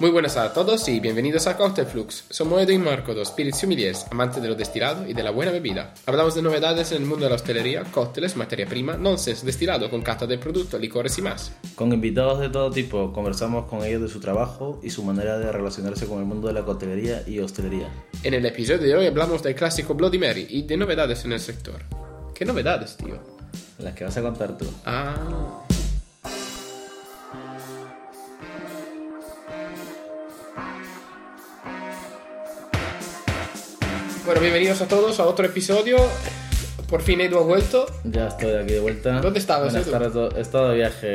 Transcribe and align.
Muy 0.00 0.08
buenas 0.08 0.38
a 0.38 0.54
todos 0.54 0.88
y 0.88 0.98
bienvenidos 0.98 1.46
a 1.46 1.58
Cocktail 1.58 1.86
Flux. 1.86 2.24
Somos 2.30 2.62
Edo 2.62 2.72
y 2.72 2.78
Marco, 2.78 3.12
dos 3.12 3.28
spirits 3.28 3.58
sommeliers, 3.58 4.06
amantes 4.10 4.40
de 4.40 4.48
lo 4.48 4.54
destilado 4.54 5.06
y 5.06 5.12
de 5.12 5.22
la 5.22 5.30
buena 5.30 5.52
bebida. 5.52 5.92
Hablamos 6.06 6.34
de 6.34 6.40
novedades 6.40 6.90
en 6.92 7.02
el 7.02 7.06
mundo 7.06 7.24
de 7.24 7.28
la 7.28 7.36
hostelería, 7.36 7.84
cócteles, 7.84 8.34
materia 8.34 8.64
prima, 8.64 8.96
nonsense, 8.96 9.44
destilado, 9.44 9.90
con 9.90 10.00
cata 10.00 10.26
del 10.26 10.38
producto, 10.38 10.78
licores 10.78 11.18
y 11.18 11.22
más. 11.22 11.52
Con 11.74 11.92
invitados 11.92 12.40
de 12.40 12.48
todo 12.48 12.70
tipo, 12.70 13.12
conversamos 13.12 13.66
con 13.66 13.84
ellos 13.84 14.00
de 14.00 14.08
su 14.08 14.20
trabajo 14.20 14.80
y 14.82 14.88
su 14.88 15.04
manera 15.04 15.38
de 15.38 15.52
relacionarse 15.52 16.06
con 16.06 16.20
el 16.20 16.24
mundo 16.24 16.48
de 16.48 16.54
la 16.54 16.64
coctelería 16.64 17.22
y 17.28 17.38
hostelería. 17.38 17.90
En 18.22 18.32
el 18.32 18.46
episodio 18.46 18.80
de 18.80 18.96
hoy 18.96 19.06
hablamos 19.06 19.42
del 19.42 19.54
clásico 19.54 19.92
Bloody 19.92 20.18
Mary 20.18 20.46
y 20.48 20.62
de 20.62 20.78
novedades 20.78 21.26
en 21.26 21.32
el 21.32 21.40
sector. 21.40 21.82
¿Qué 22.34 22.46
novedades, 22.46 22.96
tío? 22.96 23.18
Las 23.78 23.94
que 23.94 24.04
vas 24.04 24.16
a 24.16 24.22
contar 24.22 24.56
tú. 24.56 24.64
Ah. 24.86 25.66
Bueno, 34.30 34.42
bienvenidos 34.42 34.80
a 34.80 34.86
todos 34.86 35.18
a 35.18 35.24
otro 35.26 35.44
episodio. 35.44 35.96
Por 36.88 37.02
fin 37.02 37.20
Edu 37.20 37.38
ha 37.38 37.42
vuelto. 37.42 37.84
Ya 38.04 38.28
estoy 38.28 38.52
aquí 38.54 38.74
de 38.74 38.78
vuelta. 38.78 39.20
¿Dónde 39.20 39.40
estabas, 39.40 39.72
Buenas 39.72 39.88
Edu? 39.88 39.98
tardes. 39.98 40.36
He 40.36 40.40
estado 40.40 40.68
de 40.68 40.76
viaje. 40.76 41.06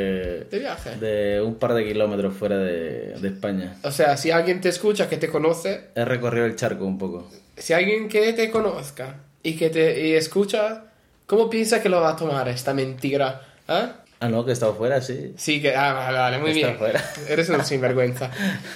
¿De 0.52 0.60
viaje? 0.60 0.98
De 0.98 1.42
un 1.42 1.56
par 1.56 1.76
de 1.76 1.86
kilómetros 1.86 2.34
fuera 2.36 2.58
de, 2.58 3.14
de 3.18 3.28
España. 3.30 3.78
O 3.84 3.92
sea, 3.92 4.18
si 4.18 4.32
alguien 4.32 4.60
te 4.60 4.68
escucha, 4.68 5.08
que 5.08 5.16
te 5.16 5.30
conoce, 5.30 5.92
He 5.96 6.04
recorrido 6.04 6.46
el 6.46 6.58
charco 6.58 6.84
un 6.84 6.98
poco. 6.98 7.32
si 7.56 7.72
alguien 7.72 8.10
que 8.10 8.34
te 8.34 8.52
conozca 8.52 9.16
y 9.42 9.56
que 9.56 9.70
te 9.70 10.10
y 10.10 10.16
escucha, 10.16 10.84
¿cómo 11.26 11.50
piensa 11.50 11.82
que 11.82 11.88
lo 11.88 12.02
va 12.02 12.10
a 12.10 12.16
tomar 12.18 12.50
esta 12.50 12.74
mentira? 12.74 13.44
¿Ah? 13.70 13.94
Ah, 14.20 14.28
no, 14.28 14.44
que 14.44 14.50
he 14.50 14.54
estado 14.54 14.76
fuera, 14.76 15.00
sí. 15.00 15.34
Sí, 15.38 15.62
que. 15.62 15.74
Ah, 15.74 15.94
vale, 15.94 16.18
vale, 16.18 16.38
muy 16.40 16.52
bien. 16.52 16.78
fuera. 16.78 17.02
Eres 17.30 17.48
un 17.48 17.64
sinvergüenza. 17.64 18.30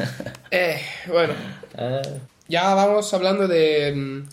eh, 0.50 0.80
bueno, 1.08 1.34
Ah, 1.78 2.02
ya 2.50 2.74
vamos 2.74 3.14
hablando 3.14 3.48
de. 3.48 3.94
mm, 3.96 4.30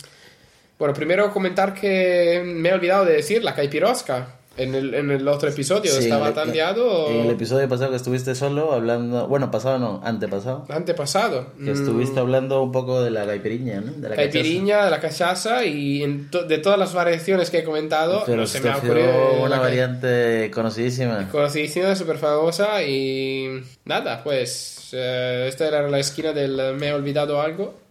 Bueno, 0.79 0.93
primero 0.93 1.33
comentar 1.33 1.73
que 1.73 2.43
me 2.45 2.69
he 2.71 2.73
olvidado 2.75 3.05
de 3.05 3.15
decir 3.15 3.43
la 3.45 3.55
caipirosca 3.55 4.35
en 4.59 4.75
el, 4.75 4.93
en 4.95 5.11
el 5.11 5.27
otro 5.29 5.49
episodio. 5.51 5.91
sí, 5.91 6.05
Estaba 6.05 6.23
en 6.25 6.29
el- 6.29 6.35
tan 6.35 6.51
liado. 6.53 7.11
En 7.11 7.21
el 7.27 7.31
episodio 7.31 7.67
pasado 7.69 7.91
que 7.91 7.97
estuviste 7.97 8.35
solo 8.35 8.73
hablando. 8.73 9.27
Bueno, 9.27 9.51
pasado 9.51 9.79
no, 9.79 10.01
antepasado. 10.05 10.67
Antepasado. 10.69 11.53
Que 11.57 11.71
Mm, 11.73 11.81
estuviste 11.83 12.21
hablando 12.21 12.63
un 12.63 12.73
poco 12.73 13.03
de 13.03 13.11
la 13.11 13.25
caipiriña, 13.27 13.81
¿no? 13.81 13.93
De 13.93 14.09
la 14.09 14.17
Caipiriña, 14.17 14.85
de 14.87 14.91
la 14.91 15.01
cachaza 15.01 15.65
y 15.65 16.03
en 16.03 16.31
to- 16.31 16.45
de 16.45 16.59
todas 16.59 16.79
las 16.79 16.93
variaciones 16.95 17.51
que 17.51 17.59
he 17.61 17.65
comentado, 17.65 18.13
cachaza. 18.21 18.27
Pero 18.27 18.41
no 18.43 18.47
se 18.47 18.61
me 18.61 18.69
ha 18.71 18.77
ocurrido 18.77 19.43
una 19.45 19.59
variante 19.59 20.51
conocidísima. 20.53 21.29
conocidísima, 21.31 21.95
súper 21.97 22.19
famosa 22.19 22.83
y 22.83 23.63
nada, 23.87 24.23
pues 24.23 24.89
eh, 24.93 25.47
esta 25.49 25.69
era 25.69 25.89
la 25.89 25.99
esquina 25.99 26.33
del 26.35 26.75
me 26.77 26.89
he 26.89 26.93
olvidado 26.93 27.41
algo. 27.41 27.86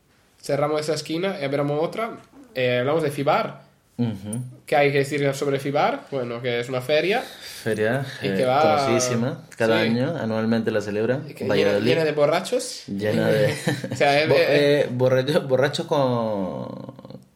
Cerramos 0.45 0.81
esa 0.81 0.93
esquina 0.93 1.37
y 1.41 1.43
abrimos 1.43 1.81
otra. 1.83 2.17
Eh, 2.53 2.77
hablamos 2.79 3.01
de 3.01 3.09
FIBAR. 3.09 3.63
Ujú. 3.97 4.41
¿Qué 4.65 4.75
hay 4.75 4.91
que 4.91 4.99
decir 4.99 5.33
sobre 5.33 5.57
FIBAR? 5.59 6.01
Bueno, 6.11 6.41
que 6.41 6.59
es 6.59 6.67
una 6.69 6.81
feria 6.81 7.23
Feria 7.63 8.05
Y 8.21 8.27
eh, 8.27 8.33
que 8.35 8.45
va- 8.45 8.61
conocidísima. 8.61 9.45
Cada 9.57 9.81
sí. 9.81 9.87
año, 9.89 10.15
anualmente 10.19 10.69
la 10.69 10.81
celebra. 10.81 11.21
llena, 11.27 11.79
llena 11.79 12.03
de 12.03 12.11
borrachos. 12.11 12.83
Llena 12.87 13.27
de. 13.29 13.55
O 13.91 13.95
sea, 13.95 14.21
eh, 14.21 14.27
Bo- 14.27 14.35
eh, 14.35 14.45
eh, 14.81 14.89
borracho- 14.91 15.47
borrachos 15.47 15.85
con. 15.87 16.93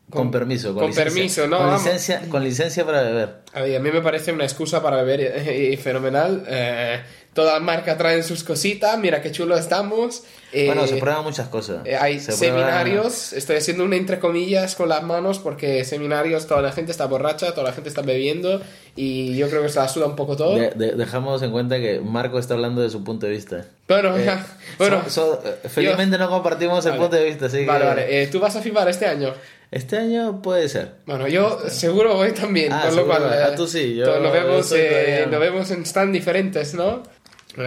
Con, 0.09 0.23
Con- 0.23 0.31
permiso. 0.31 0.73
con 0.73 0.87
licencia. 0.87 1.03
permiso, 1.13 1.47
no, 1.47 1.57
Con 1.57 1.67
vamos. 1.67 1.83
licencia, 1.83 2.21
con 2.30 2.43
licencia 2.43 2.83
para 2.85 3.03
beber. 3.03 3.30
A, 3.53 3.61
ver, 3.61 3.75
a 3.77 3.80
mí 3.80 3.91
me 3.91 4.02
parece 4.02 4.31
una 4.31 4.43
excusa 4.43 4.81
para 4.81 4.97
beber 5.03 5.21
eh, 5.21 5.69
y, 5.71 5.77
fenomenal. 5.77 6.43
Eh, 6.47 6.99
toda 7.33 7.59
marca 7.59 7.95
trae 7.95 8.21
sus 8.23 8.43
cositas, 8.43 8.97
mira 8.97 9.21
qué 9.21 9.31
chulo 9.31 9.55
estamos. 9.55 10.23
Eh, 10.52 10.66
bueno, 10.66 10.88
se 10.88 10.95
prueban 10.97 11.23
muchas 11.23 11.47
cosas. 11.47 11.86
Eh, 11.86 11.95
hay 11.95 12.19
Se 12.19 12.33
prueba- 12.36 12.58
seminarios, 12.58 13.33
estoy 13.33 13.58
haciendo 13.58 13.83
una 13.83 13.95
entre 13.97 14.19
comillas 14.19 14.75
con 14.75 14.89
las 14.89 15.03
manos 15.03 15.38
porque 15.39 15.86
seminarios 15.86 16.47
toda 16.47 16.61
la 16.61 16.71
gente 16.71 16.92
está 16.92 17.05
borracha, 17.05 17.52
toda 17.54 17.67
la 17.67 17.73
gente 17.73 17.89
está 17.89 18.02
bebiendo 18.02 18.61
y 18.95 19.36
yo 19.38 19.48
creo 19.49 19.61
que 19.61 19.70
se 19.70 19.80
la 19.80 19.88
suda 19.88 20.08
un 20.08 20.15
poco 20.15 20.36
todo. 20.36 20.55
De- 20.55 20.71
de- 20.71 20.93
dejamos 20.93 21.42
en 21.43 21.52
cuenta 21.52 21.77
que 21.80 21.99
Marco 21.99 22.39
está 22.39 22.55
hablando 22.55 22.82
de 22.82 22.89
su 22.89 23.04
punto 23.04 23.27
de 23.27 23.33
vista. 23.33 23.65
Bueno, 23.88 24.17
Eh, 24.17 24.27
bueno, 24.80 25.04
so- 25.08 25.39
so- 25.42 25.43
eh, 25.48 25.70
felizmente 25.70 26.17
no 26.17 26.30
compartimos 26.30 26.83
el 26.86 26.92
Vale. 26.92 27.02
punto 27.04 27.15
de 27.17 27.26
vista, 27.26 27.45
así 27.45 27.65
vale, 27.65 27.80
que 27.82 27.86
vale. 27.88 28.23
Eh, 28.23 28.27
¿Tú 28.27 28.39
vas 28.39 28.55
a 28.55 28.61
FIBAR 28.61 28.89
este 28.89 29.05
año? 29.05 29.33
este 29.71 29.98
año 29.98 30.42
puede 30.42 30.67
ser. 30.67 30.93
Bueno, 31.05 31.27
yo 31.27 31.59
seguro 31.70 32.15
voy 32.15 32.32
también, 32.32 32.73
Ah, 32.73 32.86
con 32.88 32.95
lo 32.95 33.05
cual... 33.05 33.21
eh, 33.32 33.43
Ah, 33.52 33.55
tú 33.55 33.67
sí, 33.67 33.93
yo- 33.95 34.08
nos, 34.20 34.23
yo 34.23 34.32
vemos, 34.32 34.71
eh, 34.76 35.27
nos 35.30 35.39
vemos 35.39 35.70
en 35.70 35.86
stand 35.86 36.11
diferentes, 36.11 36.73
¿no? 36.73 37.04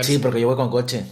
Sí, 0.00 0.18
porque 0.18 0.40
yo 0.40 0.48
voy 0.48 0.56
con 0.56 0.68
coche. 0.70 1.04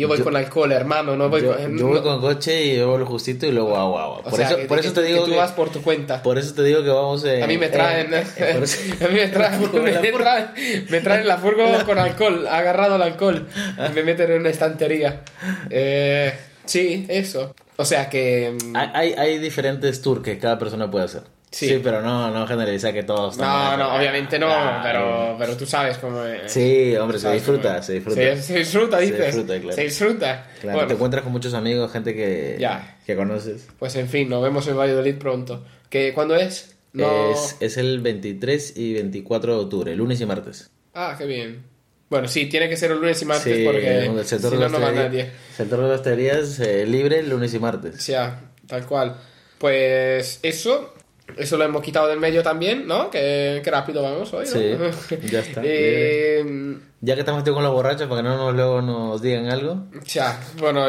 Yo 0.00 0.08
voy 0.08 0.18
yo- 0.18 0.24
con 0.24 0.34
alcohol, 0.36 0.72
hermano, 0.72 1.16
no 1.16 1.28
voy 1.28 1.42
yo, 1.42 1.56
con... 1.56 1.78
yo 1.78 1.86
voy 1.86 1.96
no- 1.98 2.02
con 2.02 2.20
coche 2.20 2.64
y 2.64 2.76
yo 2.76 2.88
voy 2.88 2.98
lo 2.98 3.06
justito 3.06 3.46
y 3.46 3.52
luego 3.52 3.76
agua, 3.76 4.04
agua. 4.04 4.18
o 4.18 4.22
Por 4.24 4.34
sea, 4.36 4.48
eso, 4.48 4.56
que- 4.56 4.64
por 4.64 4.80
que- 4.80 4.86
eso 4.86 4.94
te 4.94 5.00
que 5.02 5.06
digo 5.08 5.24
tú 5.24 5.30
que, 5.30 5.36
vas 5.36 5.52
por 5.52 5.70
tu 5.70 5.82
cuenta. 5.82 6.22
por 6.22 6.36
eso 6.38 6.52
te 6.54 6.62
digo 6.64 6.82
que 6.82 6.88
vamos 6.90 7.24
eh, 7.24 7.42
A 7.44 7.46
mí 7.46 7.58
me 7.58 7.68
traen, 7.68 8.12
eh, 8.12 8.24
eh, 8.36 8.58
eso- 8.62 8.80
a 9.04 9.08
mí 9.08 9.14
me 9.14 9.28
traen, 9.28 9.60
me 9.72 10.10
traen, 10.12 10.46
me 10.90 11.00
traen 11.00 11.28
la 11.28 11.38
furgo 11.38 11.64
con 11.86 11.98
alcohol, 11.98 12.46
agarrado 12.48 12.96
al 12.96 13.02
alcohol, 13.02 13.46
y 13.88 13.92
me 13.94 14.02
meten 14.02 14.30
en 14.32 14.40
una 14.40 14.50
estantería. 14.50 15.22
Eh, 15.70 16.32
sí, 16.64 17.06
eso. 17.08 17.54
O 17.76 17.84
sea 17.84 18.08
que... 18.08 18.56
mm, 18.64 18.76
Hay, 18.76 18.88
hay, 18.94 19.12
hay 19.14 19.38
diferentes 19.38 20.00
tours 20.02 20.22
que 20.22 20.38
cada 20.38 20.58
persona 20.58 20.90
puede 20.90 21.04
hacer. 21.06 21.22
Sí. 21.54 21.68
Sí, 21.68 21.80
pero 21.84 22.02
no, 22.02 22.32
no 22.32 22.46
generaliza 22.48 22.92
que 22.92 23.04
todos 23.04 23.36
No, 23.38 23.76
no, 23.76 23.94
obviamente 23.94 24.40
no, 24.40 24.48
pero, 24.82 25.36
pero 25.38 25.56
tú 25.56 25.64
sabes 25.66 25.98
cómo 25.98 26.24
es. 26.24 26.50
Sí, 26.50 26.96
hombre, 26.96 27.18
se 27.18 27.22
¿Sabes 27.22 27.42
disfruta, 27.46 27.80
se 27.80 27.92
disfruta. 27.92 28.16
Se, 28.42 28.58
disfruta, 28.58 28.98
Se 28.98 29.04
dices. 29.04 29.26
disfruta, 29.26 29.60
claro. 29.60 29.72
Se 29.76 29.82
disfruta. 29.84 30.46
Claro, 30.60 30.74
Bueno, 30.78 30.88
te 30.88 30.94
encuentras 30.94 31.22
con 31.22 31.30
muchos 31.30 31.54
amigos, 31.54 31.92
gente 31.92 32.12
que, 32.12 32.56
Ya. 32.58 32.98
que 33.06 33.14
conoces. 33.14 33.68
pues 33.78 33.94
en 33.94 34.08
fin, 34.08 34.28
nos 34.28 34.42
vemos 34.42 34.66
en 34.66 34.76
Valladolid 34.76 35.14
pronto. 35.16 35.64
¿Qué, 35.88 36.12
¿Cuándo 36.12 36.34
es? 36.34 36.74
No... 36.92 37.30
Es, 37.32 37.56
es 37.60 37.76
el 37.76 38.00
23 38.00 38.76
y 38.76 38.94
24 38.94 39.56
de 39.56 39.60
octubre, 39.62 39.94
lunes 39.94 40.20
y 40.20 40.26
martes. 40.26 40.72
Ah, 40.92 41.14
qué 41.16 41.24
bien. 41.26 41.62
Bueno, 42.10 42.26
sí, 42.26 42.46
tiene 42.46 42.68
que 42.68 42.76
ser 42.76 42.90
el 42.90 42.98
lunes 42.98 43.22
y 43.22 43.26
martes 43.26 43.56
Sí, 43.56 43.64
porque 43.64 44.06
el 44.06 44.18
si 44.22 44.28
sector 44.30 44.54
no, 44.54 44.60
de 44.60 44.68
no 44.70 44.80
va 44.80 44.90
nadie. 44.92 45.20
El 45.20 45.54
sector 45.56 45.80
de 45.82 45.88
la 45.88 45.94
hostelería 45.94 46.38
es 46.38 46.58
eh, 46.58 46.84
libre 46.84 47.22
lunes 47.22 47.54
y 47.54 47.60
martes. 47.60 48.04
Ya, 48.08 48.40
tal 48.66 48.86
cual. 48.86 49.16
Pues 49.58 50.40
eso, 50.42 50.93
eso 51.36 51.56
lo 51.56 51.64
hemos 51.64 51.82
quitado 51.82 52.08
del 52.08 52.20
medio 52.20 52.42
también, 52.42 52.86
¿no? 52.86 53.10
Que, 53.10 53.60
que 53.64 53.70
rápido 53.70 54.02
vamos 54.02 54.32
hoy, 54.32 54.46
¿no? 54.46 54.92
Sí, 54.92 55.16
ya 55.30 55.40
está. 55.40 55.60
Eh, 55.64 56.76
Ya 57.00 57.14
que 57.14 57.20
estamos 57.20 57.42
con 57.42 57.62
los 57.62 57.72
borrachos, 57.72 58.08
para 58.08 58.22
que 58.22 58.28
no 58.28 58.36
nos, 58.36 58.54
luego 58.54 58.82
nos 58.82 59.20
digan 59.22 59.46
algo. 59.50 59.84
ya, 60.06 60.40
bueno, 60.58 60.86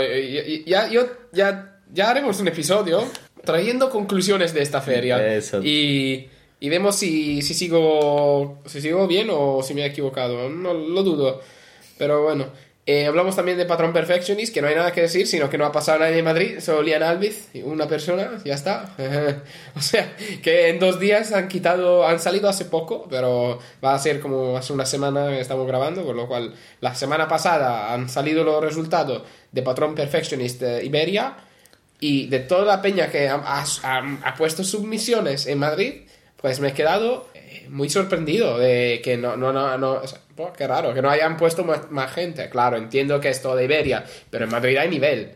ya, 0.65 0.89
yo, 0.89 1.07
ya, 1.31 1.79
ya 1.91 2.09
haremos 2.09 2.39
un 2.39 2.47
episodio 2.47 3.03
trayendo 3.43 3.89
conclusiones 3.89 4.53
de 4.53 4.61
esta 4.61 4.81
feria. 4.81 5.35
Eso. 5.35 5.61
Y, 5.63 6.29
y 6.59 6.69
vemos 6.69 6.95
si, 6.95 7.41
si, 7.41 7.53
sigo, 7.53 8.59
si 8.65 8.81
sigo 8.81 9.07
bien 9.07 9.27
o 9.31 9.61
si 9.63 9.73
me 9.73 9.83
he 9.83 9.85
equivocado. 9.87 10.49
No 10.49 10.73
lo 10.73 11.03
dudo. 11.03 11.41
Pero 11.97 12.23
bueno. 12.23 12.47
Eh, 12.87 13.07
hablamos 13.07 13.35
también 13.35 13.57
de 13.57 13.65
Patrón 13.65 13.91
Perfectionist, 13.93 14.53
que 14.53 14.61
no 14.61 14.67
hay 14.67 14.75
nada 14.75 14.91
que 14.91 15.01
decir, 15.01 15.25
sino 15.25 15.49
que 15.49 15.57
no 15.57 15.65
ha 15.65 15.71
pasado 15.71 15.97
nadie 15.99 16.19
en 16.19 16.25
Madrid, 16.25 16.59
solo 16.59 16.83
Lian 16.83 17.01
Albiz, 17.01 17.49
una 17.63 17.87
persona, 17.87 18.39
ya 18.45 18.53
está. 18.53 18.93
o 19.75 19.81
sea, 19.81 20.15
que 20.43 20.69
en 20.69 20.77
dos 20.77 20.99
días 20.99 21.31
han 21.31 21.47
quitado, 21.47 22.05
han 22.07 22.19
salido 22.19 22.47
hace 22.47 22.65
poco, 22.65 23.07
pero 23.09 23.57
va 23.83 23.95
a 23.95 23.99
ser 23.99 24.19
como 24.19 24.55
hace 24.55 24.71
una 24.71 24.85
semana 24.85 25.29
que 25.29 25.39
estamos 25.39 25.65
grabando, 25.65 26.05
con 26.05 26.15
lo 26.15 26.27
cual 26.27 26.53
la 26.79 26.93
semana 26.93 27.27
pasada 27.27 27.91
han 27.91 28.07
salido 28.07 28.43
los 28.43 28.63
resultados 28.63 29.23
de 29.51 29.61
Patrón 29.63 29.95
Perfectionist 29.95 30.61
eh, 30.61 30.85
Iberia, 30.85 31.37
y 31.99 32.27
de 32.27 32.39
toda 32.41 32.65
la 32.65 32.81
peña 32.83 33.09
que 33.09 33.29
ha, 33.29 33.35
ha- 33.43 33.63
ha- 34.23 34.35
puesto 34.35 34.63
submisiones 34.63 35.47
en 35.47 35.57
Madrid, 35.57 36.01
pues 36.37 36.59
me 36.59 36.67
he 36.67 36.73
quedado 36.73 37.27
muy 37.69 37.89
sorprendido 37.89 38.57
de 38.57 39.01
que 39.03 39.17
no, 39.17 39.35
no, 39.37 39.51
no, 39.53 39.77
no 39.77 39.91
o 39.93 40.07
sea, 40.07 40.19
oh, 40.37 40.51
qué 40.53 40.67
raro, 40.67 40.93
que 40.93 41.01
no 41.01 41.09
hayan 41.09 41.37
puesto 41.37 41.63
más, 41.63 41.89
más 41.91 42.11
gente. 42.11 42.49
Claro, 42.49 42.77
entiendo 42.77 43.19
que 43.19 43.29
es 43.29 43.41
todo 43.41 43.55
de 43.55 43.65
Iberia, 43.65 44.03
pero 44.29 44.45
en 44.45 44.51
Madrid 44.51 44.77
hay 44.77 44.89
nivel. 44.89 45.31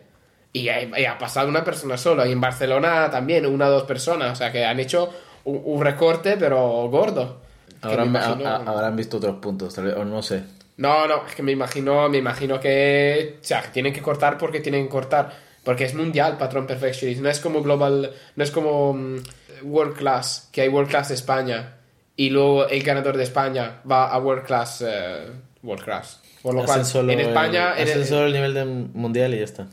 Y, 0.53 0.69
hay- 0.69 0.91
y 0.97 1.05
ha 1.05 1.17
pasado 1.17 1.47
una 1.47 1.63
persona 1.63 1.97
sola, 1.97 2.27
y 2.27 2.31
en 2.31 2.41
Barcelona 2.41 3.09
también, 3.11 3.45
una 3.45 3.67
o 3.67 3.71
dos 3.71 3.83
personas, 3.83 4.31
o 4.31 4.35
sea 4.35 4.51
que 4.51 4.65
han 4.65 4.79
hecho 4.79 5.09
un, 5.43 5.61
un 5.63 5.83
recorte, 5.83 6.37
pero 6.37 6.87
gordo. 6.89 7.41
Habrán, 7.81 8.11
me 8.11 8.19
imagino- 8.19 8.49
a- 8.49 8.55
a- 8.57 8.63
habrán 8.63 8.95
visto 8.95 9.17
otros 9.17 9.35
puntos, 9.37 9.73
tal 9.75 9.85
vez, 9.85 9.95
o 9.95 10.03
no 10.03 10.21
sé. 10.23 10.41
no, 10.77 11.05
no, 11.07 11.25
es 11.27 11.35
que 11.35 11.43
me 11.43 11.51
imagino, 11.51 12.09
me 12.09 12.17
imagino 12.17 12.59
que, 12.59 13.37
o 13.41 13.43
sea, 13.43 13.61
que 13.61 13.67
tienen 13.69 13.93
que 13.93 14.01
cortar 14.01 14.37
porque 14.37 14.59
tienen 14.59 14.85
que 14.85 14.89
cortar, 14.89 15.29
porque 15.63 15.83
es 15.85 15.93
mundial 15.93 16.37
Patrón 16.37 16.65
Perfectionist, 16.65 17.21
no 17.21 17.29
es 17.29 17.39
como 17.39 17.61
Global, 17.61 18.11
no 18.35 18.43
es 18.43 18.49
como 18.51 18.93
mm, 18.93 19.17
World 19.63 19.95
Class, 19.97 20.49
que 20.51 20.61
hay 20.61 20.67
World 20.69 20.89
Class 20.89 21.09
de 21.09 21.15
España 21.15 21.75
y 22.19 22.29
luego 22.31 22.67
el 22.67 22.83
ganador 22.83 23.15
de 23.15 23.23
España 23.23 23.79
va 23.89 24.09
a 24.11 24.19
World 24.19 24.43
Class, 24.45 24.83
eh, 24.85 25.27
World 25.63 25.85
Class. 25.85 26.19
Por 26.41 26.53
lo 26.53 26.65
cual, 26.65 26.81
Hacen 26.81 26.91
solo 26.91 27.11
en 27.13 27.21
España, 27.21 27.73
el, 27.73 27.77
en 27.77 27.83
hacen 27.87 28.01
el- 28.01 28.07
solo 28.07 28.25
el 28.27 28.33
nivel 28.33 28.53
de 28.53 28.65
mundial 28.65 29.33
y 29.33 29.37
ya 29.37 29.43
está. 29.45 29.67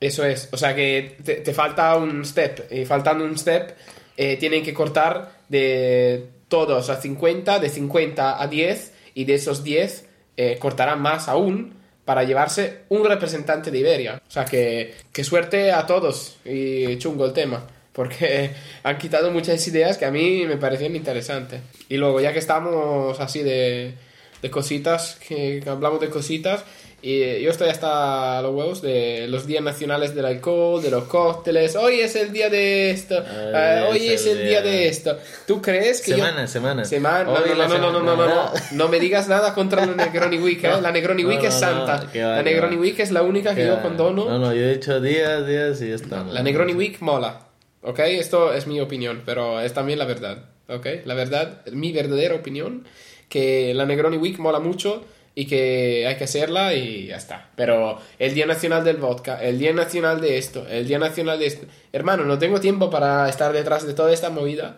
eso 0.00 0.24
es, 0.24 0.48
o 0.52 0.56
sea 0.56 0.74
que 0.74 1.16
te, 1.24 1.36
te 1.36 1.54
falta 1.54 1.96
un 1.96 2.24
step, 2.24 2.72
y 2.72 2.84
faltando 2.84 3.24
un 3.24 3.38
step, 3.38 3.76
eh, 4.16 4.36
tienen 4.36 4.64
que 4.64 4.74
cortar 4.74 5.30
de 5.48 6.26
todos 6.48 6.90
a 6.90 7.00
50, 7.00 7.58
de 7.60 7.68
50 7.68 8.42
a 8.42 8.46
10, 8.48 8.92
y 9.14 9.24
de 9.24 9.34
esos 9.34 9.62
10 9.62 10.08
eh, 10.36 10.58
cortarán 10.58 11.00
más 11.00 11.28
aún 11.28 11.74
para 12.04 12.24
llevarse 12.24 12.82
un 12.88 13.04
representante 13.04 13.70
de 13.70 13.78
Iberia. 13.78 14.22
O 14.26 14.30
sea 14.30 14.44
que, 14.44 14.94
que 15.12 15.22
suerte 15.24 15.70
a 15.72 15.86
todos 15.86 16.38
y 16.44 16.96
chungo 16.98 17.24
el 17.26 17.32
tema. 17.32 17.66
Porque 17.96 18.50
han 18.84 18.98
quitado 18.98 19.30
muchas 19.32 19.66
ideas 19.66 19.96
que 19.98 20.04
a 20.04 20.10
mí 20.12 20.44
me 20.46 20.56
parecían 20.58 20.94
interesantes. 20.94 21.60
Y 21.88 21.96
luego, 21.96 22.20
ya 22.20 22.32
que 22.32 22.38
estamos 22.38 23.18
así 23.18 23.42
de, 23.42 23.94
de 24.42 24.50
cositas, 24.50 25.18
que, 25.26 25.60
que 25.64 25.68
hablamos 25.70 26.00
de 26.00 26.08
cositas, 26.10 26.62
y 27.02 27.40
yo 27.40 27.50
estoy 27.50 27.68
hasta 27.68 28.40
los 28.42 28.52
huevos 28.54 28.82
de 28.82 29.26
los 29.28 29.46
días 29.46 29.62
nacionales 29.62 30.14
del 30.14 30.24
alcohol, 30.24 30.82
de 30.82 30.90
los 30.90 31.04
cócteles. 31.04 31.76
Hoy 31.76 32.00
es 32.00 32.16
el 32.16 32.32
día 32.32 32.50
de 32.50 32.90
esto. 32.90 33.16
Hoy 33.18 33.24
eh, 33.54 33.86
hoy 33.88 34.06
es 34.08 34.22
es 34.22 34.26
el 34.26 34.38
día 34.38 34.60
día. 34.60 34.70
de 34.72 34.88
esto. 34.88 35.16
¿Tú 35.46 35.62
crees 35.62 36.00
que 36.00 36.12
yo- 36.12 36.16
Semana, 36.16 36.46
semana. 36.48 36.84
Semana, 36.84 37.24
no, 37.24 37.32
Hoy 37.34 37.50
no, 37.50 37.68
no, 37.68 37.68
no, 37.68 37.78
no, 37.78 37.92
no, 37.92 38.00
no, 38.02 38.16
no, 38.16 38.26
semana. 38.56 38.66
no 38.72 38.88
me 38.88 38.98
digas 38.98 39.28
nada 39.28 39.54
contra 39.54 39.86
la 39.86 39.94
Negroni 39.94 40.38
Week, 40.38 40.64
¿eh? 40.64 40.70
La 40.82 40.90
Negroni 40.90 41.22
No, 41.22 41.28
Week 41.28 41.42
no, 41.42 41.48
es 41.48 41.54
no, 41.54 41.60
santa. 41.60 42.06
la 42.12 42.42
Negroni. 42.42 42.76
Week 42.76 42.98
es 42.98 43.12
la 43.12 43.22
única 43.22 43.54
que 43.54 43.66
yo 43.66 43.80
condono. 43.82 44.24
No, 44.24 44.38
no, 44.38 44.52
yo 44.52 44.62
he 44.62 44.74
dicho 44.74 45.00
días, 45.00 45.46
días 45.46 45.80
y 45.82 45.90
ya 45.90 45.94
está. 45.94 46.24
La 46.24 46.42
Negroni 46.42 46.72
Week 46.72 46.96
mola, 47.00 47.45
¿ok? 47.86 48.00
Esto 48.00 48.52
es 48.52 48.66
mi 48.66 48.80
opinión, 48.80 49.22
pero 49.24 49.60
es 49.60 49.72
también 49.72 49.98
la 49.98 50.04
verdad, 50.04 50.50
¿ok? 50.68 50.86
La 51.04 51.14
verdad, 51.14 51.64
mi 51.72 51.92
verdadera 51.92 52.34
opinión, 52.34 52.84
que 53.28 53.72
la 53.74 53.86
Negroni 53.86 54.16
Week 54.16 54.38
mola 54.38 54.58
mucho 54.58 55.04
y 55.36 55.46
que 55.46 56.06
hay 56.06 56.16
que 56.16 56.24
hacerla 56.24 56.74
y 56.74 57.06
ya 57.06 57.16
está. 57.16 57.50
Pero 57.56 57.98
el 58.18 58.34
Día 58.34 58.46
Nacional 58.46 58.84
del 58.84 58.96
Vodka, 58.96 59.40
el 59.42 59.58
Día 59.58 59.72
Nacional 59.72 60.20
de 60.20 60.36
esto, 60.36 60.66
el 60.68 60.88
Día 60.88 60.98
Nacional 60.98 61.38
de 61.38 61.46
esto... 61.46 61.66
Hermano, 61.92 62.24
no 62.24 62.38
tengo 62.38 62.60
tiempo 62.60 62.90
para 62.90 63.28
estar 63.28 63.52
detrás 63.52 63.86
de 63.86 63.94
toda 63.94 64.12
esta 64.12 64.30
movida 64.30 64.76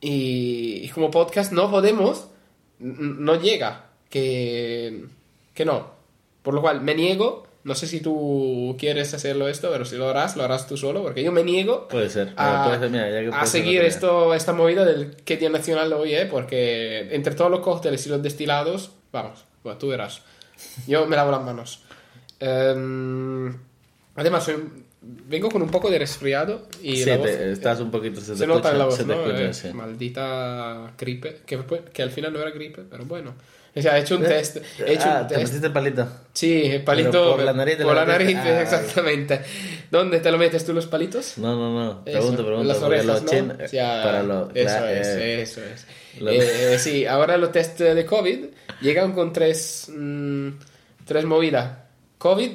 y, 0.00 0.80
y 0.82 0.88
como 0.88 1.10
podcast 1.10 1.52
no 1.52 1.70
podemos, 1.70 2.28
no 2.80 3.40
llega, 3.40 3.90
que, 4.10 5.04
que 5.54 5.64
no. 5.64 5.90
Por 6.42 6.54
lo 6.54 6.62
cual 6.62 6.80
me 6.80 6.94
niego, 6.94 7.46
no 7.68 7.74
sé 7.76 7.86
si 7.86 8.00
tú 8.00 8.74
quieres 8.78 9.14
hacerlo 9.14 9.46
esto, 9.46 9.70
pero 9.70 9.84
si 9.84 9.96
lo 9.96 10.08
harás, 10.08 10.36
lo 10.36 10.42
harás 10.42 10.66
tú 10.66 10.76
solo, 10.76 11.02
porque 11.02 11.22
yo 11.22 11.30
me 11.30 11.44
niego 11.44 11.86
Puede 11.86 12.10
ser. 12.10 12.32
a, 12.36 12.64
puede 12.64 12.78
ser, 12.80 12.90
mira, 12.90 13.10
ya 13.10 13.20
que 13.20 13.26
a 13.28 13.30
puede 13.30 13.46
ser 13.46 13.60
seguir 13.62 13.82
esto, 13.82 14.34
esta 14.34 14.52
movida 14.52 14.84
del 14.84 15.14
qué 15.24 15.36
día 15.36 15.50
nacional 15.50 15.92
hoy, 15.92 16.14
¿eh? 16.14 16.26
porque 16.28 17.14
entre 17.14 17.34
todos 17.36 17.50
los 17.50 17.60
cócteles 17.60 18.04
y 18.06 18.10
los 18.10 18.22
destilados, 18.22 18.90
vamos, 19.12 19.44
bueno, 19.62 19.78
tú 19.78 19.88
verás. 19.88 20.22
Yo 20.88 21.06
me 21.06 21.14
lavo 21.14 21.30
las 21.30 21.42
manos. 21.44 21.82
Em, 22.40 23.56
además, 24.16 24.44
soy- 24.44 24.86
vengo 25.00 25.48
con 25.50 25.62
un 25.62 25.70
poco 25.70 25.90
de 25.90 25.98
resfriado 25.98 26.66
y 26.82 26.96
Sí, 26.96 27.04
la 27.10 27.20
te- 27.22 27.52
estás 27.52 27.80
un 27.80 27.90
poquito. 27.90 28.20
Se, 28.20 28.36
se 28.36 28.46
nota 28.46 28.72
en 28.72 28.78
la 28.78 28.86
voz, 28.86 28.98
Eh, 29.00 29.50
sí. 29.54 29.68
Maldita 29.72 30.92
gripe, 30.98 31.42
que, 31.46 31.58
que 31.92 32.02
al 32.02 32.10
final 32.10 32.32
no 32.32 32.40
era 32.40 32.50
gripe, 32.50 32.82
pero 32.90 33.04
bueno. 33.04 33.34
O 33.76 33.80
sea, 33.82 33.96
he 33.96 34.00
hecho 34.00 34.16
un 34.16 34.22
test. 34.24 34.56
He 34.80 34.94
hecho 34.94 35.04
ah, 35.08 35.20
un 35.22 35.28
te 35.28 35.34
test. 35.34 35.46
metiste 35.46 35.66
el 35.68 35.72
palito. 35.72 36.08
Sí, 36.32 36.62
el 36.64 36.82
palito. 36.82 37.10
Pero 37.12 37.36
por 37.36 37.44
la 37.44 37.52
nariz 37.52 37.76
te 37.78 37.84
por 37.84 37.94
la 37.94 38.04
nariz, 38.04 38.36
ah, 38.40 38.62
exactamente. 38.62 39.40
¿Dónde 39.90 40.20
te 40.20 40.30
lo 40.32 40.38
metes 40.38 40.64
tú 40.64 40.72
los 40.72 40.86
palitos? 40.86 41.38
No, 41.38 41.54
no, 41.54 41.72
no. 41.74 41.90
Eso, 42.04 42.18
Pregunto, 42.18 42.44
pregunto. 42.44 42.68
las 42.68 42.82
orejas, 42.82 43.06
los 43.06 43.22
¿no? 43.22 43.54
O 43.64 43.68
sea, 43.68 44.02
para 44.02 44.22
los. 44.22 44.50
eso 44.54 44.80
la- 44.80 44.92
es, 44.92 45.06
eh, 45.08 45.42
eso 45.42 45.60
es. 45.62 45.86
Eh, 46.20 46.74
eh, 46.74 46.78
sí, 46.78 47.06
ahora 47.06 47.36
los 47.36 47.52
test 47.52 47.78
de 47.78 48.04
COVID 48.04 48.46
llegan 48.80 49.12
con 49.12 49.32
tres, 49.32 49.90
mm, 49.94 50.48
tres 51.04 51.24
movidas. 51.24 51.70
COVID, 52.18 52.50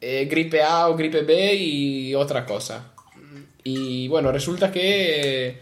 eh, 0.00 0.24
gripe 0.30 0.62
A 0.62 0.88
o 0.88 0.96
gripe 0.96 1.22
B 1.22 1.54
y 1.54 2.14
otra 2.14 2.46
cosa. 2.46 2.92
Y 3.62 4.08
bueno, 4.08 4.30
resulta 4.32 4.70
que, 4.70 5.58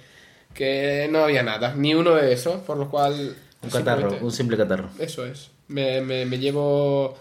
que 0.55 1.09
no 1.11 1.21
había 1.25 1.43
nada, 1.43 1.73
ni 1.77 1.95
uno 1.95 2.15
de 2.15 2.33
eso, 2.33 2.63
por 2.65 2.77
lo 2.77 2.89
cual... 2.91 3.35
Un 3.63 3.71
catarro, 3.71 4.19
un 4.21 4.33
simple 4.33 4.57
catarro. 4.57 4.91
eso 4.99 5.25
es. 5.25 5.51
Me, 5.69 6.01
me, 6.01 6.27
me 6.27 6.39
llevo. 6.39 7.17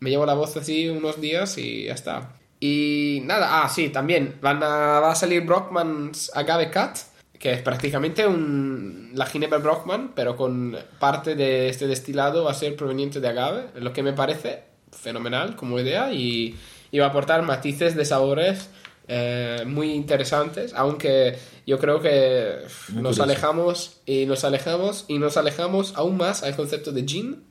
Me 0.00 0.10
llevo 0.10 0.26
la 0.26 0.34
voz 0.34 0.56
así 0.56 0.88
unos 0.88 1.20
días 1.20 1.56
y 1.58 1.84
ya 1.84 1.94
está. 1.94 2.32
Y 2.58 3.22
nada, 3.24 3.64
ah, 3.64 3.68
sí, 3.68 3.88
también 3.88 4.36
van 4.40 4.62
a, 4.62 5.00
va 5.00 5.10
a 5.10 5.14
salir 5.16 5.42
Brockman's 5.44 6.30
Agave 6.32 6.70
Cat, 6.70 6.96
que 7.38 7.52
es 7.52 7.60
prácticamente 7.60 8.24
un, 8.24 9.10
la 9.14 9.26
Ginebra 9.26 9.58
Brockman, 9.58 10.12
pero 10.14 10.36
con 10.36 10.76
parte 11.00 11.34
de 11.34 11.68
este 11.68 11.88
destilado 11.88 12.44
va 12.44 12.52
a 12.52 12.54
ser 12.54 12.76
proveniente 12.76 13.20
de 13.20 13.28
agave, 13.28 13.64
lo 13.80 13.92
que 13.92 14.04
me 14.04 14.12
parece 14.12 14.62
fenomenal 14.92 15.56
como 15.56 15.80
idea 15.80 16.12
y, 16.12 16.56
y 16.92 16.98
va 17.00 17.06
a 17.06 17.08
aportar 17.08 17.42
matices 17.42 17.96
de 17.96 18.04
sabores 18.04 18.70
eh, 19.08 19.62
muy 19.66 19.92
interesantes, 19.92 20.72
aunque 20.74 21.36
yo 21.66 21.78
creo 21.78 22.00
que 22.00 22.58
Muy 22.90 23.02
nos 23.02 23.16
curioso. 23.16 23.22
alejamos 23.24 24.00
y 24.06 24.26
nos 24.26 24.44
alejamos 24.44 25.04
y 25.08 25.18
nos 25.18 25.36
alejamos 25.36 25.92
aún 25.96 26.16
más 26.16 26.42
al 26.42 26.54
concepto 26.56 26.92
de 26.92 27.04
gin. 27.04 27.44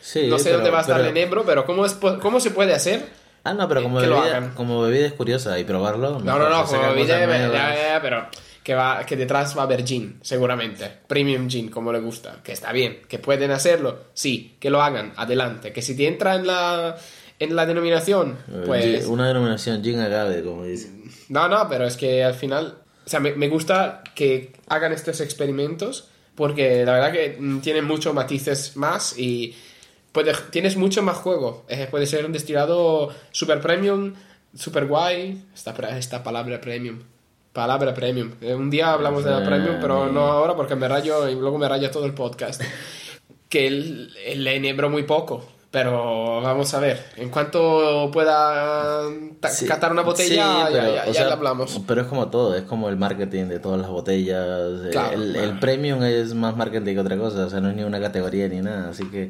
Sí, 0.00 0.28
no 0.28 0.38
sé 0.38 0.44
pero- 0.44 0.56
dónde 0.58 0.70
va 0.70 0.78
a 0.78 0.80
estar 0.82 0.96
pero- 0.96 1.08
el 1.10 1.16
Enebro, 1.16 1.44
pero 1.44 1.64
¿cómo, 1.66 1.84
es, 1.84 1.94
¿cómo 1.94 2.40
se 2.40 2.50
puede 2.50 2.72
hacer? 2.74 3.04
Ah, 3.44 3.54
no, 3.54 3.68
pero 3.68 3.82
como 3.82 3.98
bebida, 4.00 4.52
como 4.56 4.82
bebida 4.82 5.06
es 5.06 5.12
curiosa 5.12 5.56
y 5.58 5.64
probarlo. 5.64 6.18
No, 6.18 6.38
no, 6.38 6.48
no, 6.48 6.64
como 6.64 6.82
bebida, 6.92 7.20
ya, 7.20 7.74
ya, 7.94 7.98
pero 8.02 8.26
que, 8.64 8.74
va, 8.74 9.06
que 9.06 9.14
detrás 9.16 9.56
va 9.56 9.62
a 9.62 9.64
haber 9.66 9.84
gin, 9.86 10.18
seguramente. 10.22 10.90
Premium 11.06 11.48
gin, 11.48 11.68
como 11.68 11.92
le 11.92 12.00
gusta. 12.00 12.40
Que 12.42 12.50
está 12.50 12.72
bien, 12.72 13.02
que 13.08 13.20
pueden 13.20 13.52
hacerlo, 13.52 13.98
sí, 14.14 14.56
que 14.58 14.68
lo 14.70 14.82
hagan, 14.82 15.12
adelante. 15.16 15.72
Que 15.72 15.80
si 15.80 15.96
te 15.96 16.08
entra 16.08 16.34
en 16.34 16.46
la, 16.48 16.96
en 17.38 17.54
la 17.56 17.66
denominación, 17.66 18.38
Eh, 18.48 18.62
pues... 18.66 19.06
Una 19.06 19.28
denominación 19.28 19.82
gin 19.82 20.00
agave, 20.00 20.42
como 20.42 20.64
dice. 20.64 20.90
No, 21.28 21.48
no, 21.48 21.68
pero 21.68 21.86
es 21.86 21.96
que 21.96 22.24
al 22.24 22.34
final, 22.34 22.78
o 23.04 23.08
sea, 23.08 23.20
me, 23.20 23.32
me 23.34 23.48
gusta 23.48 24.02
que 24.14 24.52
hagan 24.68 24.92
estos 24.92 25.20
experimentos 25.20 26.08
porque 26.34 26.84
la 26.84 26.92
verdad 26.92 27.12
que 27.12 27.36
mm, 27.38 27.60
tienen 27.60 27.84
muchos 27.84 28.14
matices 28.14 28.76
más 28.76 29.18
y 29.18 29.56
puede, 30.12 30.32
tienes 30.50 30.76
mucho 30.76 31.02
más 31.02 31.16
juego. 31.16 31.64
Eh, 31.68 31.88
puede 31.90 32.06
ser 32.06 32.24
un 32.24 32.32
destilado 32.32 33.10
super 33.32 33.60
premium, 33.60 34.14
super 34.54 34.86
guay, 34.86 35.42
esta, 35.54 35.72
esta 35.96 36.22
palabra 36.22 36.60
premium. 36.60 37.00
Palabra 37.52 37.94
premium. 37.94 38.32
Eh, 38.42 38.54
un 38.54 38.68
día 38.70 38.92
hablamos 38.92 39.24
de 39.24 39.30
la 39.30 39.44
premium, 39.44 39.76
pero 39.80 40.12
no 40.12 40.20
ahora 40.26 40.54
porque 40.54 40.76
me 40.76 40.86
rayo 40.86 41.26
y 41.28 41.34
luego 41.34 41.56
me 41.58 41.68
raya 41.68 41.90
todo 41.90 42.06
el 42.06 42.14
podcast. 42.14 42.62
Que 43.48 43.68
el 43.68 44.44
enebro 44.44 44.90
muy 44.90 45.04
poco. 45.04 45.55
Pero 45.76 46.40
vamos 46.40 46.72
a 46.72 46.80
ver, 46.80 47.04
en 47.18 47.28
cuanto 47.28 48.08
pueda 48.10 49.02
Sí, 49.50 49.66
catar 49.66 49.92
una 49.92 50.00
botella, 50.00 50.28
sí, 50.30 50.34
ya, 50.36 50.68
pero, 50.72 50.94
ya, 50.94 51.02
o 51.02 51.06
ya 51.08 51.12
sea, 51.12 51.26
le 51.26 51.32
hablamos. 51.34 51.82
Pero 51.86 52.00
es 52.00 52.06
como 52.06 52.28
todo, 52.30 52.54
es 52.56 52.62
como 52.62 52.88
el 52.88 52.96
marketing 52.96 53.44
de 53.44 53.58
todas 53.58 53.78
las 53.82 53.90
botellas. 53.90 54.40
eh, 54.86 54.88
Claro, 54.90 55.12
el, 55.22 55.32
claro. 55.32 55.48
el 55.50 55.58
premium 55.58 56.02
es 56.02 56.32
más 56.32 56.56
marketing 56.56 56.94
que 56.94 57.00
otra 57.00 57.18
cosa, 57.18 57.44
o 57.44 57.50
sea, 57.50 57.60
no 57.60 57.68
es 57.68 57.76
ni 57.76 57.82
una 57.82 58.00
categoría 58.00 58.48
ni 58.48 58.62
nada, 58.62 58.88
así 58.88 59.04
que. 59.10 59.24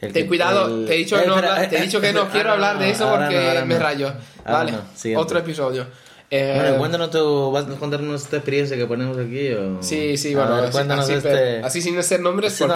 el 0.00 0.12
Ten 0.12 0.24
que- 0.24 0.26
cuidado, 0.26 0.66
el- 0.66 0.86
te 0.86 0.94
he 0.94 0.98
dicho, 0.98 1.16
Eh, 1.20 1.24
no, 1.24 1.34
espera, 1.36 1.54
hablar- 1.54 1.70
te 1.70 1.76
he 1.76 1.78
eh, 1.78 1.82
dicho 1.82 2.00
que 2.00 2.12
no 2.12 2.18
ahora 2.22 2.32
quiero 2.32 2.50
hablar 2.50 2.78
de 2.80 2.90
eso 2.90 3.08
porque 3.08 3.54
no, 3.60 3.66
me 3.66 3.74
no. 3.76 3.80
rayo. 3.80 4.12
Vale, 4.44 4.72
no, 4.72 5.20
otro 5.20 5.38
episodio. 5.38 5.86
Eh, 6.28 6.58
Bueno, 6.60 6.78
cuéntanos 6.78 7.10
tu, 7.12 7.52
¿vas 7.52 7.64
a 7.66 7.78
contarnos 7.78 8.24
esta 8.24 8.38
experiencia 8.38 8.76
que 8.76 8.84
ponemos 8.86 9.16
aquí? 9.16 9.52
O... 9.52 9.80
Sí, 9.80 10.16
sí, 10.16 10.34
bueno, 10.34 10.56
ver, 10.56 10.64
así, 10.64 10.72
cuéntanos 10.72 11.04
así, 11.04 11.12
este... 11.14 11.62
así 11.62 11.80
sin 11.80 11.96
hacer 11.96 12.18
nombres 12.20 12.56
porque, 12.58 12.74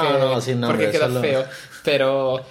porque 0.64 0.90
queda 0.93 1.09
solo- 1.09 1.21
feo. 1.21 1.45
Pero 1.85 2.47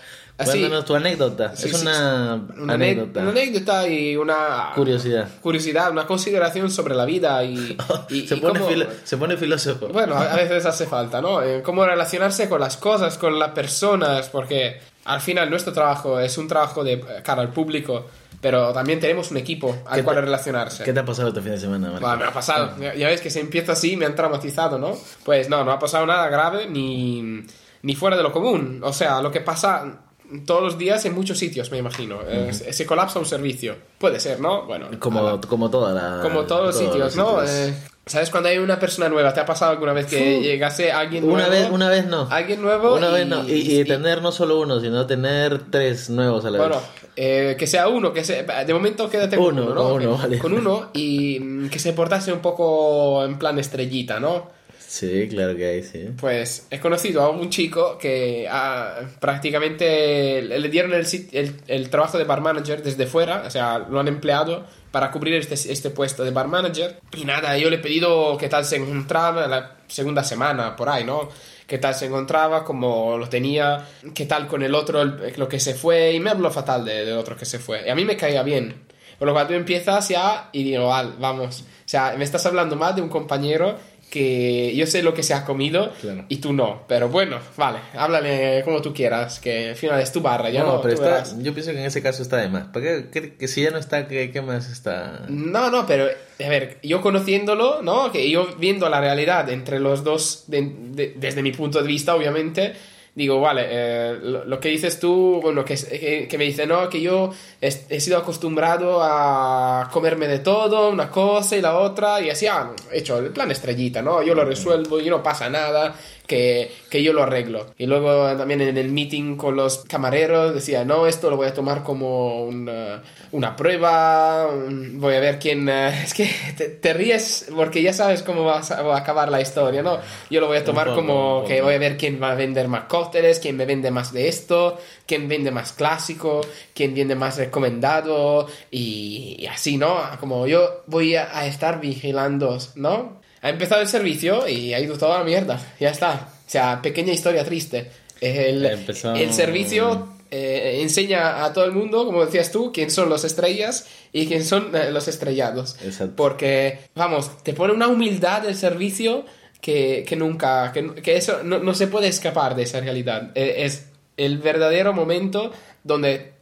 Cuéntanos 0.45 0.85
tu 0.85 0.95
anécdota, 0.95 1.55
Sí, 1.55 1.69
es 1.69 1.77
sí, 1.77 1.81
una, 1.85 2.41
una, 2.57 2.73
anécdota, 2.73 3.19
una 3.21 3.29
anécdota 3.31 3.87
y 3.87 4.15
una 4.15 4.71
curiosidad. 4.75 5.27
curiosidad, 5.41 5.91
una 5.91 6.05
consideración 6.07 6.69
sobre 6.71 6.95
la 6.95 7.05
vida 7.05 7.43
y, 7.43 7.77
y- 8.09 8.27
se, 8.27 8.35
y 8.35 8.39
pone 8.39 8.59
cómo- 8.59 8.71
se 9.03 9.17
pone 9.17 9.37
filósofo. 9.37 9.87
Bueno, 9.89 10.15
a 10.15 10.35
veces 10.35 10.65
hace 10.65 10.85
falta, 10.85 11.21
¿no? 11.21 11.41
Eh, 11.41 11.61
Cómo 11.61 11.85
relacionarse 11.85 12.47
con 12.47 12.59
las 12.61 12.77
cosas, 12.77 13.17
con 13.17 13.37
las 13.37 13.51
personas, 13.51 14.29
porque 14.29 14.79
al 15.05 15.21
final 15.21 15.49
nuestro 15.49 15.73
trabajo 15.73 16.19
es 16.19 16.37
un 16.37 16.47
trabajo 16.47 16.83
de 16.83 16.93
eh, 16.93 17.03
cara 17.23 17.41
al 17.41 17.49
público, 17.51 18.05
pero 18.41 18.71
también 18.71 18.99
tenemos 19.01 19.31
un 19.31 19.37
equipo 19.37 19.75
al 19.87 19.97
¿Qué 19.97 20.03
cual 20.03 20.15
te- 20.17 20.21
relacionarse. 20.21 20.83
¿Qué 20.85 20.93
te 20.93 20.99
ha 21.01 21.05
pasado 21.05 21.27
este 21.29 21.41
fin 21.41 21.51
de 21.51 21.57
semana, 21.59 21.87
Marco? 21.89 22.01
Bueno, 22.05 22.17
me 22.21 22.25
ha 22.27 22.31
pasado. 22.33 22.71
Ya, 22.79 22.95
ya 22.95 23.07
ves 23.07 23.19
que 23.19 23.29
se 23.29 23.41
empieza 23.41 23.73
así, 23.73 23.97
me 23.97 24.05
han 24.05 24.15
traumatizado, 24.15 24.77
¿no? 24.79 24.97
Pues 25.25 25.49
no, 25.49 25.63
no 25.65 25.71
ha 25.71 25.79
pasado 25.79 26.05
nada 26.05 26.29
grave 26.29 26.67
ni, 26.67 27.43
ni 27.81 27.95
fuera 27.95 28.15
de 28.15 28.23
lo 28.23 28.31
común. 28.31 28.79
O 28.83 28.93
sea, 28.93 29.21
lo 29.21 29.29
que 29.31 29.41
pasa 29.41 30.03
todos 30.45 30.61
los 30.61 30.77
días 30.77 31.03
en 31.05 31.13
muchos 31.15 31.37
sitios, 31.37 31.71
me 31.71 31.77
imagino. 31.77 32.19
Eh, 32.27 32.51
se, 32.53 32.85
colapsa 32.85 33.19
un 33.19 33.25
servicio. 33.25 33.75
Puede 33.97 34.19
ser, 34.19 34.39
¿no? 34.39 34.65
Bueno, 34.65 34.87
Como, 34.99 35.39
como 35.41 35.69
toda 35.69 35.93
la... 35.93 36.21
como 36.21 36.43
todos 36.45 36.67
los 36.67 36.77
sitios, 36.77 37.15
¿no? 37.15 37.43
Eh, 37.43 37.73
¿Sabes 38.05 38.31
cuando 38.31 38.49
hay 38.49 38.57
una 38.57 38.79
persona 38.79 39.07
nueva? 39.07 39.33
¿Te 39.33 39.39
ha 39.39 39.45
pasado 39.45 39.71
alguna 39.71 39.93
vez 39.93 40.07
que 40.07 40.41
llegase 40.41 40.91
alguien 40.91 41.23
nuevo? 41.27 41.37
Una 41.37 41.47
vez, 41.49 41.69
una 41.69 41.89
vez 41.89 42.07
no. 42.07 42.27
Alguien 42.31 42.59
nuevo 42.61 42.95
Una 42.95 43.09
y- 43.09 43.13
vez 43.13 43.27
no. 43.27 43.47
Y, 43.47 43.79
y 43.79 43.85
tener 43.85 44.21
no 44.23 44.31
solo 44.31 44.59
uno, 44.59 44.79
sino 44.79 45.05
tener 45.05 45.69
tres 45.69 46.09
nuevos 46.09 46.43
a 46.45 46.49
la 46.49 46.57
Bueno, 46.57 46.75
vez. 46.77 46.83
eh, 47.15 47.55
que 47.59 47.67
sea 47.67 47.87
uno, 47.87 48.11
que 48.11 48.23
sea, 48.23 48.63
de 48.65 48.73
momento 48.73 49.07
quédate 49.11 49.37
con 49.37 49.59
Uno, 49.59 49.63
uno, 49.71 49.75
¿no? 49.75 49.93
uno, 49.93 50.17
vale. 50.17 50.39
Con 50.39 50.53
uno 50.53 50.89
y 50.93 51.39
mm, 51.39 51.69
que 51.69 51.77
se 51.77 51.93
portase 51.93 52.33
un 52.33 52.39
poco 52.39 53.23
en 53.23 53.37
plan 53.37 53.59
estrellita, 53.59 54.19
¿no? 54.19 54.57
Sí, 54.91 55.27
claro 55.29 55.55
que 55.55 55.67
hay, 55.67 55.83
sí. 55.83 56.07
Pues 56.19 56.65
he 56.71 56.79
conocido 56.79 57.21
a 57.21 57.29
un 57.29 57.51
chico 57.51 57.99
que 57.99 58.47
ah, 58.49 59.01
prácticamente 59.19 60.41
le 60.41 60.69
dieron 60.69 60.93
el, 60.95 61.05
el, 61.31 61.55
el 61.67 61.89
trabajo 61.91 62.17
de 62.17 62.23
bar 62.23 62.41
manager 62.41 62.81
desde 62.81 63.05
fuera, 63.05 63.43
o 63.45 63.51
sea, 63.51 63.77
lo 63.77 63.99
han 63.99 64.07
empleado 64.07 64.65
para 64.91 65.11
cubrir 65.11 65.35
este, 65.35 65.53
este 65.71 65.91
puesto 65.91 66.23
de 66.23 66.31
bar 66.31 66.47
manager. 66.47 66.99
Y 67.15 67.23
nada, 67.25 67.55
yo 67.57 67.69
le 67.69 67.75
he 67.75 67.79
pedido 67.79 68.35
qué 68.39 68.49
tal 68.49 68.65
se 68.65 68.77
encontraba 68.77 69.45
la 69.45 69.75
segunda 69.87 70.23
semana, 70.23 70.75
por 70.75 70.89
ahí, 70.89 71.03
¿no? 71.03 71.29
Qué 71.67 71.77
tal 71.77 71.93
se 71.93 72.07
encontraba, 72.07 72.63
cómo 72.65 73.15
lo 73.17 73.29
tenía, 73.29 73.85
qué 74.15 74.25
tal 74.25 74.47
con 74.47 74.63
el 74.63 74.73
otro, 74.73 75.03
lo 75.05 75.47
que 75.47 75.59
se 75.59 75.75
fue, 75.75 76.13
y 76.13 76.19
me 76.19 76.31
habló 76.31 76.49
fatal 76.49 76.83
de- 76.83 77.05
del 77.05 77.17
otro 77.17 77.37
que 77.37 77.45
se 77.45 77.59
fue. 77.59 77.85
Y 77.85 77.89
a 77.89 77.95
mí 77.95 78.05
me 78.05 78.17
caía 78.17 78.41
bien. 78.41 78.87
Por 79.19 79.27
lo 79.27 79.33
cual 79.33 79.47
tú 79.47 79.53
empiezas 79.53 80.07
ya 80.09 80.49
y 80.51 80.63
digo, 80.63 80.87
"Val, 80.87 81.15
vamos. 81.19 81.61
O 81.61 81.65
sea, 81.85 82.15
me 82.17 82.23
estás 82.23 82.45
hablando 82.45 82.75
más 82.75 82.95
de 82.95 83.01
un 83.01 83.09
compañero 83.09 83.77
que 84.09 84.73
yo 84.75 84.85
sé 84.87 85.03
lo 85.03 85.13
que 85.13 85.23
se 85.23 85.33
ha 85.33 85.45
comido 85.45 85.93
Claro. 86.01 86.25
y 86.29 86.37
tú 86.37 86.51
no. 86.53 86.83
Pero 86.87 87.09
bueno, 87.09 87.37
vale, 87.57 87.79
háblale 87.93 88.61
como 88.65 88.81
tú 88.81 88.93
quieras, 88.93 89.39
que 89.39 89.69
al 89.69 89.75
final 89.75 89.99
es 90.01 90.11
tu 90.11 90.21
barra, 90.21 90.49
ya 90.49 90.63
no, 90.63 90.73
no, 90.73 90.81
pero 90.81 90.93
está, 90.95 91.23
yo 91.39 91.53
pienso 91.53 91.71
que 91.71 91.79
en 91.79 91.85
ese 91.85 92.01
caso 92.01 92.21
está 92.21 92.37
de 92.37 92.49
más. 92.49 92.63
¿Para 92.67 92.85
qué, 92.85 93.05
qué- 93.11 93.35
que 93.35 93.47
si 93.47 93.61
ya 93.61 93.71
no 93.71 93.77
está, 93.77 94.07
¿qué, 94.07 94.31
qué 94.31 94.41
más 94.41 94.69
está? 94.71 95.25
No, 95.29 95.69
no, 95.69 95.85
pero 95.85 96.05
a 96.05 96.49
ver, 96.49 96.79
yo 96.83 97.01
conociéndolo, 97.01 97.81
¿no? 97.81 98.11
Que 98.11 98.29
yo 98.29 98.47
viendo 98.57 98.89
la 98.89 98.99
realidad 99.01 99.49
entre 99.49 99.79
los 99.79 100.03
dos, 100.03 100.45
de- 100.47 100.73
de- 100.91 101.13
desde 101.17 101.41
mi 101.43 101.51
punto 101.51 101.81
de 101.81 101.87
vista, 101.87 102.15
obviamente, 102.15 102.73
digo, 103.19 103.41
vale, 103.41 103.67
eh, 103.69 104.17
lo, 104.21 104.45
lo 104.45 104.59
que 104.61 104.69
dices 104.69 104.97
tú, 104.97 105.39
bueno, 105.41 105.65
que, 105.65 105.75
que, 105.75 106.25
que 106.29 106.37
me 106.37 106.45
dice, 106.45 106.65
no, 106.65 106.87
que 106.87 107.01
yo 107.01 107.31
he, 107.59 107.99
sido 107.99 108.17
acostumbrado 108.17 108.99
a 109.03 109.89
comerme 109.91 110.29
de 110.29 110.39
todo, 110.39 110.89
una 110.89 111.11
cosa 111.11 111.57
y 111.57 111.61
la 111.61 111.77
otra, 111.77 112.21
y 112.21 112.29
así, 112.29 112.47
ah, 112.47 112.71
he 112.93 112.99
hecho 112.99 113.19
el 113.19 113.31
plan 113.31 113.51
estrellita, 113.51 114.01
¿no? 114.01 114.23
Yo 114.23 114.33
lo 114.33 114.45
resuelvo 114.45 115.01
y 115.01 115.09
no 115.09 115.21
pasa 115.21 115.49
nada, 115.49 115.93
que, 116.29 116.71
que 116.89 117.03
yo 117.03 117.11
lo 117.11 117.23
arreglo. 117.23 117.65
Y 117.77 117.87
luego 117.87 118.37
también 118.37 118.61
en 118.61 118.77
el 118.77 118.89
meeting 118.91 119.35
con 119.35 119.55
los 119.57 119.79
camareros 119.79 120.53
decía, 120.53 120.85
no, 120.85 121.07
esto 121.07 121.29
lo 121.29 121.35
voy 121.35 121.47
a 121.47 121.53
tomar 121.53 121.83
como 121.83 122.43
una, 122.45 123.01
una 123.31 123.55
prueba, 123.55 124.47
un- 124.47 125.01
voy 125.01 125.15
a 125.15 125.19
ver 125.19 125.39
quién... 125.39 125.67
eh, 125.67 125.89
es 126.03 126.13
que 126.13 126.29
te, 126.55 126.69
te 126.69 126.93
ríes 126.93 127.47
porque 127.55 127.81
ya 127.81 127.91
sabes 127.93 128.21
cómo 128.23 128.43
va 128.45 128.59
a, 128.59 128.63
sa- 128.63 128.83
va 128.83 128.95
a 128.95 128.99
acabar 128.99 129.29
la 129.29 129.41
historia, 129.41 129.81
¿no? 129.81 129.97
Yo 130.29 130.39
lo 130.39 130.47
voy 130.47 130.57
a 130.57 130.63
tomar 130.63 130.85
poco, 130.87 130.95
como 131.01 131.43
que 131.47 131.61
voy 131.63 131.73
a 131.73 131.79
ver 131.79 131.97
quién 131.97 132.21
va 132.21 132.31
a 132.31 132.35
vender 132.35 132.67
más 132.67 132.83
cócteles, 132.85 133.39
quién 133.39 133.57
me 133.57 133.65
vende 133.65 133.89
más 133.89 134.13
de 134.13 134.27
esto, 134.27 134.77
quién 135.07 135.27
vende 135.27 135.49
más 135.49 135.73
clásico, 135.73 136.41
quién 136.75 136.93
vende 136.93 137.15
más 137.15 137.37
recomendado 137.37 138.45
y, 138.69 139.35
y 139.39 139.47
así, 139.47 139.77
¿no? 139.77 139.97
Como 140.19 140.45
yo 140.45 140.83
voy 140.85 141.15
a, 141.15 141.35
a 141.37 141.47
estar 141.47 141.81
vigilando, 141.81 142.57
¿no? 142.75 143.18
Ha 143.41 143.49
empezado 143.49 143.81
el 143.81 143.87
servicio 143.87 144.47
y 144.47 144.73
ha 144.73 144.79
ido 144.79 144.97
toda 144.97 145.19
la 145.19 145.23
mierda, 145.23 145.59
ya 145.79 145.89
está. 145.89 146.29
O 146.47 146.49
sea, 146.49 146.81
pequeña 146.81 147.13
historia 147.13 147.43
triste. 147.45 147.91
El, 148.21 148.65
Empezó- 148.65 149.15
el 149.15 149.33
servicio 149.33 150.09
eh, 150.31 150.79
enseña 150.81 151.45
a 151.45 151.53
todo 151.53 151.63
el 151.65 151.71
mundo, 151.71 152.05
como 152.05 152.25
decías 152.25 152.51
tú, 152.51 152.71
quién 152.73 152.91
son 152.91 153.07
los 153.09 153.23
estrellas 153.23 153.87
y 154.11 154.27
quién 154.27 154.43
son 154.43 154.75
eh, 154.75 154.91
los 154.91 155.07
estrellados. 155.07 155.77
Exacto. 155.83 156.15
Porque, 156.17 156.79
vamos, 156.95 157.41
te 157.43 157.53
pone 157.53 157.73
una 157.73 157.87
humildad 157.87 158.45
el 158.45 158.55
servicio 158.55 159.25
que, 159.61 160.03
que 160.07 160.15
nunca, 160.15 160.71
que, 160.73 160.95
que 161.01 161.15
eso 161.17 161.43
no, 161.43 161.59
no 161.59 161.73
se 161.73 161.87
puede 161.87 162.07
escapar 162.07 162.55
de 162.55 162.63
esa 162.63 162.79
realidad. 162.81 163.31
Eh, 163.35 163.55
Es 163.65 163.85
el 164.17 164.37
verdadero 164.39 164.91
momento 164.93 165.51
donde 165.83 166.33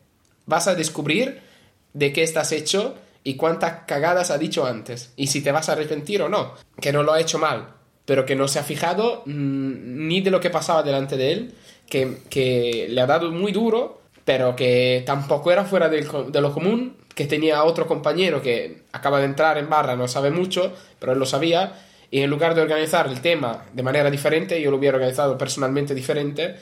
vas 0.48 0.68
a 0.68 0.74
descubrir 0.76 1.42
de 1.94 2.12
qué 2.12 2.24
estás 2.24 2.52
hecho 2.52 2.96
y 3.28 3.36
cuántas 3.36 3.82
cagadas 3.86 4.32
ha 4.32 4.38
dicho 4.38 4.66
antes. 4.66 5.12
Y 5.18 5.28
si 5.28 5.42
te 5.42 5.52
vas 5.52 5.68
a 5.68 5.74
arrepentir 5.74 6.22
o 6.22 6.30
no. 6.30 6.54
Que 6.80 6.94
no 6.94 7.04
lo 7.04 7.12
ha 7.12 7.20
hecho 7.20 7.38
mal, 7.38 7.68
pero 8.06 8.26
que 8.26 8.38
no 8.38 8.48
se 8.48 8.58
ha 8.58 8.64
fijado 8.64 9.24
mm, 9.26 10.08
ni 10.08 10.22
de 10.22 10.32
lo 10.32 10.40
que 10.40 10.50
pasaba 10.50 10.82
delante 10.82 11.18
de 11.18 11.34
él, 11.34 11.54
que, 11.90 12.20
que 12.30 12.88
le 12.90 13.02
ha 13.02 13.06
dado 13.06 13.30
muy 13.34 13.52
duro, 13.52 14.00
pero 14.24 14.56
que 14.56 15.04
tampoco 15.06 15.52
era 15.52 15.66
fuera 15.66 15.90
de 15.90 16.42
lo 16.42 16.54
común, 16.54 16.96
que 17.16 17.26
tenía 17.26 17.66
otro 17.66 17.86
compañero 17.86 18.42
que 18.42 18.84
acaba 18.94 19.20
de 19.20 19.26
entrar 19.26 19.58
en 19.58 19.70
barra, 19.70 19.98
no 19.98 20.08
sabe 20.08 20.32
mucho, 20.32 20.72
pero 20.98 21.12
él 21.12 21.20
lo 21.20 21.26
sabía, 21.26 21.74
y 22.10 22.22
en 22.22 22.30
lugar 22.30 22.56
de 22.56 22.62
organizar 22.62 23.08
el 23.08 23.20
tema 23.20 23.66
de 23.74 23.84
manera 23.84 24.10
diferente, 24.10 24.62
yo 24.62 24.72
lo 24.72 24.78
hubiera 24.78 24.96
organizado 24.96 25.38
personalmente 25.38 25.94
diferente, 25.94 26.56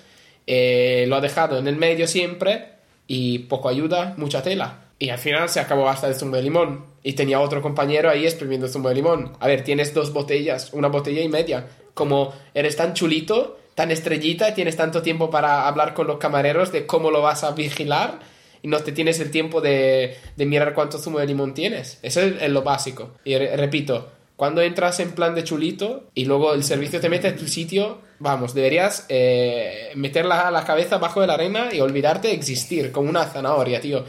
eh, 0.48 1.06
lo 1.08 1.16
ha 1.16 1.22
dejado 1.22 1.60
en 1.60 1.68
el 1.68 1.76
medio 1.76 2.08
siempre 2.08 2.70
y 3.06 3.38
poco 3.38 3.70
ayuda, 3.70 4.16
mucha 4.18 4.42
tela. 4.42 4.85
Y 4.98 5.10
al 5.10 5.18
final 5.18 5.50
se 5.50 5.60
acabó 5.60 5.90
hasta 5.90 6.08
el 6.08 6.16
zumo 6.16 6.36
de 6.36 6.44
limón. 6.44 6.86
Y 7.04 7.14
tenía 7.14 7.40
otro 7.42 7.62
compañero 7.62 8.10
ahí 8.10 8.26
exprimiendo 8.26 8.68
zumo 8.68 8.90
de 8.90 8.96
limón. 8.96 9.34
A 9.40 9.48
ver, 9.48 9.64
tienes 9.64 9.94
dos 9.94 10.14
botellas, 10.14 10.72
una 10.74 10.88
botella 10.88 11.22
y 11.22 11.30
media. 11.30 11.68
Como 11.94 12.34
eres 12.54 12.76
tan 12.76 12.94
chulito, 12.94 13.60
tan 13.76 13.92
estrellita, 13.92 14.54
tienes 14.54 14.78
tanto 14.78 15.02
tiempo 15.02 15.30
para 15.30 15.68
hablar 15.68 15.94
con 15.94 16.08
los 16.08 16.18
camareros 16.18 16.72
de 16.72 16.86
cómo 16.86 17.12
lo 17.12 17.22
vas 17.22 17.44
a 17.44 17.52
vigilar 17.52 18.20
y 18.62 18.68
no 18.68 18.80
te 18.80 18.92
tienes 18.94 19.20
el 19.20 19.32
tiempo 19.32 19.62
de, 19.62 20.18
de 20.36 20.46
mirar 20.46 20.74
cuánto 20.74 20.98
zumo 20.98 21.20
de 21.20 21.28
limón 21.28 21.54
tienes. 21.54 22.00
Eso 22.02 22.22
es, 22.22 22.50
lo 22.50 22.64
básico. 22.64 23.12
Y 23.24 23.38
re- 23.38 23.56
repito, 23.58 24.10
cuando 24.36 24.62
entras 24.62 25.00
en 25.02 25.12
plan 25.12 25.36
de 25.36 25.44
chulito 25.44 26.06
y 26.16 26.26
luego 26.26 26.54
el 26.54 26.64
servicio 26.64 27.00
te 27.00 27.10
mete 27.10 27.28
a 27.28 27.36
tu 27.36 27.48
sitio, 27.48 28.00
vamos, 28.20 28.54
deberías 28.54 29.06
eh, 29.10 29.92
meter 29.96 30.26
la, 30.26 30.50
la 30.52 30.64
cabeza 30.66 30.98
bajo 30.98 31.22
de 31.22 31.28
la 31.28 31.36
arena 31.36 31.70
y 31.72 31.80
olvidarte 31.82 32.30
de 32.30 32.34
existir, 32.34 32.92
como 32.92 33.10
una 33.10 33.26
zanahoria, 33.26 33.80
tío. 33.80 34.04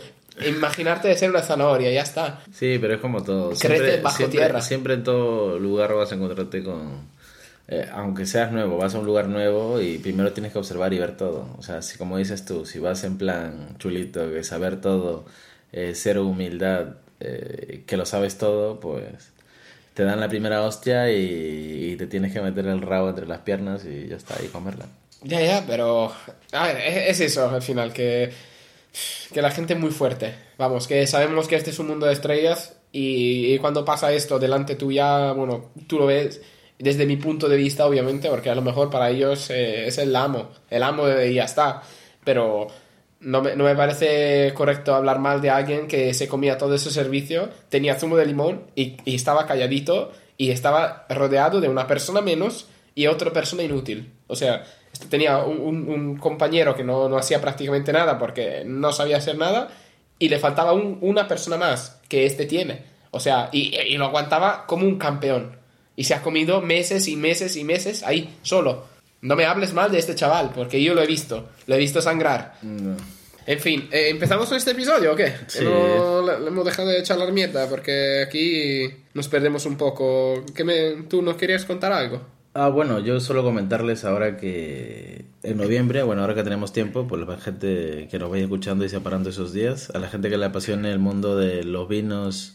Imaginarte 0.45 1.09
de 1.09 1.17
ser 1.17 1.31
una 1.31 1.43
zanahoria, 1.43 1.91
ya 1.91 2.03
está. 2.03 2.41
Sí, 2.53 2.79
pero 2.81 2.95
es 2.95 3.01
como 3.01 3.23
todo. 3.23 3.51
Crece 3.51 4.01
bajo 4.01 4.17
siempre, 4.17 4.39
tierra. 4.39 4.61
Siempre 4.61 4.95
en 4.95 5.05
todo 5.05 5.59
lugar 5.59 5.95
vas 5.95 6.13
a 6.13 6.15
encontrarte 6.17 6.63
con... 6.63 7.09
eh, 7.69 7.89
aunque 7.93 8.27
seas 8.27 8.53
nuevo, 8.53 8.77
vas 8.77 8.95
a 8.95 8.99
un 8.99 9.07
lugar 9.07 9.29
nuevo 9.29 9.81
y 9.81 9.99
primero 9.99 10.33
tienes 10.33 10.53
que 10.53 10.59
observar 10.59 10.93
y 10.93 10.99
ver 10.99 11.17
todo. 11.17 11.49
O 11.59 11.63
sea, 11.63 11.83
si 11.83 11.97
como 11.99 12.19
dices 12.19 12.45
tú, 12.45 12.67
si 12.67 12.79
vas 12.79 13.03
en 13.05 13.19
plan 13.19 13.77
chulito, 13.79 14.31
que 14.31 14.45
saber 14.45 14.81
todo, 14.81 15.25
eh, 15.73 15.93
cero 15.95 16.27
humildad, 16.27 16.97
eh, 17.21 17.83
que 17.87 17.97
lo 17.97 18.05
sabes 18.05 18.37
todo, 18.39 18.79
pues 18.79 19.33
te 19.95 20.05
dan 20.05 20.21
la 20.21 20.29
primera 20.29 20.61
hostia 20.63 21.11
y, 21.11 21.93
y 21.93 21.97
te 21.97 22.07
tienes 22.07 22.33
que 22.33 22.43
meter 22.43 22.67
el 22.67 22.83
rabo 22.83 23.09
entre 23.09 23.27
las 23.27 23.39
piernas 23.39 23.87
y 23.87 24.09
ya 24.09 24.17
está, 24.17 24.35
y 24.45 24.49
comerla. 24.49 24.85
Ya, 25.23 25.41
ya, 25.41 25.65
pero... 25.67 26.13
A 26.53 26.67
ver, 26.67 26.77
es, 26.77 27.19
es 27.19 27.33
eso 27.33 27.49
al 27.49 27.63
final, 27.63 27.95
que, 27.95 28.31
que 29.33 29.43
la 29.43 29.51
gente 29.51 29.75
es 29.75 29.81
muy 29.81 29.91
fuerte. 29.91 30.35
Vamos, 30.59 30.87
que 30.87 31.07
sabemos 31.07 31.49
que 31.49 31.57
este 31.57 31.71
es 31.71 31.79
un 31.79 31.89
mundo 31.89 32.07
de 32.07 32.13
estrellas 32.13 32.77
y, 32.93 33.59
cuando 33.59 33.85
pasa 33.85 34.13
esto 34.13 34.39
delante 34.39 34.77
tuya, 34.77 35.33
bueno, 35.33 35.73
tú 35.87 35.99
lo 35.99 36.07
ves 36.07 36.41
desde 36.79 37.07
mi 37.07 37.17
punto 37.17 37.49
de 37.49 37.57
vista, 37.57 37.87
obviamente, 37.87 38.29
porque 38.29 38.51
a 38.51 38.55
lo 38.55 38.63
mejor 38.63 38.91
para 38.91 39.11
ellos 39.11 39.51
eh, 39.51 39.87
es 39.87 39.99
el 39.99 40.15
amo, 40.15 40.51
el 40.71 40.83
amo 40.83 41.09
y 41.09 41.35
ya 41.35 41.45
está. 41.45 41.83
Pero 42.25 42.69
no 43.21 43.43
me, 43.43 43.57
no 43.57 43.65
me 43.65 43.75
parece 43.75 44.53
correcto 44.55 44.95
hablar 44.95 45.19
mal 45.19 45.41
de 45.41 45.51
alguien 45.51 45.89
que 45.89 46.15
se 46.15 46.29
comía 46.29 46.59
todo 46.59 46.75
ese 46.75 46.91
servicio, 46.91 47.51
tenía 47.69 47.99
zumo 47.99 48.17
de 48.17 48.27
limón 48.27 48.71
y, 48.75 48.97
y 49.05 49.15
estaba 49.15 49.47
calladito 49.47 50.13
y 50.37 50.51
estaba 50.51 51.07
rodeado 51.09 51.61
de 51.61 51.69
una 51.69 51.87
persona 51.87 52.21
menos 52.21 52.67
y 52.95 53.07
otra 53.07 53.33
persona 53.33 53.63
inútil. 53.63 54.13
O 54.27 54.37
sea, 54.37 54.65
tenía 55.09 55.39
un, 55.39 55.61
un- 55.61 55.89
un 55.89 56.17
compañero 56.19 56.75
que 56.75 56.85
no, 56.85 57.09
no 57.09 57.17
hacía 57.19 57.41
prácticamente 57.41 57.93
nada 57.93 58.19
porque 58.19 58.63
no 58.67 58.93
sabía 58.93 59.17
hacer 59.19 59.37
nada 59.39 59.69
y 60.19 60.29
le 60.29 60.39
faltaba 60.39 60.73
un- 60.73 60.99
una 61.01 61.27
persona 61.29 61.57
más 61.57 62.01
que 62.09 62.27
este 62.27 62.47
tiene. 62.47 62.83
O 63.11 63.21
sea, 63.21 63.49
y, 63.53 63.75
y 63.77 63.97
lo 63.97 64.07
aguantaba 64.07 64.67
como 64.67 64.87
un 64.87 64.99
campeón. 64.99 65.57
Y 65.97 66.05
se 66.05 66.15
ha 66.15 66.21
comido 66.23 66.61
meses 66.61 67.09
y 67.09 67.17
meses 67.17 67.57
y 67.57 67.65
meses 67.65 68.03
ahí, 68.03 68.37
solo. 68.43 68.85
No 69.23 69.35
me 69.35 69.47
hables 69.47 69.73
mal 69.73 69.91
de 69.91 69.99
este 69.99 70.15
chaval, 70.15 70.51
porque 70.55 70.83
yo 70.83 70.95
lo 70.95 71.03
he 71.03 71.07
visto. 71.07 71.49
Lo 71.67 71.75
he 71.75 71.79
visto 71.79 72.03
sangrar. 72.03 72.55
En 73.47 73.61
fin, 73.61 73.89
eh, 73.93 74.09
¿empezamos 74.11 74.49
con 74.49 74.57
este 74.59 74.73
episodio 74.73 75.13
o 75.13 75.17
qué? 75.17 75.33
Sí. 75.47 75.65
No, 75.65 76.21
le, 76.21 76.49
hemos 76.49 76.65
dejado 76.65 76.89
de 76.89 76.99
echar 76.99 77.17
la 77.17 77.27
mierda 77.31 77.69
porque 77.69 78.23
aquí 78.27 78.91
nos 79.15 79.29
perdemos 79.29 79.65
un 79.67 79.77
poco. 79.77 80.45
¿Qué 80.55 80.65
me, 80.65 81.05
¿Tú 81.09 81.23
nos 81.23 81.37
querías 81.37 81.65
contar 81.65 81.93
algo? 81.93 82.21
Ah, 82.59 82.71
bueno, 82.71 83.01
yo 83.01 83.21
solo 83.21 83.43
comentarles 83.43 84.07
ahora 84.07 84.39
que 84.39 85.27
en 85.43 85.59
noviembre, 85.59 86.03
bueno, 86.03 86.23
ahora 86.23 86.35
que 86.35 86.43
tenemos 86.43 86.73
tiempo, 86.73 87.07
pues 87.07 87.29
la 87.29 87.37
gente 87.37 88.09
que 88.11 88.19
nos 88.19 88.31
vaya 88.31 88.45
escuchando 88.45 88.83
y 88.87 88.89
separando 88.89 89.29
esos 89.29 89.53
días, 89.53 89.91
a 89.91 89.99
la 89.99 90.09
gente 90.09 90.31
que 90.31 90.39
le 90.39 90.47
apasione 90.47 90.91
el 90.91 90.99
mundo 90.99 91.37
de 91.37 91.65
los 91.65 91.87
vinos 91.87 92.55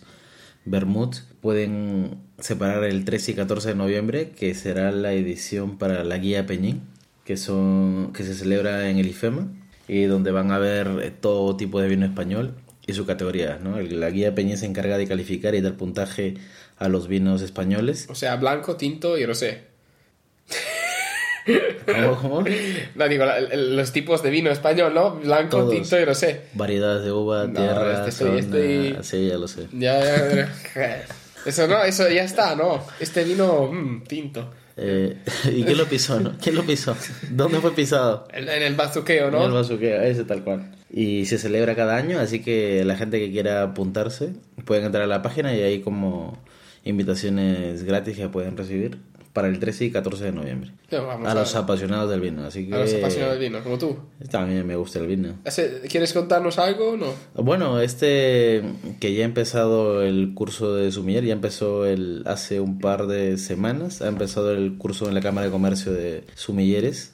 Vermouth, 0.65 1.17
pueden 1.39 2.17
separar 2.39 2.83
el 2.83 3.05
13 3.05 3.33
y 3.33 3.35
14 3.35 3.67
de 3.69 3.75
noviembre, 3.75 4.31
que 4.31 4.55
será 4.55 4.91
la 4.91 5.13
edición 5.13 5.77
para 5.77 6.03
la 6.03 6.17
guía 6.17 6.47
Peñín, 6.47 6.81
que, 7.23 7.37
son, 7.37 8.11
que 8.11 8.23
se 8.23 8.33
celebra 8.33 8.89
en 8.89 8.97
el 8.97 9.05
IFEMA, 9.05 9.49
y 9.87 10.05
donde 10.05 10.31
van 10.31 10.49
a 10.49 10.57
ver 10.57 10.87
eh, 11.03 11.11
todo 11.11 11.55
tipo 11.57 11.79
de 11.79 11.87
vino 11.87 12.07
español 12.07 12.55
y 12.87 12.93
su 12.93 13.05
categoría, 13.05 13.59
¿no? 13.63 13.79
La 13.79 14.09
guía 14.09 14.33
Peñín 14.33 14.57
se 14.57 14.65
encarga 14.65 14.97
de 14.97 15.05
calificar 15.05 15.53
y 15.53 15.61
dar 15.61 15.75
puntaje 15.75 16.37
a 16.79 16.89
los 16.89 17.07
vinos 17.07 17.43
españoles. 17.43 18.07
O 18.09 18.15
sea, 18.15 18.35
blanco, 18.37 18.77
tinto 18.77 19.19
y 19.19 19.27
rosé. 19.27 19.70
¿Cómo, 21.85 22.15
cómo? 22.21 22.43
No, 22.95 23.07
digo, 23.07 23.25
la- 23.25 23.39
los 23.41 23.91
tipos 23.91 24.21
de 24.23 24.29
vino 24.29 24.49
español, 24.51 24.93
¿no? 24.93 25.15
Blanco, 25.15 25.57
Todos. 25.57 25.71
tinto 25.73 25.99
y 25.99 26.05
rosé. 26.05 26.41
Variedades 26.53 27.03
de 27.05 27.11
uva, 27.11 27.47
No, 27.47 27.53
tierra, 27.53 28.05
este 28.07 28.11
zona... 28.25 28.39
estoy- 28.39 28.97
Sí, 29.01 29.27
ya 29.27 29.37
lo 29.37 29.47
sé. 29.47 29.67
Ya, 29.73 29.99
ya. 30.03 30.49
Eso 31.45 31.67
no, 31.67 31.83
eso 31.83 32.07
ya 32.07 32.23
está, 32.23 32.55
¿no? 32.55 32.85
Este 32.99 33.23
vino, 33.23 33.63
mm, 33.71 34.03
tinto. 34.03 34.51
Eh, 34.77 35.17
¿Y 35.51 35.63
quién 35.63 35.75
lo 35.77 35.85
pisó, 35.87 36.19
no? 36.19 36.33
¿Quién 36.39 36.53
lo 36.55 36.61
pisó? 36.63 36.95
¿Dónde 37.31 37.59
fue 37.59 37.71
pisado? 37.73 38.27
En, 38.31 38.47
en 38.47 38.61
el 38.61 38.75
bazuqueo, 38.75 39.29
En 39.29 39.33
el 39.33 39.39
¿no? 39.49 39.53
bazuqueo, 39.55 40.01
ese 40.03 40.23
tal 40.23 40.43
cual. 40.43 40.69
Y 40.91 41.25
se 41.25 41.39
celebra 41.39 41.73
cada 41.75 41.95
año, 41.95 42.19
así 42.19 42.43
que 42.43 42.85
la 42.85 42.95
gente 42.95 43.17
que 43.19 43.31
quiera 43.31 43.63
apuntarse 43.63 44.33
pueden 44.65 44.85
entrar 44.85 45.03
a 45.05 45.07
la 45.07 45.23
página 45.23 45.51
y 45.55 45.63
hay 45.63 45.81
como 45.81 46.37
invitaciones 46.83 47.83
gratis 47.85 48.17
que 48.17 48.29
pueden 48.29 48.55
recibir 48.55 48.99
para 49.33 49.47
el 49.47 49.59
13 49.59 49.85
y 49.85 49.91
14 49.91 50.25
de 50.25 50.31
noviembre. 50.31 50.71
No, 50.91 51.05
vamos 51.05 51.27
A 51.27 51.33
los 51.33 51.55
apasionados 51.55 52.09
del 52.09 52.21
vino, 52.21 52.43
así 52.45 52.67
que... 52.67 52.75
a 52.75 52.79
los 52.79 52.93
apasionados 52.93 53.39
del 53.39 53.49
vino, 53.49 53.63
como 53.63 53.77
tú. 53.77 53.97
También 54.29 54.65
me 54.65 54.75
gusta 54.75 54.99
el 54.99 55.07
vino. 55.07 55.35
¿Quieres 55.89 56.13
contarnos 56.13 56.59
algo 56.59 56.91
o 56.91 56.97
no? 56.97 57.13
Bueno, 57.35 57.79
este 57.79 58.63
que 58.99 59.13
ya 59.13 59.23
ha 59.23 59.25
empezado 59.25 60.03
el 60.03 60.33
curso 60.33 60.75
de 60.75 60.91
sumiller, 60.91 61.23
ya 61.23 61.33
empezó 61.33 61.85
el 61.85 62.23
hace 62.25 62.59
un 62.59 62.79
par 62.79 63.07
de 63.07 63.37
semanas, 63.37 64.01
ha 64.01 64.07
empezado 64.07 64.51
el 64.51 64.77
curso 64.77 65.07
en 65.07 65.13
la 65.13 65.21
Cámara 65.21 65.47
de 65.47 65.51
Comercio 65.51 65.93
de 65.93 66.25
Sumilleres, 66.35 67.13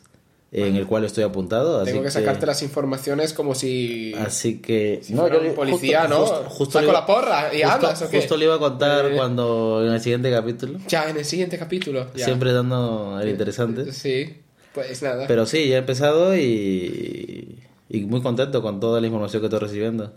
en 0.52 0.76
el 0.78 0.88
cual 0.88 1.04
estoy 1.04 1.24
apuntado. 1.26 1.82
Así 1.82 1.92
Tengo 1.92 2.04
que 2.04 2.12
sacarte 2.12 2.46
las 2.46 2.62
informaciones 2.64 3.34
como 3.34 3.54
si... 3.54 4.14
Así 4.16 4.60
que... 4.60 5.00
si 5.04 5.14
fuera 5.14 5.38
un 5.40 5.54
policía, 5.54 6.08
¿no? 6.08 6.20
Justo, 6.26 6.44
justo 6.50 6.72
Saco 6.80 6.86
iba- 6.86 6.94
la 6.94 7.06
porra 7.06 7.50
y 7.54 7.58
justo- 7.62 7.70
hablas, 7.72 8.02
¿o 8.04 8.10
qué? 8.10 8.18
Justo 8.18 8.38
le 8.38 8.46
iba 8.46 8.56
a 8.56 8.60
contar 8.60 9.06
Eh, 9.08 9.16
cuando 9.18 9.84
en 9.86 9.92
el 9.94 10.00
siguiente 10.02 10.32
capítulo, 10.32 10.80
Ya, 10.88 11.10
en 11.10 11.18
el 11.18 11.26
siguiente 11.26 11.58
capítulo. 11.58 12.08
ya. 12.16 12.26
siempre 12.26 12.54
dando 12.54 13.20
el 13.22 13.30
interesante. 13.30 13.92
Sí, 13.92 14.38
pues 14.74 15.02
nada. 15.02 15.26
Pero 15.28 15.46
sí, 15.46 15.68
ya 15.68 15.76
he 15.76 15.80
empezado 15.80 16.36
y, 16.38 17.60
y 17.90 18.00
muy 18.06 18.22
contento 18.22 18.62
con 18.62 18.80
toda 18.80 19.02
la 19.02 19.08
información 19.08 19.42
que 19.42 19.48
estoy 19.48 19.60
recibiendo. 19.60 20.14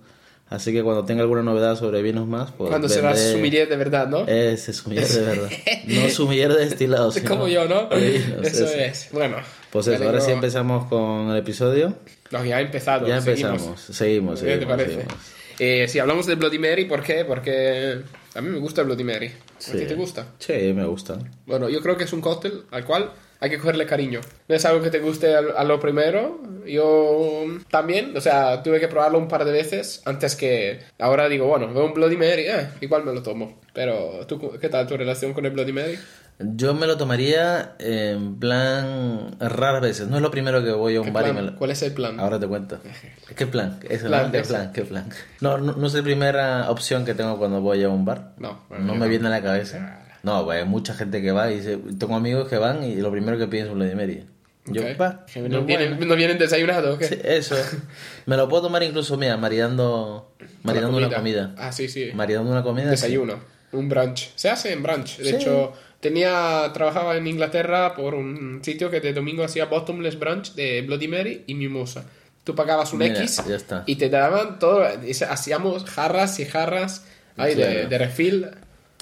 Así 0.50 0.72
que 0.72 0.82
cuando 0.82 1.04
tenga 1.04 1.22
alguna 1.22 1.42
novedad 1.42 1.76
sobre 1.78 2.02
vinos 2.02 2.26
más, 2.26 2.50
pues 2.50 2.68
Cuando 2.70 2.88
vendré- 2.88 3.32
sumiller 3.32 3.68
de 3.68 3.76
verdad, 3.76 4.08
¿no? 4.08 4.26
Ese 4.26 4.72
sumiller 4.72 5.06
de 5.08 5.20
verdad. 5.22 5.48
No 5.86 6.08
sumiller 6.10 6.52
de 6.52 6.64
destilados. 6.66 7.14
sino 7.14 7.28
Como 7.30 7.46
yo, 7.48 7.66
¿no? 7.68 7.88
vinos, 7.88 8.42
Eso 8.46 8.64
ese. 8.64 8.86
es. 8.86 9.08
Bueno. 9.12 9.36
Pues 9.70 9.86
eso, 9.86 10.04
ahora 10.04 10.20
sí 10.20 10.32
empezamos 10.32 10.86
con 10.88 11.30
el 11.30 11.36
episodio. 11.38 11.94
No, 12.32 12.44
ya 12.44 12.56
ha 12.56 12.60
empezado. 12.60 13.06
Ya 13.06 13.20
seguimos. 13.20 13.52
empezamos. 13.52 13.80
Seguimos, 13.96 14.40
¿Qué 14.40 14.46
te 14.46 14.52
seguimos, 14.52 14.76
parece? 14.76 14.90
seguimos. 14.94 15.14
Eh, 15.60 15.86
sí, 15.88 15.98
hablamos 16.00 16.26
de 16.26 16.34
Bloody 16.34 16.58
Mary, 16.58 16.84
¿por 16.86 17.02
qué? 17.04 17.24
Porque 17.24 18.00
a 18.34 18.40
mí 18.40 18.48
me 18.48 18.58
gusta 18.58 18.80
el 18.80 18.88
Bloody 18.88 19.04
Mary. 19.04 19.26
¿A 19.28 19.32
Sí. 19.60 19.78
ti 19.78 19.84
te 19.86 19.94
gusta? 19.94 20.26
Sí, 20.38 20.52
me 20.74 20.84
gusta. 20.86 21.18
Bueno, 21.46 21.68
yo 21.68 21.80
creo 21.80 21.96
que 21.96 22.04
es 22.04 22.12
un 22.12 22.20
cóctel 22.20 22.62
al 22.72 22.84
cual 22.84 23.10
hay 23.40 23.50
que 23.50 23.58
cogerle 23.58 23.86
cariño. 23.86 24.20
No 24.48 24.54
es 24.54 24.64
algo 24.66 24.82
que 24.82 24.90
te 24.90 24.98
guste 25.00 25.34
a, 25.34 25.64
lo 25.64 25.80
primero. 25.80 26.40
Yo 26.66 27.44
también, 27.70 28.16
o 28.16 28.20
sea, 28.20 28.62
tuve 28.62 28.78
que 28.78 28.88
probarlo 28.88 29.18
un 29.18 29.28
par 29.28 29.44
de 29.44 29.52
veces 29.52 30.02
antes 30.04 30.36
que... 30.36 30.80
Ahora 30.98 31.28
digo, 31.28 31.46
bueno, 31.46 31.72
veo 31.72 31.86
un 31.86 31.94
Bloody 31.94 32.16
Mary, 32.16 32.44
eh, 32.46 32.68
igual 32.82 33.04
me 33.04 33.12
lo 33.14 33.22
tomo. 33.22 33.60
Pero, 33.72 34.26
¿tú 34.26 34.58
qué 34.60 34.68
tal 34.68 34.86
tu 34.86 34.96
relación 34.96 35.32
con 35.32 35.46
el 35.46 35.52
Bloody 35.52 35.72
Mary? 35.72 35.98
Yo 36.42 36.72
me 36.72 36.86
lo 36.86 36.96
tomaría 36.96 37.76
en 37.78 38.38
plan 38.38 39.36
raras 39.38 39.82
veces. 39.82 40.08
No 40.08 40.16
es 40.16 40.22
lo 40.22 40.30
primero 40.30 40.62
que 40.64 40.72
voy 40.72 40.96
a 40.96 41.00
un 41.00 41.06
¿Qué 41.06 41.12
bar 41.12 41.28
y 41.28 41.32
me 41.32 41.42
lo... 41.42 41.56
¿Cuál 41.56 41.70
es 41.70 41.82
el 41.82 41.92
plan? 41.92 42.18
Ahora 42.18 42.38
te 42.40 42.46
cuento. 42.46 42.78
¿Qué 43.36 43.46
plan? 43.46 43.78
¿no? 43.82 43.88
¿Qué 44.32 44.42
plan? 44.42 44.72
¿Qué 44.72 44.82
plan? 44.82 45.10
No, 45.40 45.58
no, 45.58 45.72
no 45.72 45.86
es 45.86 45.94
la 45.94 46.02
primera 46.02 46.70
opción 46.70 47.04
que 47.04 47.14
tengo 47.14 47.38
cuando 47.38 47.60
voy 47.60 47.82
a 47.84 47.88
un 47.90 48.04
bar. 48.04 48.32
No, 48.38 48.62
No 48.70 48.78
yo 48.78 48.94
me 48.94 48.98
no. 49.00 49.08
viene 49.08 49.26
a 49.26 49.30
la 49.30 49.42
cabeza. 49.42 49.99
No, 50.22 50.44
pues 50.44 50.60
hay 50.62 50.68
mucha 50.68 50.94
gente 50.94 51.22
que 51.22 51.32
va 51.32 51.50
y 51.50 51.56
dice, 51.56 51.78
tengo 51.98 52.14
amigos 52.16 52.48
que 52.48 52.58
van 52.58 52.84
y 52.84 52.96
lo 52.96 53.10
primero 53.10 53.38
que 53.38 53.46
piden 53.46 53.66
es 53.66 53.72
un 53.72 53.78
Bloody 53.78 53.94
Mary. 53.94 54.24
Yo, 54.66 54.82
pa, 54.96 55.24
no, 55.48 55.62
vienen, 55.64 55.98
no 56.06 56.14
vienen 56.16 56.38
desayunados. 56.38 56.98
Sí, 57.04 57.16
eso. 57.24 57.56
Me 58.26 58.36
lo 58.36 58.48
puedo 58.48 58.64
tomar 58.64 58.82
incluso, 58.82 59.16
mira, 59.16 59.36
maridando, 59.36 60.32
maridando 60.62 60.98
una 60.98 61.10
comida. 61.10 61.54
Ah, 61.56 61.72
sí, 61.72 61.88
sí. 61.88 62.10
Maridando 62.14 62.50
una 62.52 62.62
comida. 62.62 62.84
sí. 62.84 62.90
Desayuno. 62.90 63.40
Un 63.72 63.88
brunch. 63.88 64.30
Se 64.36 64.50
hace 64.50 64.72
en 64.72 64.82
brunch. 64.82 65.16
De 65.18 65.30
Sí. 65.30 65.36
hecho, 65.36 65.72
tenía 66.00 66.70
trabajaba 66.74 67.16
en 67.16 67.26
Inglaterra 67.26 67.94
por 67.94 68.14
un 68.14 68.60
sitio 68.62 68.90
que 68.90 69.00
de 69.00 69.12
domingo 69.12 69.44
hacía 69.44 69.64
bottomless 69.66 70.18
brunch 70.18 70.54
de 70.54 70.82
Bloody 70.82 71.08
Mary 71.08 71.44
y 71.46 71.54
mimosa. 71.54 72.04
Tú 72.44 72.54
pagabas 72.54 72.92
un 72.92 72.98
Mira, 72.98 73.14
X 73.20 73.42
ya 73.48 73.56
está. 73.56 73.82
y 73.86 73.96
te 73.96 74.08
daban 74.10 74.58
todo. 74.58 74.84
Hacíamos 75.28 75.84
jarras 75.84 76.38
y 76.40 76.44
jarras 76.46 77.04
ahí 77.36 77.54
de, 77.54 77.62
Claro. 77.64 77.88
de 77.88 77.98
refill. 77.98 78.46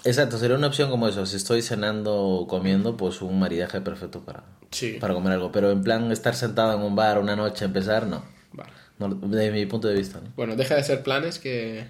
Exacto, 0.05 0.39
sería 0.39 0.57
una 0.57 0.69
opción 0.69 0.91
como 0.91 1.09
eso. 1.09 1.27
Si 1.27 1.37
estoy 1.37 1.61
cenando 1.63 2.17
o 2.17 2.47
comiendo, 2.47 2.97
pues 2.97 3.21
un 3.21 3.39
maridaje 3.39 3.81
perfecto 3.81 4.21
para, 4.21 4.45
Sí. 4.71 4.97
para 5.01 5.15
comer 5.15 5.33
algo. 5.35 5.51
Pero 5.53 5.71
en 5.71 5.83
plan 5.83 6.11
estar 6.13 6.35
sentado 6.35 6.73
en 6.75 6.81
un 6.83 6.95
bar 6.95 7.19
una 7.19 7.35
noche, 7.37 7.65
empezar, 7.65 8.07
no. 8.07 8.25
Vale. 8.53 8.71
No, 8.99 9.09
Desde 9.09 9.51
mi 9.51 9.67
punto 9.67 9.89
de 9.89 9.95
vista, 9.95 10.21
¿no? 10.21 10.31
Bueno, 10.37 10.57
deja 10.57 10.75
de 10.77 10.83
ser 10.85 11.03
planes 11.03 11.39
que, 11.39 11.85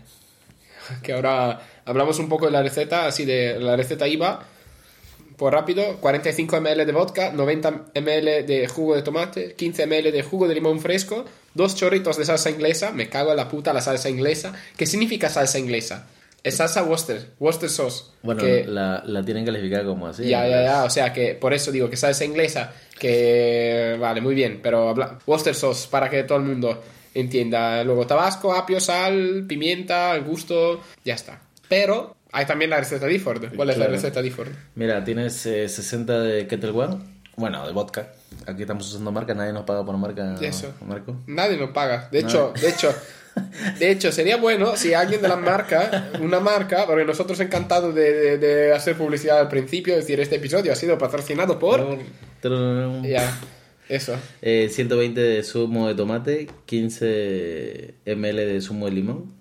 que 1.03 1.13
ahora 1.13 1.61
hablamos 1.85 2.19
un 2.19 2.29
poco 2.29 2.47
de 2.47 2.53
la 2.53 2.63
receta, 2.63 3.07
así 3.07 3.25
de 3.25 3.59
la 3.61 3.77
receta 3.77 4.09
IVA. 4.09 4.43
Por 5.37 5.53
rápido, 5.53 5.99
45 6.01 6.61
ml 6.61 6.85
de 6.85 6.93
vodka, 6.93 7.31
90 7.33 7.71
ml 7.95 8.45
de 8.47 8.67
jugo 8.67 8.97
de 8.97 9.03
tomate, 9.03 9.55
15 9.55 9.87
ml 9.87 10.11
de 10.11 10.23
jugo 10.25 10.49
de 10.49 10.55
limón 10.55 10.81
fresco, 10.81 11.25
dos 11.55 11.77
chorritos 11.77 12.17
de 12.17 12.25
salsa 12.25 12.51
inglesa, 12.51 12.91
me 12.91 13.09
cago 13.09 13.31
en 13.31 13.37
la 13.37 13.49
puta 13.49 13.73
la 13.73 13.81
salsa 13.81 14.09
inglesa. 14.11 14.53
¿Qué 14.77 14.85
significa 14.85 15.29
salsa 15.29 15.61
inglesa? 15.61 16.09
Es 16.43 16.57
salsa 16.57 16.83
Worcester, 16.85 17.31
Worcester 17.41 17.69
sauce. 17.69 18.05
Bueno, 18.23 18.41
que- 18.43 18.65
la, 18.67 19.03
la 19.05 19.23
tienen 19.25 19.45
calificada 19.45 19.85
como 19.85 20.07
así. 20.07 20.25
ya, 20.29 20.47
ya, 20.49 20.63
ya, 20.63 20.85
o 20.85 20.91
sea 20.91 21.13
que 21.13 21.35
por 21.35 21.53
eso 21.53 21.73
digo 21.73 21.91
que 21.91 21.97
salsa 21.97 22.25
inglesa, 22.25 22.73
que 22.99 23.97
vale, 24.01 24.21
muy 24.21 24.35
bien, 24.35 24.61
pero 24.63 24.89
habla... 24.89 25.19
Worcester 25.27 25.55
sauce 25.55 25.89
para 25.91 26.09
que 26.09 26.23
todo 26.25 26.39
el 26.39 26.45
mundo 26.45 26.83
entienda. 27.15 27.83
Luego 27.85 28.07
tabasco, 28.07 28.55
apio, 28.55 28.81
sal, 28.81 29.45
pimienta, 29.49 30.13
al 30.13 30.23
gusto, 30.23 30.81
ya 31.05 31.15
está. 31.15 31.41
Pero 31.69 32.17
hay 32.33 32.47
también 32.47 32.71
la 32.71 32.79
receta 32.79 33.07
Difford. 33.07 33.55
¿Cuál 33.57 33.71
es 33.71 33.79
la 33.79 33.87
receta 33.89 34.23
Difford? 34.23 34.49
Mira, 34.77 35.03
tienes 35.05 35.45
eh, 35.47 35.69
60 35.69 36.21
de 36.21 36.47
Kettle 36.47 36.71
One, 36.71 36.99
bueno, 37.37 37.67
de 37.67 37.73
vodka. 37.73 38.13
Aquí 38.47 38.63
estamos 38.63 38.89
usando 38.89 39.11
marca, 39.13 39.35
nadie 39.35 39.53
nos 39.53 39.65
paga 39.65 39.85
por 39.85 39.97
marca. 39.97 40.37
Eso. 40.41 40.73
Marco. 40.87 41.17
Nadie 41.27 41.57
nos 41.57 41.71
paga. 41.71 42.09
De 42.13 42.21
hecho, 42.21 42.53
de 42.61 42.69
hecho, 42.69 42.95
de 43.79 43.91
hecho, 43.91 44.13
sería 44.13 44.37
bueno 44.37 44.77
si 44.77 44.95
alguien 44.95 45.21
de 45.23 45.29
la 45.29 45.37
marca, 45.37 46.11
una 46.21 46.41
marca, 46.41 46.87
porque 46.87 47.05
nosotros 47.05 47.39
encantados 47.41 47.95
de, 47.95 48.13
de- 48.13 48.39
de 48.39 48.73
hacer 48.73 48.97
publicidad 48.97 49.39
al 49.41 49.49
principio, 49.49 49.95
es 49.95 50.01
decir, 50.01 50.21
este 50.21 50.37
episodio 50.37 50.73
ha 50.73 50.77
sido 50.77 50.97
patrocinado 50.99 51.59
por... 51.59 51.99
Ya, 53.05 53.37
eso. 53.89 54.17
Eh, 54.43 54.69
120 54.71 55.21
de 55.21 55.43
zumo 55.43 55.89
de 55.89 55.95
tomate, 55.95 56.49
15 56.67 57.95
ml 58.07 58.37
de 58.37 58.61
zumo 58.61 58.87
de 58.87 58.93
limón. 58.93 59.33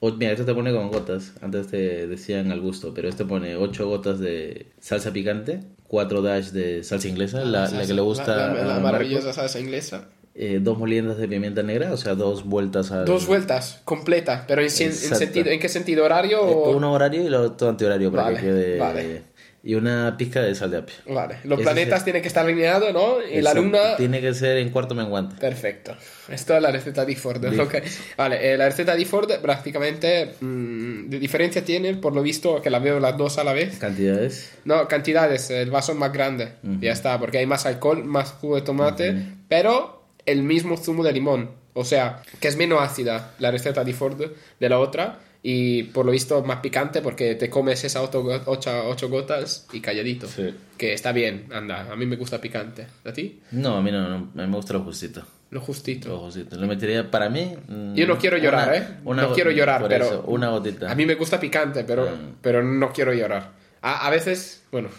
O, 0.00 0.10
mira, 0.12 0.32
esto 0.32 0.44
te 0.44 0.52
pone 0.54 0.72
con 0.72 0.90
gotas. 0.90 1.32
Antes 1.42 1.68
te 1.68 2.08
decían 2.08 2.50
al 2.50 2.60
gusto, 2.60 2.92
pero 2.92 3.08
este 3.08 3.24
pone 3.24 3.54
8 3.54 3.86
gotas 3.86 4.18
de 4.18 4.66
salsa 4.80 5.12
picante, 5.12 5.60
4 5.86 6.22
dash 6.22 6.46
de 6.48 6.82
salsa 6.82 7.06
inglesa, 7.06 7.44
la, 7.44 7.68
la 7.70 7.86
que 7.86 7.94
le 7.94 8.00
gusta 8.02 8.34
La, 8.36 8.46
la- 8.54 8.64
Marco. 8.64 8.80
maravillosa 8.82 9.32
salsa 9.32 9.60
inglesa. 9.60 10.08
Eh, 10.34 10.60
dos 10.62 10.78
moliendas 10.78 11.18
de 11.18 11.28
pimienta 11.28 11.62
negra, 11.62 11.92
o 11.92 11.96
sea, 11.98 12.14
dos 12.14 12.44
vueltas 12.44 12.90
al... 12.90 13.04
Dos 13.04 13.26
vueltas, 13.26 13.82
completa. 13.84 14.44
Pero 14.48 14.62
en, 14.62 14.68
en 14.68 14.92
sentido, 14.94 15.50
¿en 15.50 15.60
qué 15.60 15.68
sentido? 15.68 16.04
¿Horario 16.06 16.38
Eh, 16.48 16.54
o...? 16.54 16.70
uno 16.70 16.90
horario 16.92 17.22
y 17.22 17.28
lo 17.28 17.42
otro 17.42 17.68
antihorario 17.68 18.10
para 18.10 18.22
Vale, 18.24 18.36
que 18.36 18.42
quede... 18.42 18.78
vale. 18.78 19.22
Y 19.64 19.74
una 19.76 20.16
pizca 20.16 20.40
de 20.42 20.56
sal 20.56 20.72
de 20.72 20.78
apio. 20.78 20.94
Vale, 21.06 21.36
los 21.44 21.60
planetas 21.60 22.00
sí. 22.00 22.04
tienen 22.04 22.20
que 22.22 22.26
estar 22.28 22.44
alineados, 22.44 22.92
¿no? 22.92 23.18
Y 23.22 23.40
la 23.42 23.54
luna... 23.54 23.94
Tiene 23.96 24.20
que 24.20 24.34
ser 24.34 24.56
en 24.56 24.70
cuarto 24.70 24.94
menguante. 24.96 25.36
Perfecto. 25.36 25.94
Esto 26.28 26.56
es 26.56 26.62
la 26.62 26.72
receta 26.72 27.04
di 27.04 27.14
Ford. 27.14 27.38
Di- 27.46 27.60
ok. 27.60 27.74
Vale, 28.16 28.52
eh, 28.54 28.56
la 28.56 28.64
receta 28.64 28.96
di 28.96 29.04
Ford 29.04 29.30
prácticamente 29.40 30.32
mm, 30.40 31.10
de 31.10 31.18
diferencia 31.20 31.62
tiene, 31.64 31.94
por 31.94 32.12
lo 32.12 32.22
visto, 32.22 32.60
que 32.60 32.70
la 32.70 32.80
veo 32.80 32.98
las 32.98 33.16
dos 33.16 33.38
a 33.38 33.44
la 33.44 33.52
vez. 33.52 33.78
Cantidades. 33.78 34.50
No, 34.64 34.88
cantidades, 34.88 35.48
el 35.50 35.70
vaso 35.70 35.92
es 35.92 35.98
más 35.98 36.12
grande. 36.12 36.54
Ya 36.80 36.90
está, 36.90 37.20
porque 37.20 37.38
hay 37.38 37.46
más 37.46 37.64
alcohol, 37.64 38.02
más 38.02 38.32
jugo 38.32 38.56
de 38.56 38.62
tomate, 38.62 39.14
pero 39.48 40.01
el 40.26 40.42
mismo 40.42 40.76
zumo 40.76 41.02
de 41.04 41.12
limón. 41.12 41.50
O 41.74 41.84
sea, 41.84 42.22
que 42.40 42.48
es 42.48 42.56
menos 42.56 42.80
ácida 42.82 43.34
la 43.38 43.50
receta 43.50 43.82
di 43.84 43.92
Ford 43.92 44.20
de 44.60 44.68
la 44.68 44.78
otra. 44.78 45.18
Y 45.44 45.82
por 45.84 46.06
lo 46.06 46.12
visto 46.12 46.44
más 46.44 46.58
picante 46.60 47.02
porque 47.02 47.34
te 47.34 47.50
comes 47.50 47.82
esas 47.82 48.00
ocho, 48.04 48.24
ocho- 48.46 48.88
ocho 48.88 49.08
gotas 49.08 49.66
y 49.72 49.80
calladito. 49.80 50.28
Sí. 50.28 50.54
Que 50.78 50.92
está 50.92 51.10
bien, 51.10 51.46
anda. 51.52 51.90
A 51.90 51.96
mí 51.96 52.06
me 52.06 52.14
gusta 52.14 52.40
picante. 52.40 52.86
¿A 53.04 53.12
ti? 53.12 53.40
No, 53.50 53.76
a 53.76 53.82
mí 53.82 53.90
no, 53.90 54.08
no, 54.08 54.14
a 54.14 54.18
mí 54.18 54.28
me 54.34 54.54
gusta 54.56 54.74
lo 54.74 54.82
justito. 54.84 55.20
Lo 55.50 55.58
Lo 55.58 55.66
justito. 55.66 56.16
justito. 56.20 56.56
Le 56.56 56.66
metería 56.68 57.10
para 57.10 57.28
mí. 57.28 57.54
mm, 57.68 57.94
Yo 57.94 58.06
no 58.06 58.18
quiero 58.18 58.38
llorar, 58.38 58.68
una- 58.68 58.76
¿eh? 58.76 58.88
una 59.04 59.22
no 59.22 59.32
quiero 59.34 59.50
llorar, 59.50 59.84
pero... 59.88 60.04
eso, 60.04 60.24
una 60.28 60.48
gotita. 60.50 60.88
A 60.90 60.94
mí 60.94 61.04
me 61.06 61.16
gusta 61.16 61.40
picante, 61.40 61.82
pero, 61.82 62.04
Mm. 62.06 62.36
pero 62.40 62.62
no 62.62 62.92
quiero 62.92 63.12
llorar. 63.12 63.50
A, 63.82 64.06
a 64.06 64.10
veces, 64.10 64.62
bueno... 64.70 64.90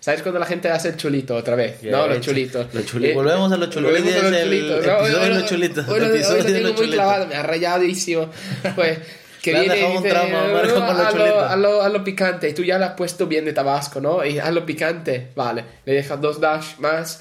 ¿Sabes 0.00 0.22
cuando 0.22 0.40
la 0.40 0.46
gente 0.46 0.68
hace 0.70 0.88
el 0.88 0.96
chulito 0.96 1.36
otra 1.36 1.54
vez? 1.56 1.80
Ya, 1.82 1.90
no, 1.92 2.06
los 2.08 2.20
chulitos. 2.20 2.72
los 2.74 2.84
chuli- 2.86 3.14
volvemos 3.14 3.52
a 3.52 3.56
los 3.58 3.68
chulitos. 3.70 3.92
volvemos 3.92 4.12
Hoy 4.12 4.18
a 4.18 4.22
los 4.22 4.32
es 4.32 4.38
el 4.40 4.44
chulitos. 4.44 4.78
episodio 4.78 5.18
de 5.18 5.20
hoy- 5.28 5.34
los 5.34 5.46
chulitos, 5.46 5.88
Hoy, 5.88 6.00
lo- 6.00 6.06
el 6.06 6.10
hoy 6.12 6.16
episodio 6.18 6.38
lo 6.38 6.44
tengo 6.46 6.58
los 6.60 6.62
muy 6.72 6.74
chulitos. 6.76 6.94
clavado, 6.94 7.26
me 7.26 7.34
ha 7.34 7.42
rayadísimo. 7.42 8.30
Pues, 8.74 8.98
que 9.42 9.52
viene 9.52 9.66
y 9.78 9.92
dice, 9.96 10.08
trauma, 10.08 10.42
los 10.48 10.72
"Hazlo- 10.72 11.10
chulitos". 11.10 11.82
hazlo, 11.82 12.04
picante. 12.04 12.48
Y 12.48 12.54
tú 12.54 12.62
ya 12.64 12.78
le 12.78 12.84
has 12.86 12.92
puesto 12.94 13.26
bien 13.26 13.44
de 13.44 13.52
tabasco, 13.52 14.00
¿no? 14.00 14.24
Y 14.24 14.38
hazlo 14.38 14.64
picante. 14.66 15.28
Vale. 15.36 15.64
Le 15.84 15.92
dejas 15.94 16.20
dos 16.20 16.40
dash 16.40 16.76
más 16.78 17.20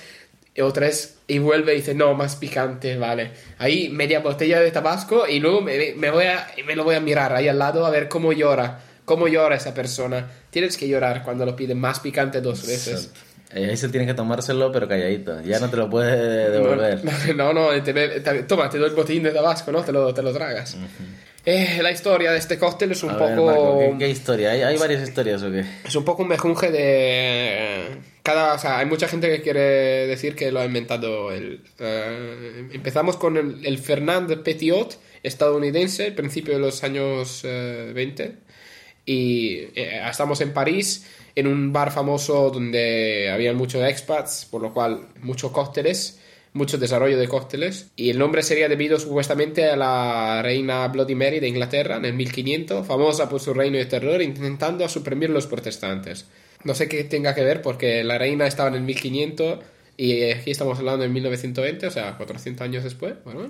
o 0.61 0.73
tres 0.73 1.17
y 1.27 1.37
vuelve 1.39 1.73
y 1.73 1.77
dice, 1.77 1.93
no, 1.93 2.13
más 2.15 2.35
picante, 2.35 2.97
vale. 2.97 3.31
Ahí 3.59 3.89
media 3.89 4.19
botella 4.19 4.59
de 4.59 4.71
tabasco 4.71 5.25
y 5.27 5.39
luego 5.39 5.61
me, 5.61 5.93
me 5.95 6.11
voy 6.11 6.25
a, 6.25 6.47
me 6.65 6.75
lo 6.75 6.83
voy 6.83 6.95
a 6.95 6.99
mirar 6.99 7.33
ahí 7.33 7.47
al 7.47 7.59
lado 7.59 7.85
a 7.85 7.89
ver 7.89 8.07
cómo 8.09 8.33
llora. 8.33 8.79
Cómo 9.09 9.27
llora 9.27 9.55
esa 9.55 9.73
persona. 9.73 10.27
Tienes 10.51 10.77
que 10.77 10.87
llorar 10.87 11.23
cuando 11.23 11.43
lo 11.43 11.55
piden 11.55 11.79
más 11.79 11.99
picante 11.99 12.41
dos 12.41 12.67
veces. 12.67 13.11
Eh, 13.51 13.69
Ese 13.71 13.89
tiene 13.89 14.05
que 14.05 14.13
tomárselo, 14.13 14.71
pero 14.71 14.87
calladito. 14.87 15.41
Ya 15.41 15.57
no 15.59 15.67
te 15.67 15.77
lo 15.77 15.89
puede 15.89 16.51
devolver. 16.51 17.01
No, 17.35 17.51
no, 17.51 17.69
te 17.81 17.91
te- 17.91 18.43
toma, 18.43 18.69
te 18.69 18.77
doy 18.77 18.89
el 18.89 18.95
botín 18.95 19.23
de 19.23 19.31
Tabasco, 19.31 19.71
¿no? 19.71 19.81
Te 19.83 19.91
lo, 19.91 20.13
te 20.13 20.21
lo 20.21 20.31
tragas. 20.31 20.77
Eh, 21.43 21.79
la 21.81 21.89
historia 21.91 22.31
de 22.33 22.37
este 22.37 22.59
cóctel 22.59 22.91
es 22.91 23.01
un 23.01 23.09
A 23.09 23.17
ver, 23.17 23.35
poco... 23.35 23.45
Marco, 23.47 23.79
¿qué, 23.79 23.95
qué 23.97 24.09
historia? 24.11 24.51
¿Hay, 24.51 24.61
hay 24.61 24.77
varias 24.77 25.01
historias 25.01 25.41
o 25.41 25.49
qué? 25.51 25.63
Es 25.85 25.95
un 25.95 26.05
poco 26.05 26.21
un 26.21 26.27
mejunje 26.29 26.69
de... 26.69 27.85
Cada, 28.21 28.53
o 28.53 28.59
sea, 28.59 28.77
hay 28.77 28.85
mucha 28.85 29.07
gente 29.07 29.27
que 29.27 29.41
quiere 29.41 30.05
decir 30.05 30.35
que 30.35 30.51
lo 30.51 30.59
ha 30.59 30.65
inventado 30.65 31.31
él. 31.31 31.63
Eh, 31.79 32.67
empezamos 32.73 33.17
con 33.17 33.37
el, 33.37 33.65
el 33.65 33.79
Fernand 33.79 34.43
Petiot, 34.43 34.99
estadounidense, 35.23 36.11
principio 36.11 36.53
de 36.53 36.59
los 36.59 36.83
años 36.83 37.41
eh, 37.45 37.91
20. 37.95 38.48
Y 39.05 39.55
eh, 39.75 40.01
estamos 40.09 40.41
en 40.41 40.53
París, 40.53 41.07
en 41.35 41.47
un 41.47 41.73
bar 41.73 41.91
famoso 41.91 42.49
donde 42.51 43.29
había 43.31 43.53
muchos 43.53 43.83
expats, 43.83 44.47
por 44.49 44.61
lo 44.61 44.73
cual 44.73 45.07
muchos 45.21 45.51
cócteles, 45.51 46.19
mucho 46.53 46.77
desarrollo 46.77 47.17
de 47.17 47.27
cócteles. 47.27 47.91
Y 47.95 48.09
el 48.09 48.19
nombre 48.19 48.43
sería 48.43 48.67
debido 48.67 48.99
supuestamente 48.99 49.69
a 49.69 49.75
la 49.75 50.41
reina 50.43 50.87
Bloody 50.87 51.15
Mary 51.15 51.39
de 51.39 51.47
Inglaterra 51.47 51.97
en 51.97 52.05
el 52.05 52.13
1500, 52.13 52.85
famosa 52.85 53.29
por 53.29 53.39
su 53.39 53.53
reino 53.53 53.77
de 53.77 53.85
terror, 53.85 54.21
intentando 54.21 54.87
suprimir 54.87 55.29
los 55.29 55.47
protestantes. 55.47 56.25
No 56.63 56.75
sé 56.75 56.89
qué 56.89 57.03
tenga 57.05 57.33
que 57.33 57.43
ver 57.43 57.61
porque 57.61 58.03
la 58.03 58.17
reina 58.17 58.45
estaba 58.45 58.69
en 58.69 58.75
el 58.75 58.81
1500 58.81 59.59
y 59.95 60.31
aquí 60.31 60.51
estamos 60.51 60.77
hablando 60.79 61.03
de 61.03 61.09
1920, 61.09 61.87
o 61.87 61.91
sea, 61.91 62.15
400 62.17 62.63
años 62.63 62.83
después. 62.83 63.15
Bueno, 63.23 63.49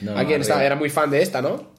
No, 0.00 0.16
alguien 0.16 0.40
estaba, 0.40 0.64
era 0.64 0.74
muy 0.74 0.90
fan 0.90 1.10
de 1.10 1.22
esta, 1.22 1.40
¿no? 1.40 1.70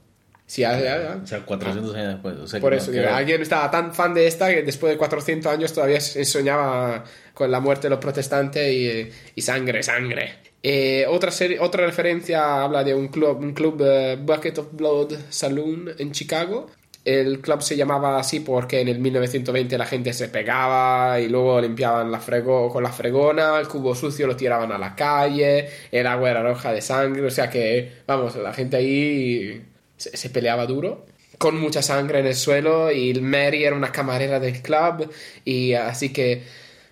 Sí, 0.47 0.61
ya, 0.61 0.79
ya, 0.79 1.01
ya. 1.01 1.19
O 1.23 1.25
sea, 1.25 1.39
400 1.43 1.95
años 1.95 2.13
después. 2.13 2.35
O 2.37 2.47
sea, 2.47 2.59
Por 2.59 2.71
que 2.71 2.77
eso, 2.77 2.87
no, 2.87 2.91
digo, 2.93 3.05
que- 3.05 3.09
alguien 3.11 3.41
estaba 3.41 3.71
tan 3.71 3.93
fan 3.93 4.13
de 4.13 4.27
esta 4.27 4.47
que 4.53 4.61
después 4.61 4.93
de 4.93 4.97
400 4.97 5.51
años 5.51 5.73
todavía 5.73 5.99
soñaba 6.01 7.03
con 7.33 7.49
la 7.51 7.59
muerte 7.59 7.83
de 7.87 7.89
los 7.91 7.99
protestantes 7.99 8.71
y, 8.71 9.09
y 9.35 9.41
sangre, 9.41 9.81
sangre. 9.83 10.35
Eh, 10.61 11.05
otra, 11.09 11.31
serie, 11.31 11.59
otra 11.59 11.85
referencia 11.85 12.63
habla 12.63 12.83
de 12.83 12.93
un 12.93 13.07
club, 13.09 13.39
un 13.39 13.53
club 13.53 13.81
eh, 13.85 14.17
Bucket 14.21 14.57
of 14.59 14.67
Blood 14.73 15.13
Saloon 15.29 15.91
en 15.97 16.11
Chicago. 16.11 16.67
El 17.03 17.39
club 17.39 17.61
se 17.61 17.75
llamaba 17.77 18.17
así 18.19 18.39
porque 18.39 18.81
en 18.81 18.87
el 18.87 18.97
1920 18.99 19.77
la 19.77 19.85
gente 19.85 20.11
se 20.11 20.27
pegaba 20.27 21.19
y 21.19 21.27
luego 21.29 21.61
limpiaban 21.61 22.11
la 22.11 22.19
frego, 22.19 22.71
con 22.71 22.81
la 22.83 22.91
fregona, 22.91 23.59
el 23.59 23.67
cubo 23.67 23.93
sucio 23.93 24.25
lo 24.25 24.35
tiraban 24.35 24.71
a 24.71 24.77
la 24.79 24.95
calle, 24.95 25.69
el 25.91 26.07
agua 26.07 26.31
era 26.31 26.41
roja 26.41 26.71
de 26.73 26.81
sangre, 26.81 27.23
o 27.23 27.29
sea 27.29 27.47
que, 27.47 27.91
vamos, 28.07 28.35
la 28.37 28.51
gente 28.53 28.77
ahí 28.77 29.61
se, 29.97 30.29
peleaba 30.29 30.65
duro 30.65 31.05
con 31.37 31.59
mucha 31.59 31.81
sangre 31.81 32.19
en 32.19 32.27
el 32.27 32.35
suelo 32.35 32.91
y 32.91 33.13
Mary 33.19 33.65
era 33.65 33.75
una 33.75 33.91
camarera 33.91 34.39
del 34.39 34.61
club 34.61 35.11
y 35.43 35.73
así 35.73 36.13
que 36.13 36.43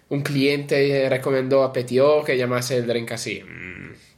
un 0.10 0.22
cliente 0.22 1.08
recomendó 1.10 1.64
a 1.64 1.72
Petiot 1.72 2.26
que 2.26 2.38
llamase 2.38 2.78
el 2.78 2.86
drink 2.88 3.12
así. 3.14 3.42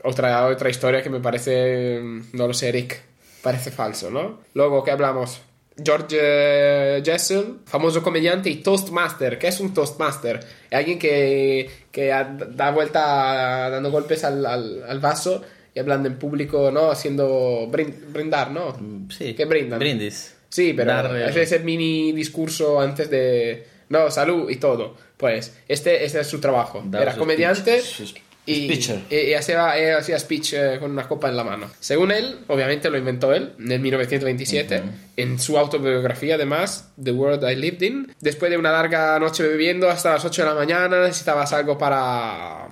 Otra, 0.04 0.46
otra 0.48 0.70
historia 0.70 1.02
que 1.02 1.10
me 1.10 1.20
parece, 1.20 2.00
mm, 2.00 2.24
no 2.34 2.48
lo 2.48 2.54
sé, 2.54 2.72
Rick, 2.72 3.00
parece 3.42 3.72
falso, 3.72 4.10
¿no? 4.12 4.40
Luego, 4.54 4.84
¿qué 4.84 4.92
hablamos? 4.92 5.42
George 5.84 6.18
eh, 6.20 7.02
Jessel, 7.04 7.58
famoso 7.66 8.02
comediante 8.02 8.50
y 8.50 8.58
toastmaster. 8.58 9.38
¿Qué 9.38 9.48
es 9.50 9.60
un 9.60 9.74
toastmaster? 9.74 10.40
Es 10.70 10.78
alguien 10.78 10.98
que, 10.98 11.70
que 11.92 12.08
da 12.08 12.72
vuelta 12.72 13.70
dando 13.70 13.92
golpes 13.92 14.24
al, 14.24 14.46
al- 14.46 14.84
al 14.88 15.00
vaso 15.00 15.42
y 15.76 15.80
hablando 15.80 16.08
en 16.08 16.18
público, 16.18 16.72
¿no? 16.72 16.90
Haciendo 16.90 17.68
brin- 17.70 17.94
brindar, 18.12 18.50
¿no? 18.50 18.76
Sí. 19.16 19.34
¿Qué 19.36 19.46
brindan? 19.46 19.78
Brindis. 19.78 20.34
Sí, 20.50 20.74
pero 20.74 20.90
Dar, 20.92 21.16
es 21.18 21.36
ese 21.36 21.60
mini 21.60 22.14
discurso 22.14 22.80
antes 22.80 23.10
de... 23.10 23.68
No, 23.90 24.10
salud 24.10 24.50
y 24.50 24.56
todo. 24.56 24.96
Pues 25.18 25.58
este, 25.68 26.06
este 26.06 26.22
es 26.22 26.28
su 26.28 26.40
trabajo. 26.40 26.82
Dar 26.86 27.02
Era 27.02 27.16
comediante 27.18 27.82
speech, 27.82 28.16
y, 28.46 28.72
y- 28.72 29.16
y 29.32 29.34
hacía, 29.34 29.78
y 29.80 29.90
hacía 29.92 30.18
speech 30.18 30.54
eh, 30.54 30.78
con 30.80 30.92
una 30.92 31.08
copa 31.08 31.28
en 31.30 31.36
la 31.36 31.44
mano. 31.44 31.70
Según 31.82 32.12
él, 32.12 32.40
obviamente 32.48 32.90
lo 32.90 32.98
inventó 32.98 33.34
él 33.34 33.54
en 33.60 33.72
el 33.72 33.80
1927, 33.82 34.82
en 35.18 35.40
su 35.40 35.58
autobiografía 35.58 36.36
además, 36.36 36.92
The 37.04 37.12
World 37.12 37.44
I 37.52 37.56
Lived 37.58 37.82
In. 37.82 38.14
Después 38.22 38.50
de 38.50 38.58
una 38.58 38.72
larga 38.72 39.20
noche 39.20 39.44
bebiendo 39.44 39.90
hasta 39.90 40.14
las 40.14 40.24
8 40.24 40.44
de 40.44 40.48
la 40.48 40.56
mañana, 40.56 41.02
necesitabas 41.02 41.52
algo 41.54 41.78
para... 41.78 42.70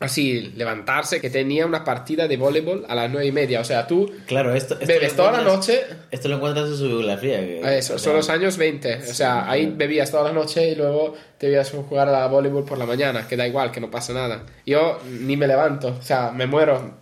Así, 0.00 0.52
levantarse, 0.54 1.20
que 1.20 1.28
tenía 1.28 1.66
una 1.66 1.82
partida 1.82 2.28
de 2.28 2.36
voleibol 2.36 2.86
a 2.88 2.94
las 2.94 3.10
9 3.10 3.26
y 3.26 3.32
media. 3.32 3.60
O 3.60 3.64
sea, 3.64 3.84
tú 3.88 4.08
Claro, 4.26 4.54
esto, 4.54 4.74
esto 4.74 4.86
bebes 4.86 5.16
toda 5.16 5.32
la 5.32 5.42
noche 5.42 5.80
Esto 6.12 6.28
lo 6.28 6.36
encuentras 6.36 6.68
en 6.68 6.76
su 6.76 6.86
biografía. 6.86 7.40
que- 7.40 7.78
eso, 7.78 7.98
son 7.98 8.14
los 8.14 8.28
años 8.30 8.56
20. 8.58 8.94
O 9.10 9.14
sea, 9.14 9.50
ahí 9.50 9.66
bebías 9.74 10.12
toda 10.12 10.24
la 10.24 10.32
noche 10.32 10.68
y 10.70 10.76
luego 10.76 11.14
te 11.36 11.50
ibas 11.50 11.74
a 11.74 11.76
jugar 11.82 12.08
a 12.08 12.28
voleibol 12.28 12.64
por 12.64 12.78
la 12.78 12.86
mañana, 12.86 13.26
que 13.26 13.36
da 13.36 13.48
igual, 13.48 13.72
que 13.72 13.80
no 13.80 13.90
pasa 13.90 14.12
nada. 14.12 14.44
Yo 14.64 15.00
ni 15.20 15.36
me 15.36 15.48
levanto, 15.48 15.96
o 15.98 16.02
sea, 16.02 16.30
me 16.30 16.46
muero. 16.46 16.94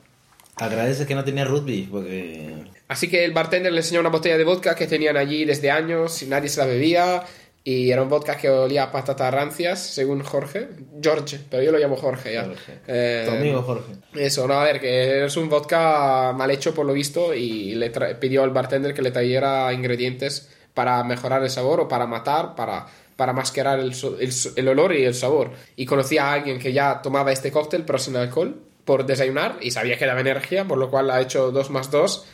Agradece 0.57 1.05
que 1.07 1.15
no 1.15 1.23
tenía 1.23 1.45
rugby, 1.45 1.87
porque... 1.91 2.55
Así 2.89 3.09
que 3.11 3.27
el 3.27 3.33
bartender 3.33 3.73
le 3.73 3.81
enseñó 3.81 4.01
una 4.01 4.09
botella 4.09 4.39
de 4.39 4.45
vodka 4.45 4.75
que 4.75 4.87
tenían 4.87 5.19
allí 5.19 5.45
desde 5.45 5.71
años 5.71 6.23
y 6.23 6.27
nadie 6.29 6.49
se 6.49 6.61
la 6.61 6.67
bebía. 6.67 7.25
Y 7.68 7.90
era 7.90 8.00
un 8.00 8.09
vodka 8.09 8.37
que 8.37 8.48
olía 8.48 8.85
a 8.85 8.92
patatas 8.92 9.35
rancias, 9.35 9.81
según 9.81 10.22
Jorge. 10.22 10.68
George, 11.02 11.40
pero 11.50 11.64
yo 11.64 11.72
lo 11.72 11.79
llamo 11.79 11.96
Jorge 11.96 12.35
ya. 12.35 12.44
Jorge. 12.44 12.79
Eh, 12.87 13.24
Tu 13.26 13.33
amigo 13.35 13.61
Jorge. 13.62 13.92
Eso, 14.14 14.46
no, 14.46 14.55
a 14.55 14.62
ver, 14.62 14.81
que 14.81 15.24
es 15.24 15.37
un 15.37 15.48
vodka 15.48 16.33
mal 16.33 16.48
hecho 16.52 16.72
por 16.72 16.87
lo 16.87 16.92
visto 16.92 17.35
y 17.35 17.74
le 17.74 17.90
pidió 18.20 18.44
al 18.44 18.50
bartender 18.50 18.94
que 18.94 19.02
le 19.02 19.11
trajera 19.11 19.72
ingredientes 19.72 20.48
para 20.74 21.02
mejorar 21.02 21.42
el 21.42 21.50
sabor 21.50 21.81
o 21.81 21.88
para 21.88 22.07
matar, 22.07 22.55
para, 22.55 22.87
para 23.16 23.33
mascarar 23.33 23.81
el, 23.81 23.92
el 24.20 24.33
el 24.55 24.68
olor 24.68 24.94
y 24.94 25.05
el 25.05 25.16
sabor. 25.16 25.50
Y 25.74 25.87
conocía 25.87 26.29
a 26.29 26.35
alguien 26.35 26.61
que 26.61 26.72
ya 26.72 27.02
tomaba 27.02 27.33
este 27.33 27.50
cóctel 27.50 27.83
pero 27.85 27.98
sin 27.98 28.14
alcohol 28.14 28.61
por 28.85 29.05
desayunar 29.07 29.57
y 29.61 29.72
sabía 29.72 29.98
que 29.98 30.07
daba 30.07 30.20
energía, 30.20 30.64
por 30.68 30.79
lo 30.79 30.88
cual 30.88 31.11
ha 31.11 31.20
hecho 31.20 31.50
2 31.50 31.70
más 31.70 31.90
2 31.90 32.26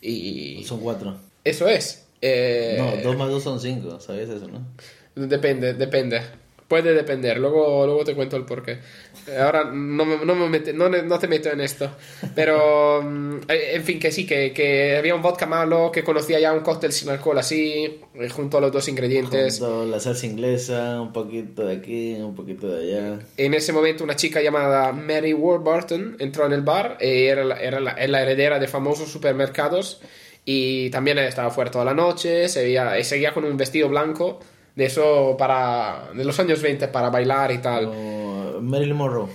y 0.00 0.64
Son 0.64 0.80
cuatro. 0.80 1.14
eso 1.44 1.68
es. 1.68 2.06
Eh, 2.20 2.76
No, 2.78 2.96
dos 3.02 3.16
más 3.16 3.28
dos 3.30 3.42
son 3.42 3.60
cinco, 3.60 4.00
¿sabes 4.00 4.28
eso, 4.28 4.48
no? 4.48 4.66
Depende, 5.14 5.74
depende. 5.74 6.20
Puede 6.68 6.92
depender, 6.92 7.38
luego, 7.38 7.86
luego 7.86 8.04
te 8.04 8.14
cuento 8.14 8.36
el 8.36 8.44
porqué. 8.44 8.72
Eh, 9.26 9.38
Ahora 9.38 9.64
no, 9.72 10.04
me- 10.04 10.22
no, 10.22 10.34
me 10.34 10.48
mete- 10.50 10.74
no, 10.74 10.90
no 10.90 11.18
te 11.18 11.26
meto 11.26 11.48
en 11.50 11.62
esto. 11.62 11.90
Pero, 12.34 13.00
mm, 13.02 13.36
eh, 13.48 13.70
en 13.72 13.84
fin, 13.84 13.98
que 13.98 14.12
sí, 14.12 14.26
que, 14.26 14.52
que 14.52 14.94
había 14.98 15.14
un 15.14 15.22
vodka 15.22 15.46
malo, 15.46 15.90
que 15.90 16.04
conocía 16.04 16.38
ya 16.38 16.52
un 16.52 16.60
cóctel 16.60 16.92
sin 16.92 17.08
alcohol 17.08 17.38
así, 17.38 18.00
eh, 18.14 18.28
junto 18.28 18.58
a 18.58 18.60
los 18.60 18.70
dos 18.70 18.86
ingredientes. 18.86 19.58
Junto 19.60 19.86
la 19.86 19.98
salsa 19.98 20.26
inglesa, 20.26 21.00
un 21.00 21.10
poquito 21.14 21.64
de 21.66 21.74
aquí, 21.76 22.12
un 22.20 22.34
poquito 22.34 22.68
de 22.68 22.82
allá. 22.96 23.18
En 23.38 23.54
ese 23.54 23.72
momento 23.72 24.04
una 24.04 24.16
chica 24.16 24.42
llamada 24.42 24.92
Mary 24.92 25.32
Warburton 25.32 26.16
entró 26.18 26.44
en 26.44 26.52
el 26.52 26.60
bar, 26.60 26.98
eh, 27.00 27.28
era, 27.28 27.44
la, 27.44 27.56
era 27.62 27.80
la, 27.80 27.96
la 28.06 28.22
heredera 28.22 28.58
de 28.58 28.68
famosos 28.68 29.08
supermercados 29.10 30.02
y 30.44 30.90
también 30.90 31.18
estaba 31.18 31.50
fuera 31.50 31.70
toda 31.70 31.84
la 31.84 31.94
noche, 31.94 32.48
se 32.48 32.62
veía, 32.62 32.98
y 32.98 33.04
seguía 33.04 33.32
con 33.34 33.44
un 33.44 33.56
vestido 33.56 33.88
blanco 33.88 34.40
de 34.74 34.84
eso 34.86 35.36
para 35.38 36.08
de 36.14 36.24
los 36.24 36.38
años 36.40 36.62
20 36.62 36.88
para 36.88 37.10
bailar 37.10 37.50
y 37.52 37.58
tal. 37.58 37.86
Como 37.86 38.60
Marilyn 38.60 38.96
Monroe. 38.96 39.28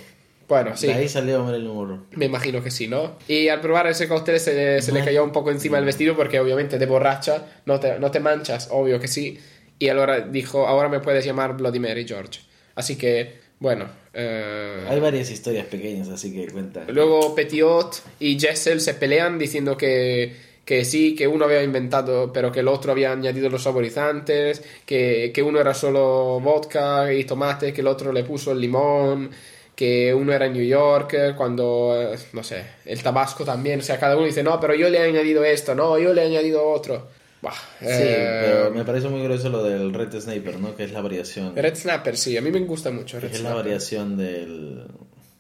Bueno, 0.47 0.75
sí. 0.75 0.87
De 0.87 0.93
ahí 0.93 1.09
salió 1.09 1.43
Marilyn 1.43 1.67
Monroe. 1.73 1.99
Me 2.11 2.25
imagino 2.25 2.61
que 2.63 2.69
sí, 2.71 2.87
¿no? 2.87 3.17
Y 3.27 3.47
al 3.47 3.59
probar 3.61 3.87
ese 3.87 4.07
cóctel 4.07 4.39
se, 4.39 4.81
se 4.81 4.91
le 4.91 5.03
cayó 5.03 5.23
un 5.23 5.31
poco 5.31 5.51
encima 5.51 5.77
el 5.79 5.85
vestido 5.85 6.15
porque 6.15 6.39
obviamente 6.39 6.77
de 6.79 6.85
borracha 6.85 7.45
no 7.65 7.79
te, 7.79 7.99
no 7.99 8.09
te 8.11 8.19
manchas, 8.19 8.69
obvio 8.71 8.99
que 8.99 9.07
sí. 9.07 9.39
Y 9.79 9.89
ahora 9.89 10.21
dijo, 10.21 10.67
ahora 10.67 10.87
me 10.89 10.99
puedes 10.99 11.25
llamar 11.25 11.57
Bloody 11.57 11.79
Mary 11.79 12.05
George. 12.07 12.39
Así 12.75 12.95
que, 12.97 13.39
bueno. 13.59 13.85
eh, 14.13 14.85
Hay 14.89 14.99
varias 14.99 15.29
historias 15.31 15.65
pequeñas, 15.65 16.07
así 16.09 16.33
que 16.33 16.47
cuenta. 16.51 16.85
Luego 16.87 17.35
Petiot 17.35 18.01
y 18.19 18.39
Jessel 18.39 18.79
se 18.81 18.93
pelean 18.93 19.37
diciendo 19.39 19.75
que, 19.77 20.35
que 20.65 20.86
sí, 20.86 21.15
que 21.15 21.28
uno 21.28 21.45
había 21.45 21.63
inventado, 21.63 22.32
pero 22.32 22.52
que 22.52 22.62
el 22.62 22.67
otro 22.67 22.91
había 22.91 23.12
añadido 23.12 23.49
los 23.49 23.63
saborizantes, 23.63 24.63
que, 24.86 25.32
que 25.34 25.43
uno 25.43 25.60
era 25.60 25.73
solo 25.73 26.39
vodka 26.39 27.13
y 27.13 27.26
tomate, 27.26 27.73
que 27.73 27.82
el 27.82 27.88
otro 27.88 28.13
le 28.13 28.23
puso 28.23 28.52
el 28.52 28.62
limón, 28.62 29.30
que 29.76 30.13
uno 30.13 30.32
era 30.34 30.45
en 30.45 30.54
New 30.54 30.65
York, 30.65 31.36
cuando, 31.36 31.95
eh, 31.99 32.17
no 32.34 32.43
sé, 32.43 32.63
el 32.86 33.02
tabasco 33.02 33.43
también, 33.43 33.80
o 33.80 33.84
sea, 33.84 33.99
cada 33.99 34.15
uno 34.15 34.26
dice, 34.26 34.43
no, 34.43 34.60
pero 34.60 34.76
yo 34.76 34.89
le 34.89 34.99
he 34.99 35.10
añadido 35.10 35.43
esto, 35.43 35.76
no, 35.76 35.97
yo 35.97 36.13
le 36.13 36.23
he 36.23 36.26
añadido 36.28 36.65
otro. 36.65 37.08
Buah, 37.41 37.52
Sí, 37.52 37.88
eh, 37.89 38.41
pero 38.45 38.71
me 38.71 38.86
parece 38.86 39.10
muy 39.10 39.21
grueso 39.21 39.49
lo 39.49 39.62
del 39.63 39.93
Red 39.93 40.17
Sniper, 40.17 40.62
¿no? 40.62 40.78
Que 40.78 40.86
es 40.86 40.93
la 40.93 41.02
variación. 41.02 41.54
Red 41.54 41.76
Snapper, 41.76 42.15
sí, 42.15 42.38
a 42.38 42.41
mí 42.41 42.52
me 42.52 42.60
gusta 42.62 42.89
mucho. 42.89 43.19
Red 43.19 43.34
es 43.34 43.41
la 43.41 43.54
variación 43.54 44.15
del, 44.15 44.86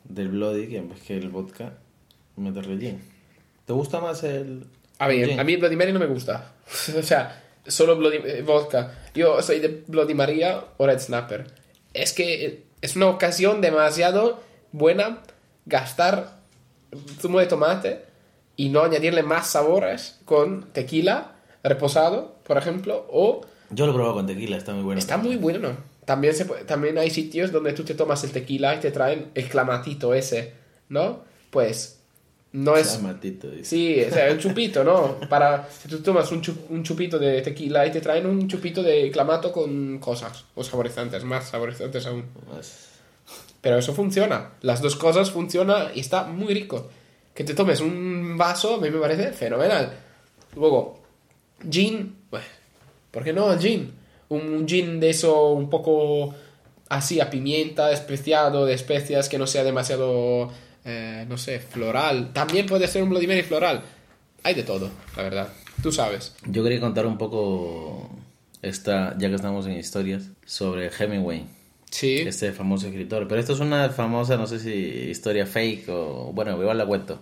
del 0.03 0.27
Bloody, 0.27 0.67
que 0.67 0.77
en 0.79 0.89
vez 0.89 1.01
que 1.01 1.15
el 1.15 1.29
vodka, 1.29 1.77
meterle 2.35 2.77
gin. 2.77 3.01
¿Te 3.65 3.71
gusta 3.71 4.01
más 4.01 4.23
el. 4.25 4.65
A 4.99 5.07
gin? 5.25 5.39
a 5.39 5.43
mí 5.43 5.55
Bloody 5.57 5.75
Mary 5.75 5.91
no 5.93 5.99
me 5.99 6.05
gusta. 6.07 6.53
o 6.97 7.01
sea, 7.03 7.43
solo 7.67 7.95
Bloody, 7.97 8.17
eh, 8.25 8.41
vodka. 8.41 8.93
Yo 9.13 9.41
soy 9.41 9.59
de 9.59 9.83
Bloody 9.87 10.13
María 10.13 10.63
o 10.77 10.85
Red 10.85 10.99
Snapper. 10.99 11.47
Es 11.93 12.13
que 12.13 12.63
es 12.81 12.95
una 12.95 13.07
ocasión 13.07 13.61
demasiado 13.61 14.41
buena 14.71 15.19
gastar 15.65 16.39
zumo 17.19 17.39
de 17.39 17.45
tomate 17.47 18.05
y 18.55 18.69
no 18.69 18.83
añadirle 18.83 19.23
más 19.23 19.47
sabores 19.47 20.19
con 20.25 20.71
tequila 20.73 21.35
reposado, 21.63 22.35
por 22.43 22.57
ejemplo, 22.57 23.07
o 23.09 23.41
Yo 23.71 23.85
lo 23.85 23.91
he 23.91 23.95
probado 23.95 24.15
con 24.15 24.27
tequila, 24.27 24.57
está 24.57 24.73
muy 24.73 24.83
bueno. 24.83 24.99
está 24.99 25.17
muy 25.17 25.37
bueno. 25.37 25.77
también, 26.05 26.35
se 26.35 26.45
puede- 26.45 26.65
también 26.65 26.97
hay 26.97 27.09
sitios 27.09 27.51
donde 27.51 27.71
tú 27.73 27.83
te 27.85 27.93
tomas 27.95 28.23
el 28.25 28.31
tequila 28.31 28.75
y 28.75 28.79
te 28.79 28.91
traen 28.91 29.31
el 29.35 29.47
clamatito 29.47 30.13
ese, 30.13 30.53
¿no? 30.89 31.23
Pues 31.49 32.01
no 32.53 32.75
es... 32.77 32.87
Sí, 33.63 34.01
o 34.03 34.11
sea, 34.13 34.31
un 34.31 34.39
chupito, 34.39 34.83
¿no? 34.83 35.19
Para, 35.29 35.67
si 35.69 35.89
tú 35.89 35.99
tomas 35.99 36.31
un, 36.31 36.41
chup- 36.41 36.69
un 36.69 36.83
chupito 36.83 37.19
de 37.19 37.41
tequila 37.41 37.85
y 37.85 37.91
te 37.91 37.99
traen 38.01 38.25
un 38.25 38.47
chupito 38.47 38.81
de 38.81 39.11
clamato 39.11 39.51
con 39.51 39.99
cosas, 39.99 40.45
o 40.55 40.63
saborizantes, 40.63 41.23
más 41.23 41.49
saborizantes 41.49 42.05
aún. 42.05 42.25
Pues, 42.49 42.89
Pero 43.61 43.77
eso 43.77 43.93
funciona, 43.93 44.51
las 44.61 44.81
dos 44.81 44.95
cosas 44.95 45.31
funcionan 45.31 45.87
y 45.93 45.99
está 45.99 46.23
muy 46.23 46.53
rico. 46.53 46.89
Que 47.33 47.43
te 47.43 47.55
tomes 47.55 47.81
un 47.81 48.37
vaso, 48.37 48.75
a 48.75 48.79
mí 48.79 48.91
me 48.91 48.99
parece 48.99 49.31
fenomenal. 49.31 49.91
Luego, 50.55 50.99
gin, 51.67 52.15
pues, 52.29 52.43
¿por 53.09 53.23
qué 53.23 53.33
no 53.33 53.51
el 53.51 53.59
gin? 53.59 53.91
Un 54.29 54.67
gin 54.67 54.99
de 54.99 55.09
eso 55.09 55.53
un 55.53 55.67
poco 55.69 56.35
así 56.89 57.19
a 57.19 57.31
pimienta, 57.31 57.91
especiado, 57.91 58.65
de 58.67 58.75
especias, 58.75 59.29
que 59.29 59.39
no 59.39 59.47
sea 59.47 59.63
demasiado, 59.63 60.51
eh, 60.85 61.25
no 61.27 61.37
sé, 61.37 61.59
floral. 61.59 62.31
También 62.33 62.65
puede 62.65 62.87
ser 62.87 63.03
un 63.03 63.09
Bloody 63.09 63.27
Mary 63.27 63.43
floral. 63.43 63.81
Hay 64.43 64.53
de 64.55 64.63
todo, 64.63 64.89
la 65.15 65.23
verdad. 65.23 65.49
Tú 65.81 65.91
sabes. 65.91 66.35
Yo 66.45 66.63
quería 66.63 66.79
contar 66.79 67.05
un 67.05 67.17
poco, 67.17 68.09
esta, 68.61 69.15
ya 69.17 69.29
que 69.29 69.35
estamos 69.35 69.65
en 69.65 69.73
historias, 69.73 70.23
sobre 70.45 70.89
Hemingway, 70.97 71.45
Sí. 71.89 72.17
este 72.19 72.51
famoso 72.53 72.87
escritor. 72.87 73.27
Pero 73.27 73.39
esto 73.39 73.53
es 73.53 73.59
una 73.59 73.87
famosa, 73.89 74.35
no 74.35 74.47
sé 74.47 74.57
si 74.59 74.71
historia 74.71 75.45
fake 75.45 75.89
o... 75.89 76.31
Bueno, 76.33 76.59
igual 76.59 76.77
la 76.79 76.85
cuento. 76.87 77.21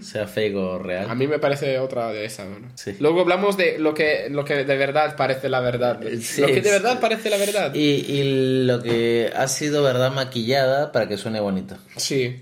Sea 0.00 0.28
fake 0.28 0.54
o 0.54 0.78
real. 0.78 1.10
A 1.10 1.14
mí 1.16 1.26
me 1.26 1.38
parece 1.40 1.78
otra 1.80 2.12
de 2.12 2.24
esa. 2.24 2.44
¿no? 2.44 2.68
Sí. 2.76 2.92
Luego 3.00 3.22
hablamos 3.22 3.56
de 3.56 3.78
lo 3.80 3.92
que, 3.94 4.28
lo 4.30 4.44
que 4.44 4.64
de 4.64 4.76
verdad 4.76 5.16
parece 5.16 5.48
la 5.48 5.58
verdad. 5.60 6.00
Sí, 6.20 6.40
lo 6.40 6.46
que 6.46 6.60
de 6.60 6.70
verdad 6.70 7.00
parece 7.00 7.30
la 7.30 7.36
verdad. 7.36 7.74
Y, 7.74 7.80
y 7.80 8.64
lo 8.64 8.80
que 8.80 9.32
ha 9.34 9.48
sido 9.48 9.82
verdad 9.82 10.12
maquillada 10.12 10.92
para 10.92 11.08
que 11.08 11.16
suene 11.16 11.40
bonito. 11.40 11.76
Sí. 11.96 12.36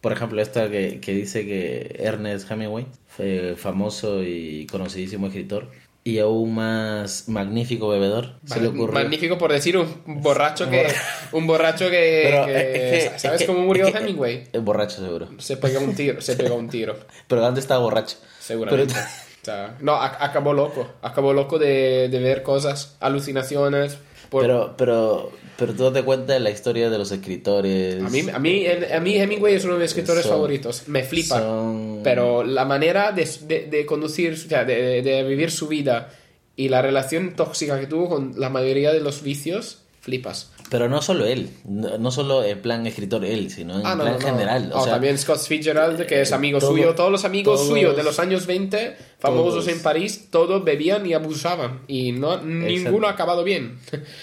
Por 0.00 0.12
ejemplo, 0.12 0.40
esta 0.40 0.70
que, 0.70 1.00
que 1.00 1.12
dice 1.12 1.44
que 1.46 1.96
Ernest 1.98 2.50
Hemingway, 2.50 2.86
fue 3.08 3.54
famoso 3.56 4.22
y 4.22 4.66
conocidísimo 4.70 5.26
escritor, 5.28 5.70
y 6.04 6.20
aún 6.20 6.54
más 6.54 7.28
magnífico 7.28 7.88
bebedor, 7.88 8.34
se 8.44 8.60
le 8.60 8.68
ocurrió... 8.68 8.92
Magnífico 8.94 9.38
por 9.38 9.50
decir 9.52 9.76
un 9.76 9.88
borracho 10.22 10.70
que. 10.70 10.86
Un 11.32 11.48
borracho 11.48 11.90
que. 11.90 12.22
Pero 12.30 12.46
que- 12.46 12.98
es 12.98 13.08
que- 13.08 13.18
¿Sabes 13.18 13.40
es 13.40 13.46
que- 13.46 13.52
cómo 13.52 13.66
murió 13.66 13.88
Hemingway? 13.88 14.44
Es 14.52 14.62
borracho, 14.62 15.00
seguro. 15.04 15.28
Se 15.38 15.56
pegó 15.56 15.80
un 15.80 15.96
tiro. 15.96 16.20
Se 16.20 16.36
pegó 16.36 16.54
un 16.54 16.68
tiro. 16.68 16.96
Pero 17.26 17.44
antes 17.44 17.64
estaba 17.64 17.80
borracho. 17.80 18.18
Seguramente. 18.38 18.94
Pero- 18.94 19.06
O 19.42 19.48
sea, 19.48 19.76
no, 19.80 19.94
ac- 19.94 20.16
acabó 20.18 20.52
loco. 20.52 20.88
Acabó 21.02 21.32
loco 21.32 21.60
de, 21.60 22.08
de 22.08 22.18
ver 22.18 22.42
cosas, 22.42 22.96
alucinaciones. 22.98 23.96
Por- 24.30 24.42
Pero, 24.42 24.74
pero, 24.76 25.32
pero 25.58 25.72
tú 25.74 25.84
date 25.84 26.02
cuenta 26.02 26.32
de 26.34 26.40
la 26.40 26.50
historia 26.50 26.90
de 26.90 26.98
los 26.98 27.10
escritores. 27.12 28.02
a, 28.02 28.08
mí, 28.08 28.20
a, 28.32 28.38
mí, 28.38 28.66
a 28.66 29.00
mí 29.00 29.14
Hemingway 29.16 29.54
es 29.54 29.64
uno 29.64 29.74
de 29.74 29.80
mis 29.80 29.88
escritores 29.90 30.22
Son- 30.22 30.32
favoritos. 30.32 30.82
Me 30.88 31.02
flipa. 31.02 31.38
son- 31.40 32.00
Pero 32.04 32.44
la 32.44 32.64
manera 32.64 33.12
de, 33.12 33.28
de- 33.42 33.66
de 33.66 33.86
conducir, 33.86 34.32
o 34.32 34.36
sea, 34.36 34.64
de, 34.64 35.02
de 35.02 35.22
vivir 35.24 35.50
su 35.50 35.68
vida 35.68 36.10
y 36.56 36.68
la 36.68 36.82
relación 36.82 37.34
tóxica 37.36 37.78
que 37.80 37.86
tuvo 37.86 38.08
con 38.08 38.34
la 38.36 38.48
mayoría 38.50 38.92
de 38.92 39.00
los 39.00 39.22
vicios, 39.22 39.82
flipas. 40.00 40.52
Pero 40.68 40.88
no 40.88 41.00
solo 41.00 41.26
él, 41.26 41.50
no, 41.64 42.10
solo 42.10 42.42
en 42.42 42.60
plan 42.60 42.86
escritor 42.88 43.24
él, 43.24 43.50
sino 43.50 43.78
en 43.78 43.86
Ah, 43.86 43.94
no, 43.94 44.02
plan 44.02 44.14
no, 44.14 44.18
no. 44.18 44.26
general. 44.26 44.70
O 44.74 44.78
Oh, 44.80 44.82
sea, 44.84 44.94
también 44.94 45.16
Scott 45.16 45.38
Fitzgerald, 45.38 46.04
que 46.06 46.22
es 46.22 46.32
eh, 46.32 46.34
amigo 46.34 46.58
todo- 46.58 46.70
suyo. 46.72 46.94
Todos 46.96 47.12
los 47.12 47.24
amigos 47.24 47.54
todos- 47.60 47.68
suyos 47.68 47.96
de 47.96 48.02
los 48.02 48.18
años 48.18 48.46
20, 48.46 48.96
famosos 49.20 49.64
todos. 49.64 49.68
en 49.68 49.82
París, 49.82 50.28
todos 50.30 50.64
bebían 50.64 51.06
y 51.06 51.12
abusaban. 51.14 51.82
Y 51.86 52.10
no, 52.12 52.42
ninguno 52.42 53.06
ha 53.06 53.10
acabado 53.10 53.44
bien. 53.44 53.78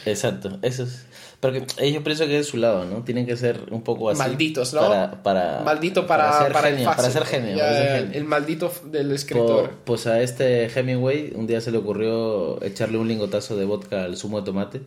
Exacto, 0.05 0.59
eso 0.61 0.83
es. 0.83 1.05
Pero 1.39 1.53
que 1.53 1.65
ellos 1.85 2.03
pienso 2.03 2.25
que 2.25 2.39
es 2.39 2.47
su 2.47 2.55
lado, 2.57 2.85
¿no? 2.85 3.03
Tienen 3.03 3.25
que 3.25 3.35
ser 3.35 3.59
un 3.71 3.81
poco 3.83 4.09
así. 4.09 4.17
Malditos, 4.19 4.73
¿no? 4.73 4.79
Para, 4.81 5.23
para, 5.23 5.61
Maldito 5.65 6.07
para, 6.07 6.41
ser 6.43 6.53
para 6.53 6.69
genio, 6.69 6.93
ser 7.11 7.25
genio. 7.25 7.55
Ya, 7.57 7.63
para 7.63 7.75
ser 7.77 7.87
el, 7.95 8.03
genio. 8.03 8.17
el 8.19 8.23
maldito 8.25 8.71
del 8.85 9.07
Po- 9.07 9.13
escritor. 9.13 9.71
Pues 9.83 10.07
a 10.07 10.21
este 10.21 10.67
Hemingway 10.67 11.33
un 11.35 11.45
día 11.45 11.59
se 11.59 11.71
le 11.71 11.79
ocurrió 11.79 12.63
echarle 12.63 12.97
un 12.97 13.09
lingotazo 13.09 13.57
de 13.57 13.65
vodka 13.65 14.03
al 14.05 14.15
zumo 14.15 14.39
de 14.39 14.45
tomate 14.45 14.81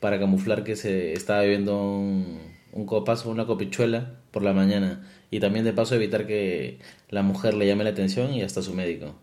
para 0.00 0.18
camuflar 0.18 0.64
que 0.64 0.76
se 0.76 1.12
estaba 1.12 1.42
bebiendo 1.42 1.80
un, 1.80 2.38
un 2.72 2.86
copazo, 2.86 3.30
una 3.30 3.46
copichuela 3.46 4.16
por 4.30 4.42
la 4.42 4.52
mañana 4.52 5.06
y 5.30 5.40
también 5.40 5.64
de 5.64 5.72
paso 5.72 5.94
evitar 5.94 6.26
que 6.26 6.78
la 7.08 7.22
mujer 7.22 7.54
le 7.54 7.66
llame 7.66 7.84
la 7.84 7.90
atención 7.90 8.32
y 8.32 8.42
hasta 8.42 8.62
su 8.62 8.74
médico. 8.74 9.14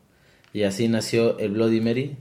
Y 0.54 0.64
así 0.64 0.88
nació 0.88 1.38
el 1.40 1.52
Bloody 1.52 1.82
Mary, 1.82 2.18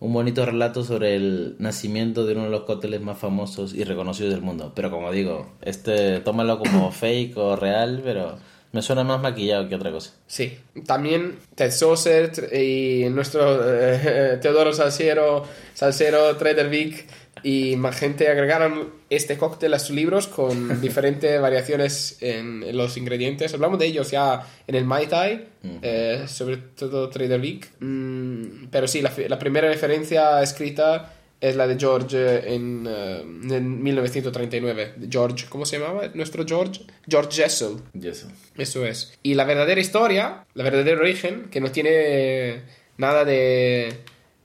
un 0.00 0.12
bonito 0.12 0.44
relato 0.44 0.84
sobre 0.84 1.16
el 1.16 1.56
nacimiento 1.58 2.26
de 2.26 2.34
uno 2.34 2.44
de 2.44 2.50
los 2.50 2.62
cócteles 2.62 3.00
más 3.00 3.18
famosos 3.18 3.74
y 3.74 3.84
reconocidos 3.84 4.32
del 4.32 4.42
mundo. 4.42 4.72
Pero 4.74 4.90
como 4.90 5.10
digo, 5.10 5.52
este 5.62 6.20
tómalo 6.20 6.58
como 6.58 6.90
fake 6.92 7.36
o 7.36 7.56
real, 7.56 8.02
pero 8.04 8.38
me 8.72 8.82
suena 8.82 9.04
más 9.04 9.22
maquillado 9.22 9.68
que 9.68 9.76
otra 9.76 9.90
cosa. 9.92 10.12
Sí. 10.26 10.58
También 10.86 11.38
Ted 11.54 11.70
Saucer 11.70 12.50
y 12.52 13.08
nuestro 13.08 13.60
eh, 13.64 14.38
Teodoro 14.42 14.72
Salsero, 14.72 15.44
Salsero, 15.72 16.36
Trader 16.36 16.68
Vic 16.68 17.06
y 17.44 17.76
más 17.76 17.96
gente 17.96 18.26
agregaron 18.28 18.88
este 19.10 19.36
cóctel 19.36 19.74
a 19.74 19.78
sus 19.78 19.94
libros 19.94 20.26
con 20.26 20.80
diferentes 20.80 21.40
variaciones 21.40 22.16
en, 22.20 22.64
en 22.64 22.76
los 22.76 22.96
ingredientes. 22.96 23.52
Hablamos 23.52 23.78
de 23.78 23.86
ellos 23.86 24.10
ya 24.10 24.44
en 24.66 24.74
el 24.74 24.84
Mai 24.84 25.06
Tai, 25.06 25.46
eh, 25.82 26.24
sobre 26.26 26.56
todo 26.56 27.10
Trader 27.10 27.40
Vic. 27.40 27.70
Mm, 27.80 28.68
pero 28.70 28.88
sí, 28.88 29.02
la, 29.02 29.12
la 29.28 29.38
primera 29.38 29.68
referencia 29.68 30.42
escrita 30.42 31.12
es 31.38 31.56
la 31.56 31.66
de 31.66 31.78
George 31.78 32.54
en, 32.54 32.86
eh, 32.88 33.20
en 33.20 33.82
1939. 33.82 34.94
George, 35.10 35.44
¿cómo 35.50 35.66
se 35.66 35.78
llamaba? 35.78 36.08
Nuestro 36.14 36.46
George. 36.46 36.80
George 37.06 37.42
Jessel. 37.42 37.76
Eso. 38.02 38.28
Eso 38.56 38.86
es. 38.86 39.18
Y 39.22 39.34
la 39.34 39.44
verdadera 39.44 39.80
historia, 39.80 40.46
la 40.54 40.64
verdadero 40.64 41.00
origen, 41.00 41.50
que 41.50 41.60
no 41.60 41.70
tiene 41.70 42.62
nada 42.96 43.26
de 43.26 43.92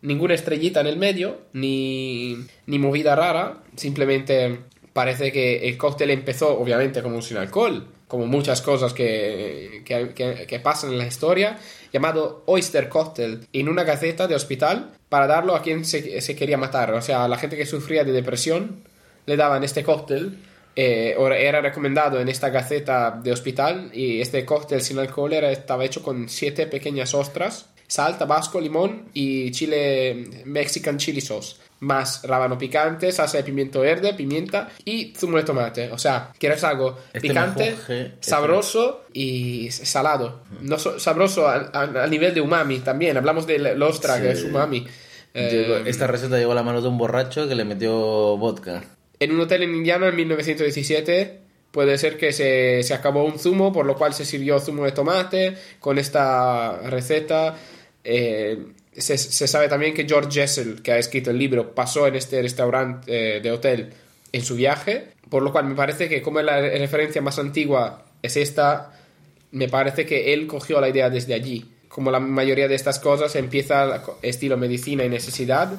ninguna 0.02 0.34
estrellita 0.34 0.82
en 0.82 0.88
el 0.88 0.98
medio, 0.98 1.38
ni, 1.54 2.38
ni 2.66 2.80
movida 2.80 3.16
rara, 3.16 3.64
simplemente 3.76 4.60
parece 4.94 5.32
que 5.32 5.68
el 5.68 5.78
cóctel 5.78 6.10
empezó 6.12 6.58
obviamente 6.60 7.02
como 7.02 7.22
sin 7.22 7.38
alcohol, 7.38 7.88
como 8.08 8.26
muchas 8.26 8.62
cosas 8.62 8.94
que, 8.94 9.82
que, 9.86 10.46
que- 10.48 10.60
pasan 10.60 10.92
en 10.92 10.98
la 10.98 11.06
historia, 11.08 11.58
llamado 11.94 12.44
Oyster 12.48 12.90
Cocktail, 12.90 13.48
en 13.54 13.70
una 13.70 13.84
gaceta 13.84 14.28
de 14.28 14.36
hospital 14.36 14.92
para 15.10 15.28
darlo 15.28 15.56
a 15.56 15.62
quien 15.62 15.86
se, 15.86 16.20
se 16.22 16.36
quería 16.36 16.58
matar, 16.58 16.94
o 16.94 17.02
sea, 17.02 17.26
a 17.26 17.28
la 17.28 17.38
gente 17.38 17.56
que 17.56 17.66
sufría 17.66 18.04
de 18.04 18.12
depresión, 18.12 18.84
le 19.26 19.38
daban 19.38 19.64
este 19.64 19.84
cóctel 19.84 20.40
eh, 20.76 21.16
era 21.40 21.62
recomendado 21.62 22.20
en 22.20 22.30
esta 22.30 22.50
gaceta 22.50 23.20
de 23.24 23.32
hospital 23.32 23.92
y 23.94 24.22
este 24.22 24.46
cóctel 24.46 24.82
sin 24.82 24.98
alcohol 24.98 25.34
era, 25.34 25.52
estaba 25.52 25.84
hecho 25.86 26.02
con 26.02 26.30
siete 26.30 26.68
pequeñas 26.68 27.14
ostras, 27.14 27.68
sal, 27.90 28.18
tabasco, 28.18 28.62
limón 28.62 29.10
y 29.14 29.52
chile 29.52 30.24
mexican 30.46 30.98
chili 30.98 31.20
sauce, 31.22 31.56
más 31.82 32.22
rábano 32.24 32.58
picante, 32.58 33.12
salsa 33.12 33.38
de 33.40 33.44
pimiento 33.44 33.80
verde, 33.82 34.14
pimienta 34.14 34.70
y 34.86 35.14
zumo 35.18 35.38
de 35.38 35.44
tomate. 35.44 35.92
O 35.92 35.98
sea, 35.98 36.32
quieres 36.38 36.64
algo 36.64 36.98
Este 37.12 37.20
picante, 37.28 37.66
menjunje, 37.72 38.02
este- 38.06 38.30
sabroso 38.30 39.06
y 39.12 39.72
salado. 39.72 40.44
No 40.62 40.78
so- 40.78 41.00
sabroso 41.00 41.48
a, 41.48 41.56
a- 41.74 42.04
a 42.04 42.08
nivel 42.08 42.34
de 42.34 42.42
umami 42.42 42.80
también. 42.80 43.18
Hablamos 43.18 43.48
del 43.48 43.82
ostra, 43.82 44.18
Sí. 44.18 44.22
que 44.22 44.32
es 44.32 44.44
umami. 44.44 44.86
Eh, 45.34 45.50
Llegó- 45.68 45.78
esta 45.90 46.08
receta 46.08 46.38
llegó 46.38 46.52
a 46.52 46.56
la 46.56 46.64
mano 46.64 46.82
de 46.82 46.88
un 46.88 46.98
borracho 46.98 47.48
que 47.48 47.56
le 47.56 47.66
metió 47.66 47.92
vodka. 48.38 48.84
En 49.20 49.32
un 49.32 49.42
hotel 49.42 49.64
en 49.64 49.76
Indiana 49.76 50.08
en 50.08 50.16
1917 50.16 51.40
puede 51.72 51.98
ser 52.00 52.18
que 52.18 52.34
se, 52.34 52.82
se 52.84 52.94
acabó 52.94 53.24
un 53.26 53.38
zumo, 53.38 53.72
por 53.72 53.86
lo 53.86 53.96
cual 53.96 54.14
se 54.14 54.26
sirvió 54.26 54.60
zumo 54.60 54.86
de 54.86 54.92
tomate 54.92 55.56
con 55.80 56.00
esta 56.00 56.78
receta. 56.90 57.56
Eh, 58.04 58.74
se, 58.94 59.18
sabe 59.18 59.68
también 59.68 59.94
que 59.94 60.08
George 60.08 60.42
Jessel, 60.42 60.82
que 60.82 60.92
ha 60.92 60.98
escrito 60.98 61.32
el 61.32 61.38
libro, 61.38 61.74
pasó 61.74 62.08
en 62.08 62.16
este 62.16 62.42
restaurante 62.42 63.38
eh, 63.38 63.40
de 63.42 63.52
hotel 63.52 63.94
en 64.32 64.42
su 64.44 64.56
viaje, 64.56 65.14
por 65.30 65.44
lo 65.44 65.52
cual 65.52 65.66
me 65.66 65.76
parece 65.76 66.10
que 66.10 66.22
como 66.22 66.42
la 66.42 66.60
referencia 66.60 67.22
más 67.22 67.40
antigua 67.40 68.04
es 68.22 68.38
esta, 68.38 68.92
me 69.52 69.68
parece 69.68 70.06
que 70.06 70.34
él 70.34 70.48
cogió 70.48 70.82
la 70.82 70.90
idea 70.90 71.10
desde 71.10 71.34
allí. 71.34 71.72
Como 71.88 72.12
la 72.12 72.20
mayoría 72.20 72.68
de 72.68 72.76
estas 72.76 73.00
cosas 73.00 73.36
empieza 73.36 74.04
estilo 74.22 74.58
medicina 74.58 75.04
y 75.04 75.10
necesidad 75.10 75.72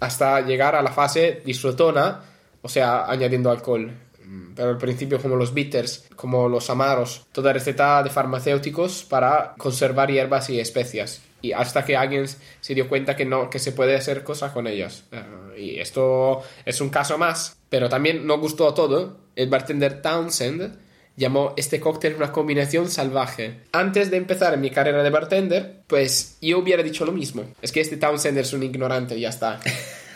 hasta 0.00 0.40
llegar 0.40 0.74
a 0.74 0.82
la 0.82 0.92
fase 0.92 1.42
disfrutona, 1.44 2.20
o 2.60 2.68
sea, 2.68 3.06
añadiendo 3.06 3.50
alcohol. 3.50 3.92
Mm, 4.24 4.54
Pero 4.54 4.70
al 4.70 4.78
principio 4.78 5.20
como 5.20 5.36
los 5.36 5.54
bitters, 5.54 6.06
como 6.16 6.48
los 6.48 6.70
amaros, 6.70 7.26
toda 7.32 7.52
receta 7.52 8.02
de 8.02 8.10
farmacéuticos 8.10 9.04
para 9.04 9.54
conservar 9.56 10.10
hierbas 10.10 10.50
y 10.50 10.60
especias. 10.60 11.22
Y 11.42 11.52
hasta 11.52 11.84
que 11.84 11.96
alguien 11.96 12.24
se 12.60 12.74
dio 12.74 12.88
cuenta 12.88 13.16
que 13.16 13.24
no, 13.24 13.50
que 13.50 13.58
se 13.58 13.72
puede 13.72 13.94
hacer 13.96 14.22
cosas 14.22 14.52
con 14.52 14.66
ellas. 14.66 15.04
Eh, 15.12 15.60
y 15.60 15.78
esto 15.80 16.42
es 16.64 16.80
un 16.80 16.88
caso 16.88 17.18
más. 17.18 17.56
Pero 17.68 17.88
también 17.88 18.26
no 18.26 18.38
gustó 18.38 18.72
todo. 18.74 19.18
El 19.36 19.48
bartender 19.50 20.00
Townsend 20.02 20.78
llamó 21.16 21.52
este 21.56 21.80
cóctel 21.80 22.14
una 22.14 22.32
combinación 22.32 22.88
salvaje. 22.88 23.60
Antes 23.72 24.10
de 24.10 24.16
empezar 24.18 24.56
mi 24.56 24.70
carrera 24.70 25.02
de 25.02 25.10
bartender, 25.10 25.80
pues 25.88 26.38
yo 26.40 26.58
hubiera 26.58 26.82
dicho 26.82 27.04
lo 27.04 27.12
mismo. 27.12 27.44
Es 27.60 27.72
que 27.72 27.80
este 27.80 27.96
Townsend 27.96 28.38
es 28.38 28.52
un 28.52 28.62
ignorante, 28.62 29.18
ya 29.18 29.28
está. 29.30 29.60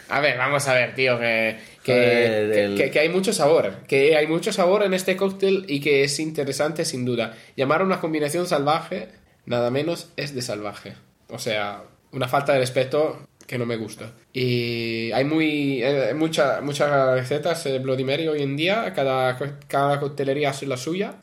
A 0.09 0.21
ver, 0.21 0.39
vamos 0.39 0.69
a 0.69 0.73
ver, 0.75 0.95
tío, 0.95 1.19
que, 1.19 1.57
que, 1.83 1.93
que- 1.93 2.65
el- 2.65 2.77
que- 2.79 2.91
que 2.93 3.01
hay 3.01 3.09
mucho 3.09 3.33
sabor. 3.33 3.79
Que 3.89 4.15
hay 4.17 4.29
mucho 4.29 4.53
sabor 4.53 4.85
en 4.85 4.95
este 4.95 5.17
cóctel 5.17 5.65
y 5.67 5.81
que 5.81 6.05
es 6.05 6.21
interesante 6.21 6.85
sin 6.85 7.05
duda. 7.05 7.35
Llamar 7.57 7.81
a 7.81 7.85
una 7.85 7.99
combinación 8.01 8.47
salvaje, 8.47 9.09
nada 9.47 9.73
menos, 9.73 10.13
es 10.17 10.33
de 10.33 10.43
salvaje. 10.43 10.95
O 11.29 11.39
sea, 11.39 11.83
una 12.13 12.29
falta 12.29 12.53
de 12.53 12.61
respeto 12.61 13.27
que 13.47 13.59
no 13.59 13.67
me 13.67 13.77
gusta. 13.77 14.13
Y 14.33 15.11
hay 15.13 15.25
muy 15.25 15.83
eh, 15.83 16.13
mucha- 16.15 16.61
muchas 16.61 16.91
recetas 17.15 17.63
de 17.65 17.79
Bloody 17.79 18.05
Mary 18.05 18.27
hoy 18.29 18.43
en 18.43 18.57
día. 18.57 18.93
Cada, 18.95 19.39
cada 19.69 20.01
coctelería 20.01 20.51
hace 20.51 20.67
la 20.67 20.77
suya. 20.77 21.15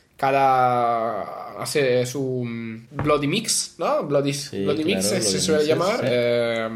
Cada 0.53 1.61
hace 1.61 2.05
su 2.05 2.43
mm, 2.45 2.87
Bloody 2.91 3.27
Mix, 3.27 3.75
¿no? 3.77 4.03
Bloody, 4.03 4.33
Sí, 4.33 4.63
Bloody 4.63 4.83
Mix 4.83 5.07
claro, 5.07 5.23
se- 5.23 5.39
se 5.39 5.51
Bloody 5.51 5.65
suele 5.65 5.75
Mixes, 5.75 5.77
llamar. 5.77 5.99
sí. 5.99 6.05
eh, 6.09 6.69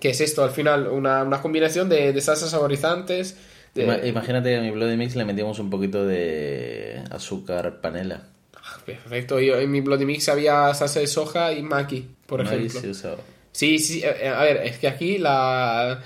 que 0.00 0.10
es 0.10 0.20
esto 0.20 0.42
al 0.44 0.50
final? 0.50 0.88
Una, 0.88 1.22
una 1.22 1.40
combinación 1.40 1.88
de, 1.88 2.12
de 2.12 2.20
salsas 2.20 2.50
saborizantes. 2.50 3.36
de- 3.74 3.84
Ima- 3.86 4.06
Imagínate 4.06 4.50
que 4.50 4.56
a 4.56 4.60
mi 4.60 4.70
Bloody 4.70 4.96
Mix 4.96 5.16
le 5.16 5.24
metimos 5.24 5.58
un 5.58 5.70
poquito 5.70 6.04
de 6.06 7.02
azúcar 7.10 7.80
panela. 7.80 8.22
Perfecto, 8.86 9.40
yo 9.40 9.58
en 9.58 9.70
mi 9.70 9.80
Bloody 9.80 10.04
Mix 10.06 10.28
había 10.28 10.72
salsa 10.74 11.00
de 11.00 11.06
soja 11.06 11.52
y 11.52 11.62
maki, 11.62 12.08
por 12.26 12.40
ejemplo. 12.40 12.80
se 12.80 12.90
usaba. 12.90 13.16
Sí, 13.52 13.78
sí, 13.78 14.02
eh, 14.04 14.28
a 14.28 14.42
ver, 14.42 14.56
es 14.64 14.78
que 14.78 14.88
aquí 14.88 15.16
la, 15.18 16.02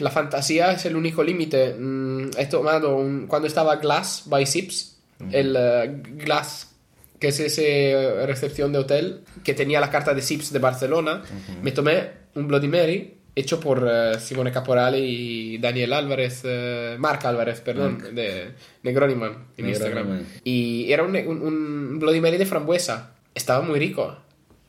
la 0.00 0.10
fantasía 0.10 0.72
es 0.72 0.84
el 0.84 0.96
único 0.96 1.22
límite. 1.22 1.74
Mm, 1.78 2.30
he 2.36 2.46
tomado 2.46 2.96
un- 2.96 3.26
cuando 3.28 3.46
estaba 3.46 3.76
Glass 3.76 4.24
by 4.26 4.44
Sips, 4.46 4.96
el 5.32 5.54
eh, 5.56 6.02
Glass, 6.16 6.70
que 7.20 7.28
es 7.28 7.40
esa 7.40 8.26
recepción 8.26 8.72
de 8.72 8.78
hotel 8.80 9.20
que 9.44 9.54
tenía 9.54 9.80
la 9.80 9.90
carta 9.90 10.12
de 10.14 10.22
Sips 10.22 10.52
de 10.52 10.58
Barcelona, 10.58 11.22
me 11.62 11.70
tomé 11.72 12.10
un 12.34 12.46
Bloody 12.48 12.68
Mary 12.68 13.14
hecho 13.38 13.60
por 13.60 13.86
eh, 13.90 14.18
Simone 14.20 14.50
Caporale 14.52 14.98
y 14.98 15.58
Daniel 15.58 15.92
Álvarez, 15.92 16.42
eh, 16.44 16.96
Marc 16.98 17.24
Álvarez, 17.24 17.60
perdón, 17.60 17.98
de 18.14 18.52
Negroniman 18.82 19.46
en 19.56 19.64
Instagram. 19.68 20.06
Y 20.44 20.92
era 20.92 21.02
un, 21.02 21.16
un, 21.16 21.42
un 21.42 21.98
Bloody 21.98 22.20
Mary 22.20 22.36
de 22.36 22.46
frambuesa. 22.46 23.14
Estaba 23.34 23.62
muy 23.64 23.78
rico, 23.78 24.16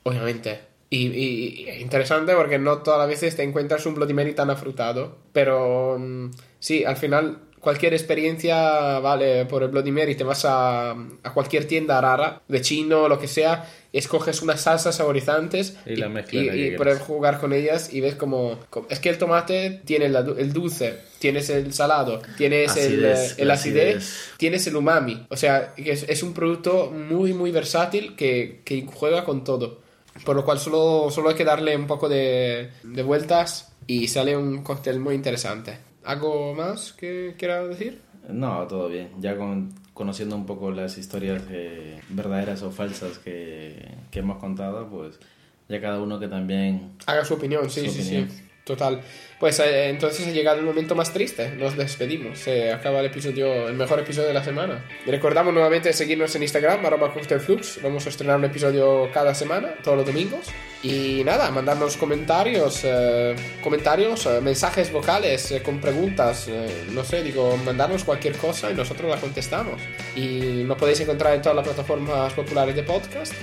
obviamente. 0.03 0.60
Y, 0.91 1.08
y- 1.08 1.65
y 1.69 1.82
interesante 1.82 2.34
porque 2.34 2.58
no 2.58 2.79
todas 2.79 2.99
las 2.99 3.08
veces 3.08 3.36
te 3.36 3.43
encuentras 3.43 3.86
un 3.86 3.95
Bloody 3.95 4.13
Mary 4.13 4.34
tan 4.34 4.49
afrutado. 4.49 5.17
Pero 5.34 5.97
mm, 5.99 6.32
sí, 6.60 6.84
al 6.84 6.95
final 6.97 7.39
cualquier 7.60 7.93
experiencia 7.93 8.99
vale 8.99 9.45
por 9.45 9.63
el 9.63 9.69
Bloody 9.69 9.91
Mary. 9.91 10.15
Te 10.15 10.23
vas 10.23 10.45
a, 10.45 10.91
a 10.91 11.34
cualquier 11.34 11.65
tienda 11.65 11.99
rara, 12.01 12.41
de 12.47 12.62
chino, 12.62 13.08
lo 13.08 13.19
que 13.19 13.27
sea, 13.27 13.65
escoges 13.93 14.41
unas 14.41 14.62
salsas 14.62 14.95
saborizantes 14.97 15.78
Y 15.86 15.95
la 15.95 16.10
mezclas 16.10 16.43
y, 16.43 16.47
y 16.47 16.52
quieras. 16.52 16.78
puedes 16.78 16.99
jugar 17.02 17.39
con 17.39 17.54
ellas 17.54 17.93
y 17.93 18.02
ves 18.02 18.15
como... 18.15 18.60
como- 18.69 18.88
Es 18.89 18.99
que 18.99 19.10
el 19.10 19.17
tomate 19.17 19.82
tiene 19.86 20.10
du- 20.10 20.36
el 20.38 20.54
dulce, 20.54 20.99
tienes 21.19 21.49
el 21.49 21.73
salado, 21.73 22.21
tienes 22.38 22.75
el, 22.78 23.04
Acidez, 23.06 23.32
eh, 23.32 23.41
el 23.41 23.52
acidez, 23.52 23.95
acidez. 23.97 24.34
tienes 24.38 24.67
el 24.67 24.75
umami. 24.75 25.25
O 25.30 25.36
sea, 25.38 25.73
es, 25.78 26.04
es 26.08 26.23
un 26.23 26.34
producto 26.34 26.91
muy, 26.91 27.34
muy 27.34 27.52
versátil 27.52 28.15
que, 28.15 28.62
que 28.63 28.86
juega 28.93 29.23
con 29.23 29.43
todo. 29.43 29.82
Por 30.25 30.36
lo 30.36 30.43
cual 30.43 30.60
solo, 30.60 31.10
solo 31.12 31.30
hay 31.30 31.36
que 31.36 31.45
darle 31.45 31.75
un 31.78 31.88
poco 31.88 32.10
de, 32.10 32.69
de 32.84 33.04
vueltas 33.04 33.71
y 33.88 34.08
sale 34.10 34.36
un 34.36 34.63
cóctel 34.63 34.99
muy 34.99 35.15
interesante. 35.15 35.78
¿Algo 36.04 36.54
más 36.54 36.93
que 36.93 37.36
quiera 37.38 37.65
decir? 37.65 38.02
No, 38.28 38.67
todo 38.67 38.89
bien. 38.89 39.10
Ya 39.19 39.36
con- 39.36 39.73
conociendo 39.99 40.33
un 40.38 40.45
poco 40.45 40.71
las 40.71 40.97
historias 40.97 41.43
eh, 41.49 41.99
verdaderas 42.07 42.62
o 42.62 42.71
falsas 42.71 43.19
que, 43.19 43.95
que 44.12 44.19
hemos 44.19 44.38
contado, 44.38 44.88
pues 44.88 45.19
ya 45.67 45.81
cada 45.81 45.99
uno 45.99 46.17
que 46.21 46.29
también... 46.29 46.93
Haga 47.05 47.25
su 47.25 47.33
opinión, 47.33 47.69
sí, 47.69 47.81
Su 47.81 47.91
sí, 47.91 48.01
opinión. 48.03 48.29
sí. 48.29 48.43
Total. 48.69 49.01
Pues 49.39 49.60
eh, 49.62 49.89
entonces 49.89 50.27
ha 50.27 50.29
llegado 50.29 50.60
el 50.60 50.65
momento 50.65 50.93
más 50.93 51.12
triste. 51.12 51.49
Nos 51.58 51.75
despedimos. 51.75 52.38
Se 52.38 52.71
acaba 52.71 52.99
el 52.99 53.08
episodio, 53.08 53.67
el 53.67 53.73
mejor 53.73 53.99
episodio 53.99 54.27
de 54.27 54.34
la 54.36 54.43
semana. 54.43 54.86
Recordamos 55.08 55.51
nuevamente 55.51 55.91
seguirnos 55.91 56.36
en 56.36 56.43
Instagram, 56.43 56.86
arroba 56.86 57.12
cocktailflux. 57.12 57.82
Vamos 57.82 58.05
a 58.05 58.10
estrenar 58.10 58.38
un 58.38 58.45
episodio 58.45 59.10
cada 59.12 59.34
semana, 59.34 59.73
todos 59.84 59.97
los 59.97 60.05
domingos. 60.05 60.49
Y 60.84 61.23
nada, 61.25 61.49
mandarnos 61.49 61.97
comentarios, 61.97 62.82
eh, 62.84 63.36
comentarios, 63.63 64.27
eh, 64.27 64.39
mensajes 64.39 64.91
vocales 64.91 65.49
eh, 65.49 65.63
con 65.63 65.82
preguntas. 65.82 66.47
no 66.91 67.03
sé, 67.03 67.23
digo, 67.23 67.58
mandarnos 67.65 68.03
cualquier 68.03 68.38
cosa 68.38 68.69
y 68.69 68.75
nosotros 68.75 69.10
la 69.10 69.17
contestamos. 69.19 69.82
Y 70.15 70.63
nos 70.63 70.77
podéis 70.77 70.99
encontrar 70.99 71.34
en 71.34 71.41
todas 71.41 71.55
las 71.55 71.65
plataformas 71.65 72.34
populares 72.34 72.75
de 72.75 72.84
podcast. 72.84 73.34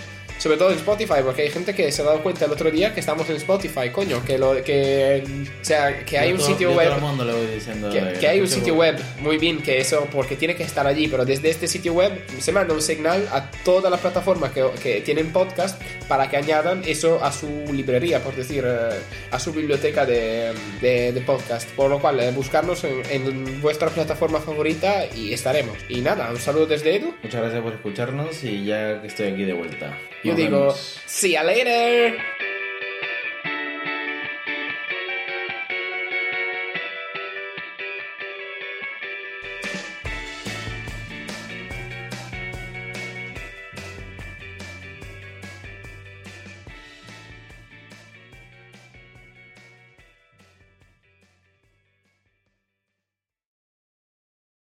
Sobre 0.46 0.58
todo 0.58 0.70
en 0.70 0.76
Spotify, 0.76 1.14
porque 1.24 1.42
hay 1.42 1.50
gente 1.50 1.74
que 1.74 1.90
se 1.90 2.02
ha 2.02 2.04
dado 2.04 2.22
cuenta 2.22 2.44
el 2.44 2.52
otro 2.52 2.70
día 2.70 2.94
que 2.94 3.00
estamos 3.00 3.28
en 3.30 3.34
Spotify, 3.34 3.90
coño, 3.90 4.24
que 4.24 4.38
lo 4.38 4.62
que 4.62 5.24
o 5.60 5.64
sea, 5.64 6.04
que 6.04 6.16
hay 6.16 6.28
Yo 6.28 6.34
un 6.36 6.40
todo- 6.40 6.46
sitio 6.50 6.70
web 6.72 6.86
todo 6.86 6.96
el 6.98 7.02
mundo 7.02 7.24
le 7.24 7.32
voy 7.32 7.46
diciendo... 7.46 7.90
que, 7.90 8.12
que 8.20 8.28
hay 8.28 8.40
un 8.40 8.46
sitio 8.46 8.74
web, 8.76 8.96
muy 9.18 9.38
bien, 9.38 9.60
que 9.60 9.78
eso, 9.80 10.06
porque 10.12 10.36
tiene 10.36 10.54
que 10.54 10.62
estar 10.62 10.86
allí, 10.86 11.08
pero 11.08 11.24
desde 11.24 11.50
este 11.50 11.66
sitio 11.66 11.94
web 11.94 12.12
se 12.38 12.52
manda 12.52 12.74
un 12.74 12.80
señal 12.80 13.26
a 13.32 13.50
todas 13.64 13.90
las 13.90 13.98
plataformas 14.00 14.52
que, 14.52 14.64
que 14.80 15.00
tienen 15.00 15.32
podcast 15.32 15.82
para 16.06 16.30
que 16.30 16.36
añadan 16.36 16.82
eso 16.86 17.18
a 17.24 17.32
su 17.32 17.48
librería, 17.72 18.20
por 18.22 18.36
decir, 18.36 18.62
eh, 18.64 18.90
a 19.32 19.40
su 19.40 19.52
biblioteca 19.52 20.06
de, 20.06 20.52
de, 20.80 21.10
de 21.10 21.20
podcast. 21.22 21.68
Por 21.70 21.90
lo 21.90 21.98
cual, 22.00 22.20
eh, 22.20 22.30
buscarnos 22.30 22.84
en, 22.84 23.02
en 23.10 23.60
vuestra 23.60 23.88
plataforma 23.88 24.38
favorita 24.38 25.06
y 25.12 25.32
estaremos. 25.32 25.76
Y 25.88 26.02
nada, 26.02 26.30
un 26.30 26.38
saludo 26.38 26.66
desde 26.66 26.94
Edu. 26.94 27.12
Muchas 27.20 27.40
gracias 27.40 27.60
por 27.64 27.72
escucharnos 27.72 28.44
y 28.44 28.64
ya 28.64 29.00
que 29.00 29.08
estoy 29.08 29.32
aquí 29.32 29.42
de 29.42 29.52
vuelta. 29.52 29.98
Yo 30.22 30.32
Nos 30.32 30.36
digo, 30.36 30.58
vemos. 30.60 31.00
see 31.06 31.32
ya 31.32 31.42
later. 31.42 32.18